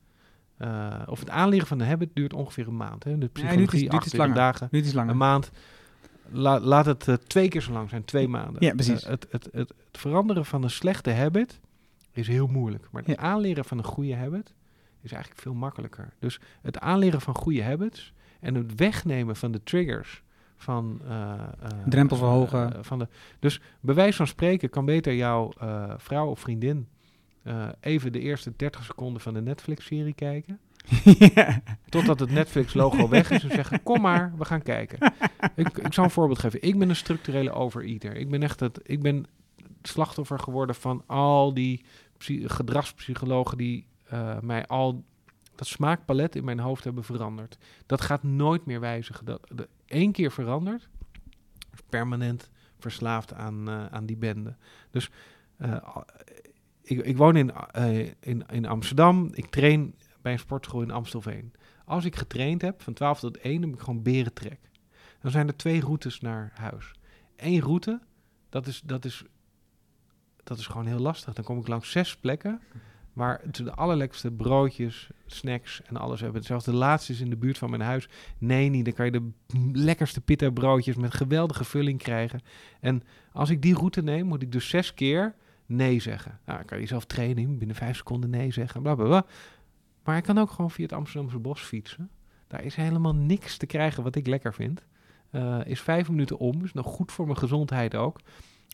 [0.58, 3.04] eh, of het aanleren van een habit, duurt ongeveer een maand.
[3.04, 3.18] Hè?
[3.18, 4.36] De psychologie, iets- duurt iets 28 langer.
[4.36, 5.12] dagen, Nu is langer.
[5.12, 5.52] een maand.
[6.32, 8.64] La- laat het eh, twee keer zo lang zijn, twee maanden.
[8.66, 9.04] Ja, precies.
[9.04, 9.54] Eh, het, het, het,
[9.92, 11.60] het veranderen van een slechte habit
[12.12, 12.88] is heel moeilijk.
[12.92, 13.22] Maar het Ja.
[13.24, 14.54] aanleren van een goede habit
[15.02, 16.14] is eigenlijk veel makkelijker.
[16.20, 20.24] Dus het aanleren van goede habits en het wegnemen van de triggers
[20.58, 21.02] van...
[21.08, 21.34] eh,
[21.90, 22.86] Drempels eh, verhogen.
[22.86, 23.08] van de,
[23.40, 25.52] dus bij wijze van spreken kan beter jouw
[25.98, 26.88] vrouw of vriendin...
[27.80, 30.60] even de eerste 30 seconden van de Netflix-serie kijken.
[31.90, 35.14] Totdat het Netflix-logo weg is en zeggen: Kom maar, we gaan kijken.
[35.56, 36.62] Ik, ik zal een voorbeeld geven.
[36.62, 38.16] Ik ben een structurele overeater.
[38.16, 39.26] Ik ben echt het, ik ben
[39.82, 41.86] slachtoffer geworden van al die
[42.18, 45.04] psy- gedragspsychologen die eh, mij al
[45.56, 47.58] dat smaakpalet in mijn hoofd hebben veranderd.
[47.86, 49.26] Dat gaat nooit meer wijzigen.
[49.26, 50.90] Dat, één keer veranderd,
[51.90, 54.56] permanent verslaafd aan, eh, aan die bende.
[54.92, 55.10] Dus
[55.58, 55.98] eh,
[56.82, 57.52] ik, ik woon in,
[58.20, 59.30] in, in Amsterdam.
[59.34, 61.54] Ik train bij een sportschool in Amstelveen.
[61.86, 64.60] Als ik getraind heb, van 12 tot 1, dan heb ik gewoon berentrek.
[65.22, 66.92] Dan zijn er twee routes naar huis.
[67.36, 68.00] Eén route,
[68.50, 69.24] dat is, dat is,
[70.44, 71.34] dat is gewoon heel lastig.
[71.34, 72.62] Dan kom ik langs zes plekken
[73.14, 76.44] waar de allerlekkerste broodjes, snacks en alles hebben.
[76.44, 78.10] Zelfs de laatste is in de buurt van mijn huis.
[78.38, 78.86] Nee, niet.
[78.86, 79.32] Dan kan je de
[79.72, 82.42] lekkerste pita broodjes met geweldige vulling krijgen.
[82.80, 86.40] En als ik die route neem, moet ik dus zes keer nee zeggen.
[86.46, 89.26] Nou, dan kan je zelf trainen, binnen vijf seconden nee zeggen, bla bla bla.
[90.04, 92.10] Maar ik kan ook gewoon via het Amsterdamse bos fietsen.
[92.48, 94.86] Daar is helemaal niks te krijgen wat ik lekker vind.
[95.32, 98.20] Uh, is vijf minuten om, is nog goed voor mijn gezondheid ook.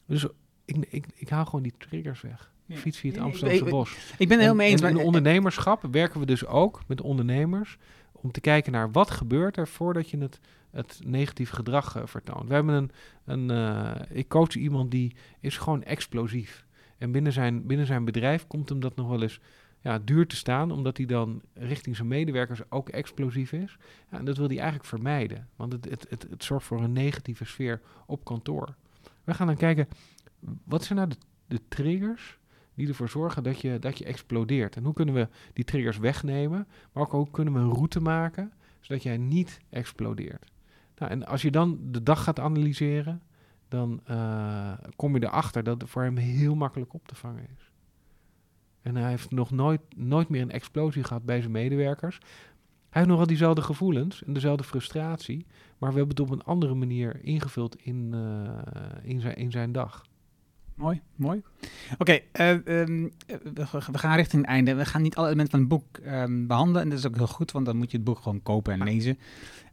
[0.06, 0.26] Dus
[0.66, 2.52] ik, ik, ik haal gewoon die triggers weg.
[2.66, 2.76] Ja.
[2.76, 3.98] Fiets via het Amsterdamse ik, bos.
[4.18, 4.82] Ik ben het heel mee eens.
[4.82, 7.78] in ondernemerschap werken we dus ook met ondernemers
[8.12, 10.40] om te kijken naar wat gebeurt er voordat je het,
[10.72, 12.48] het negatieve gedrag uh, vertoont.
[12.48, 12.92] We hebben een,
[13.26, 16.66] een uh, ik coach iemand die is gewoon explosief.
[16.98, 19.40] En binnen zijn, binnen zijn bedrijf komt hem dat nog wel eens
[20.04, 23.78] duur te staan, omdat hij dan richting zijn medewerkers ook explosief is.
[24.12, 27.46] Ja, en dat wil hij eigenlijk vermijden, want het, het, het, zorgt voor een negatieve
[27.46, 28.76] sfeer op kantoor.
[29.24, 29.88] We gaan dan kijken,
[30.64, 31.18] wat zijn nou de,
[31.48, 32.38] de triggers
[32.74, 34.76] die ervoor zorgen dat je, dat je explodeert?
[34.76, 38.54] En hoe kunnen we die triggers wegnemen, maar ook hoe kunnen we een route maken,
[38.80, 40.52] zodat jij niet explodeert?
[40.98, 43.22] Nou, en als je dan de dag gaat analyseren,
[43.68, 47.67] dan uh, kom je erachter dat het voor hem heel makkelijk op te vangen is.
[48.88, 52.18] En hij heeft nog nooit, nooit meer een explosie gehad bij zijn medewerkers.
[52.90, 55.46] Hij heeft nog wel diezelfde gevoelens en dezelfde frustratie,
[55.78, 58.50] maar we hebben het op een andere manier ingevuld in, uh,
[59.04, 60.06] in, zijn, in zijn dag.
[60.76, 61.42] Mooi, mooi.
[61.98, 63.12] Oké, okay, uh, um,
[63.54, 64.76] we, gaan richting het einde.
[64.76, 66.82] We gaan niet alle elementen van het boek um, behandelen.
[66.82, 68.84] En dat is ook heel goed, want dan moet je het boek gewoon kopen en
[68.84, 69.18] lezen.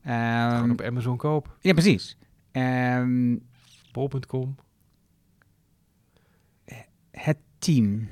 [0.07, 1.53] Um, gewoon op Amazon kopen.
[1.61, 2.17] Ja, precies.
[3.93, 4.57] Bol.com.
[7.11, 8.09] Het team.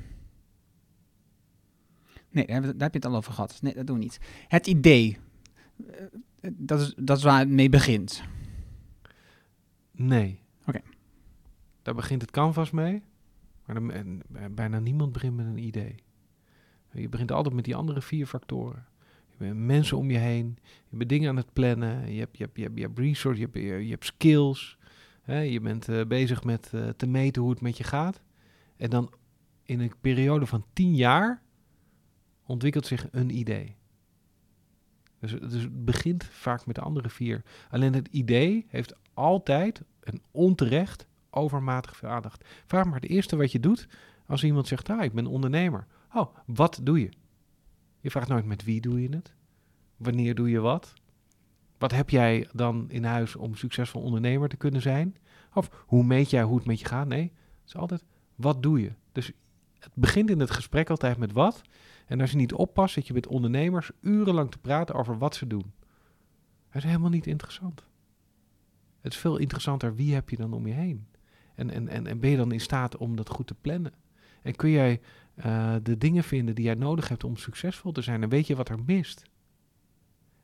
[2.33, 3.61] Nee, daar, heb je het al over gehad.
[3.61, 4.19] Nee, dat doen we niet.
[4.47, 5.17] Het idee.
[6.41, 8.23] Dat is, dat is waar het mee begint.
[9.91, 10.39] Nee.
[10.65, 10.81] Oké.
[11.81, 13.03] Daar begint het canvas mee.
[13.65, 14.21] Maar dan,
[14.51, 15.95] bijna niemand begint met een idee.
[16.91, 18.85] Je begint altijd met die andere vier factoren.
[19.37, 20.57] Je hebt mensen om je heen.
[20.89, 22.13] Je bent dingen aan het plannen.
[22.13, 24.77] Je hebt, je hebt, je hebt, je hebt resources, je hebt, je hebt skills.
[25.21, 25.39] Hè?
[25.39, 28.21] Je bent uh, bezig met uh, te meten hoe het met je gaat.
[28.77, 29.13] En dan
[29.63, 31.41] in een periode van tien jaar
[32.53, 33.75] ontwikkelt zich een idee.
[35.19, 37.41] Dus, dus het begint vaak met de andere vier.
[37.69, 42.45] Alleen het idee heeft altijd en onterecht overmatig veel aandacht.
[42.65, 43.87] Vraag maar het eerste wat je doet
[44.27, 45.87] als iemand zegt, ah, ik ben ondernemer.
[46.13, 47.09] Oh, wat doe je?
[47.99, 49.33] Je vraagt nooit met wie doe je het?
[49.97, 50.93] Wanneer doe je wat?
[51.77, 55.15] Wat heb jij dan in huis om succesvol ondernemer te kunnen zijn?
[55.53, 57.07] Of hoe meet jij hoe het met je gaat?
[57.07, 58.03] Nee, het is altijd
[58.35, 58.91] wat doe je?
[59.11, 59.31] Dus
[59.79, 61.61] het begint in het gesprek altijd met wat.
[62.13, 65.47] En als je niet oppast, zit je met ondernemers urenlang te praten over wat ze
[65.47, 65.71] doen.
[66.67, 67.85] Dat is helemaal niet interessant.
[69.01, 71.07] Het is veel interessanter wie heb je dan om je heen.
[71.55, 73.93] En, en, en, en ben je dan in staat om dat goed te plannen?
[74.41, 75.01] En kun jij
[75.45, 78.23] uh, de dingen vinden die jij nodig hebt om succesvol te zijn?
[78.23, 79.23] En weet je wat er mist?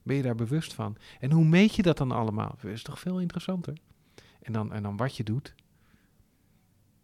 [0.03, 0.97] Ben je daar bewust van?
[1.19, 2.57] En hoe meet je dat dan allemaal?
[2.61, 3.77] Dat is toch veel interessanter?
[4.41, 5.55] En dan, en dan wat je doet.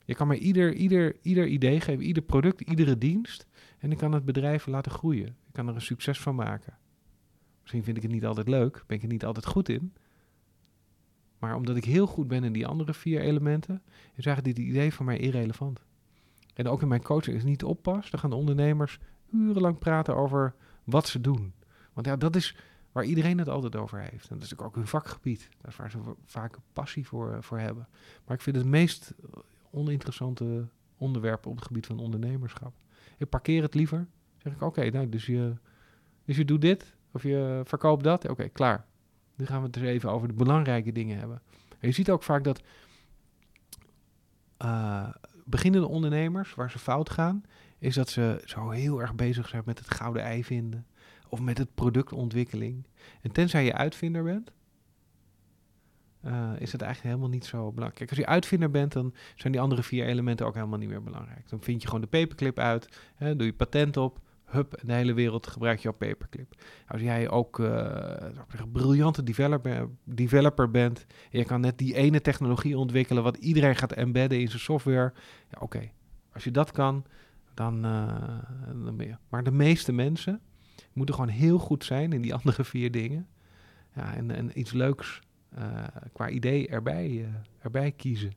[0.05, 3.45] Je kan maar ieder, ieder, ieder idee geven, ieder product, iedere dienst.
[3.85, 5.27] En ik kan het bedrijf laten groeien.
[5.27, 6.77] Ik kan er een succes van maken.
[7.61, 9.93] Misschien vind ik het niet altijd leuk, ben ik er niet altijd goed in.
[11.39, 13.81] Maar omdat ik heel goed ben in die andere vier elementen,
[14.13, 15.85] is eigenlijk dit idee voor mij irrelevant.
[16.53, 18.09] En ook in mijn coaching is niet oppas.
[18.09, 18.99] Dan gaan de ondernemers
[19.31, 21.53] urenlang praten over wat ze doen.
[21.93, 22.55] Want ja, dat is
[22.91, 24.29] waar iedereen het altijd over heeft.
[24.29, 25.49] En dat is ook hun vakgebied.
[25.61, 27.87] Dat is waar ze vaak passie voor, uh, voor hebben.
[28.25, 29.13] Maar ik vind het meest
[29.71, 30.67] oninteressante
[30.97, 32.73] onderwerp op het gebied van ondernemerschap.
[33.17, 34.07] Ik parkeer het liever.
[34.37, 35.53] Zeg ik, oké, nou, dus, je,
[36.25, 38.29] dus je doet dit of je verkoopt dat.
[38.29, 38.85] Oké, klaar.
[39.35, 41.41] Nu gaan we het dus even over de belangrijke dingen hebben.
[41.79, 42.61] En je ziet ook vaak dat
[44.63, 45.09] uh,
[45.45, 47.43] beginnende ondernemers, waar ze fout gaan,
[47.77, 50.85] is dat ze zo heel erg bezig zijn met het gouden ei vinden.
[51.29, 52.87] Of met het productontwikkeling.
[53.21, 54.51] En tenzij je uitvinder bent,
[56.25, 57.95] uh, is het eigenlijk helemaal niet zo belangrijk.
[57.95, 61.03] Kijk, als je uitvinder bent, dan zijn die andere vier elementen ook helemaal niet meer
[61.03, 61.49] belangrijk.
[61.49, 65.13] Dan vind je gewoon de paperclip uit, hè, doe je patent op, hup, de hele
[65.13, 66.53] wereld gebruikt jouw paperclip.
[66.87, 67.67] Als jij ook uh,
[68.57, 73.75] een briljante developer, developer bent, en je kan net die ene technologie ontwikkelen wat iedereen
[73.75, 75.13] gaat embedden in zijn software,
[75.49, 75.91] ja, oké.
[76.33, 77.05] Als je dat kan,
[77.53, 78.07] dan, uh,
[78.83, 79.19] dan ben.
[79.29, 80.41] Maar de meeste mensen
[80.93, 83.27] moeten gewoon heel goed zijn in die andere vier dingen.
[83.95, 85.21] Ja, en, en iets leuks
[86.13, 87.27] qua idee erbij, uh,
[87.61, 88.33] erbij kiezen.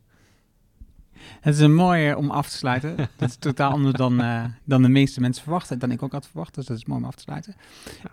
[1.41, 2.97] Het is een mooie om af te sluiten.
[3.17, 5.79] dat is totaal anders dan, uh, dan de meeste mensen verwachten.
[5.79, 7.55] Dan ik ook had verwacht, dus dat is mooi om af te sluiten.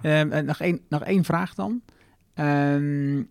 [0.01, 0.21] Ja.
[0.21, 1.81] Ehm, nog, één, nog één vraag dan.
[2.35, 3.29] Um,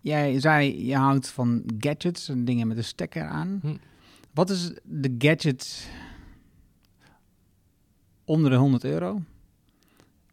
[0.00, 3.58] jij zei, je houdt van gadgets en dingen met een stekker aan.
[3.62, 3.76] Hm.
[4.34, 5.90] Wat is de gadget
[8.24, 9.22] onder de 100 euro.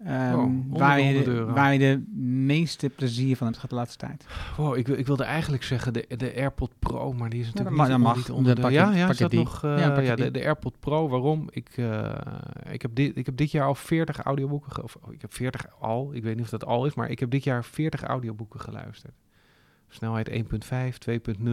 [0.05, 1.53] Ehm, waar, je 100 de, euro.
[1.53, 4.25] waar je de meeste plezier van hebt gehad de laatste tijd.
[4.57, 7.87] Wow, ik, ik wilde eigenlijk zeggen de, de AirPod Pro, maar die is natuurlijk dat
[7.87, 8.37] niet, mag- dat niet mag.
[8.37, 8.61] onder de...
[8.61, 9.39] pak je- ja, ja, die.
[9.39, 9.63] nog...
[9.63, 11.47] eh, Ja, ja, de, de AirPod Pro, waarom?
[11.51, 12.15] Ik, eh,
[12.71, 14.83] ik, heb dit, ik heb dit jaar al 40 audioboeken...
[14.83, 17.19] Of, oh, ik heb 40 al, ik weet niet of dat al is, maar ik
[17.19, 19.13] heb dit jaar 40 audioboeken geluisterd.
[19.87, 20.35] Snelheid 1.5,
[21.09, 21.43] 2.0.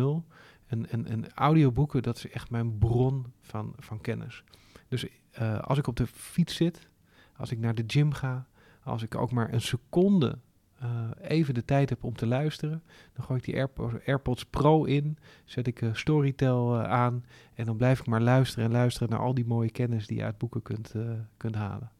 [0.66, 4.42] En, en, en audioboeken, dat is echt mijn bron van, van kennis.
[4.88, 6.88] Dus eh, als ik op de fiets zit,
[7.36, 8.46] als ik naar de gym ga,
[8.82, 10.38] als ik ook maar een seconde
[10.78, 12.82] eh, even de tijd heb om te luisteren,
[13.12, 13.68] dan gooi ik die
[14.06, 18.64] AirPods, Pro in, zet ik eh, Storytel eh, aan en dan blijf ik maar luisteren
[18.64, 20.94] en luisteren naar al die mooie kennis die je uit boeken kunt,
[21.36, 21.90] kunt halen.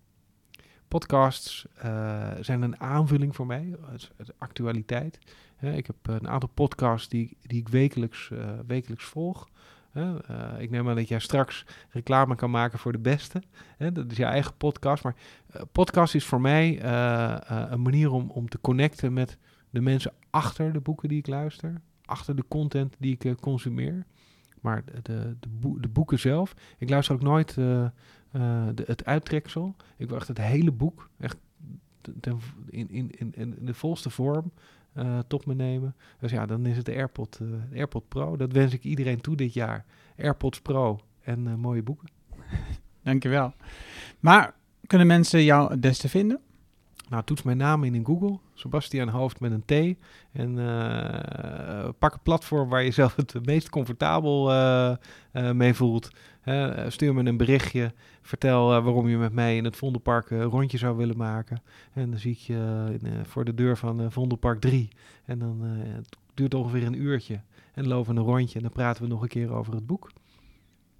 [0.89, 1.67] Podcasts
[2.41, 3.77] zijn een aanvulling voor mij,
[4.17, 5.19] het, actualiteit.
[5.61, 8.31] Ik heb een aantal podcasts die, die ik wekelijks,
[8.67, 9.49] wekelijks volg.
[9.97, 10.13] Eh,
[10.59, 13.43] ik neem aan dat jij straks reclame kan maken voor de beste.
[13.93, 15.03] Dat is je eigen podcast.
[15.03, 15.15] Maar
[15.47, 17.37] eh, podcast is voor mij eh,
[17.71, 19.39] een manier om, om te connecten met
[19.71, 21.81] de mensen achter de boeken die ik luister.
[22.05, 24.07] Achter de content die ik consumeer.
[24.61, 26.55] Maar de, de, de, de boeken zelf.
[26.79, 27.93] Ik luister ook nooit de,
[28.85, 29.77] het uittreksel.
[29.97, 31.11] Ik wil echt het hele boek.
[31.19, 31.37] Echt
[32.71, 34.53] in, in, in, in de volste vorm
[34.97, 35.95] eh, tot me nemen.
[36.21, 38.37] Dus ja, dan is het de AirPod, de AirPod Pro.
[38.37, 39.85] Dat wens ik iedereen toe dit jaar.
[40.19, 42.09] AirPods Pro en eh, mooie boeken.
[43.03, 43.53] Dankjewel.
[44.21, 44.55] Maar
[44.87, 46.41] kunnen mensen jou het beste vinden?
[47.09, 48.39] Nou, toets mijn naam in in Google.
[48.55, 49.99] Sebastian Hoofd met een T.
[50.33, 50.55] En
[51.99, 54.51] pak een platform waar je zelf het meest comfortabel
[55.33, 56.11] mee voelt.
[56.47, 57.93] Hè, eh, stuur me een berichtje.
[58.23, 61.63] Vertel eh, waarom je met mij in het Vondelpark een rondje zou willen maken.
[61.93, 64.89] En dan zie ik je in, eh, voor de deur van eh, Vondelpark 3.
[65.25, 67.35] En dan eh, het duurt ongeveer een uurtje.
[67.35, 69.87] En dan lopen we een rondje en dan praten we nog een keer over het
[69.87, 70.11] boek.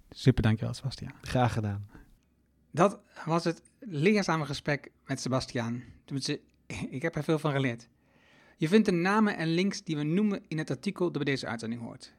[0.09, 1.11] Super, dankjewel Sebastian.
[1.21, 1.87] Graag gedaan.
[2.71, 5.81] Dat was het leerzame gesprek met Sebastian.
[6.05, 6.39] Tenminste,
[6.89, 7.87] ik heb er veel van geleerd.
[8.57, 11.47] Je vindt de namen en links die we noemen in het artikel dat bij deze
[11.47, 12.13] uitzending hoort.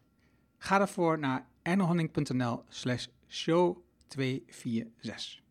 [0.58, 5.42] Ga daarvoor naar ernohanning.nl slash show 246.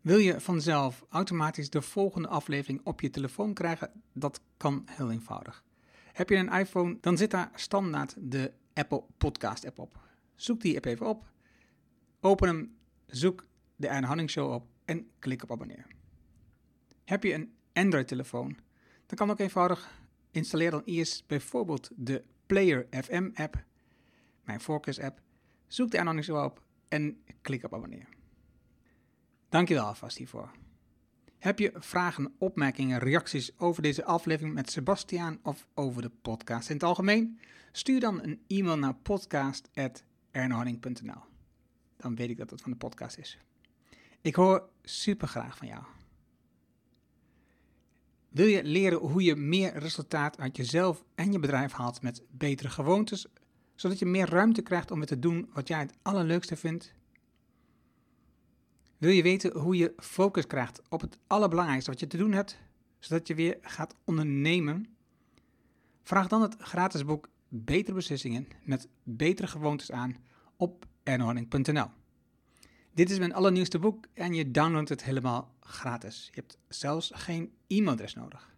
[0.00, 3.90] Wil je vanzelf automatisch de volgende aflevering op je telefoon krijgen?
[4.12, 5.64] Dat kan heel eenvoudig.
[6.12, 9.98] Heb je een iPhone, dan zit daar standaard de Apple Podcast app op.
[10.34, 11.32] Zoek die app even op
[12.20, 12.76] Open hem,
[13.06, 15.86] zoek de Erne Show op en klik op abonneer.
[17.04, 18.56] Heb je een Android-telefoon,
[19.06, 23.64] dan kan ook eenvoudig installeer dan eerst bijvoorbeeld de Player FM app,
[24.42, 25.20] mijn Focus-app.
[25.66, 28.08] Zoek de Show op en klik op abonneer.
[29.48, 30.50] Dankjewel alvast hiervoor.
[31.38, 36.74] Heb je vragen, opmerkingen, reacties over deze aflevering met Sebastiaan of over de podcast in
[36.74, 37.38] het algemeen?
[37.72, 41.32] Stuur dan een e-mail naar podcast.ernohanning.nl
[42.04, 43.38] dan weet ik dat het van de podcast is.
[44.20, 45.84] Ik hoor super graag van jou.
[48.34, 52.68] Wil je leren hoe je meer resultaat uit jezelf en je bedrijf haalt met betere
[52.68, 53.26] gewoontes,
[53.74, 56.94] zodat je meer ruimte krijgt om weer te doen wat jij het allerleukste vindt?
[58.98, 62.58] Wil je weten hoe je focus krijgt op het allerbelangrijkste wat je te doen hebt,
[62.98, 64.86] zodat je weer gaat ondernemen?
[66.02, 70.16] Vraag dan het gratis boek Betere Beslissingen met betere gewoontes aan
[70.56, 71.88] op ernohanning.nl.
[72.94, 76.24] Dit is mijn allernieuwste boek en je downloadt het helemaal gratis.
[76.32, 78.54] Je hebt zelfs geen e-mailadres nodig.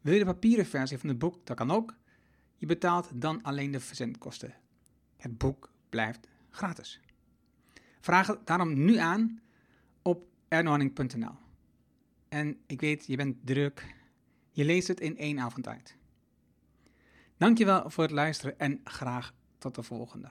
[0.00, 1.46] Wil je de papieren versie van het boek?
[1.46, 1.96] Dat kan ook.
[2.56, 4.54] Je betaalt dan alleen de verzendkosten.
[5.16, 7.00] Het boek blijft gratis.
[8.00, 9.40] Vraag het daarom nu aan
[10.02, 11.34] op ernohanning.nl.
[12.28, 13.94] En ik weet, je bent druk.
[14.50, 15.96] Je leest het in één avond uit.
[17.36, 20.30] Dankjewel voor het luisteren en graag tot de volgende.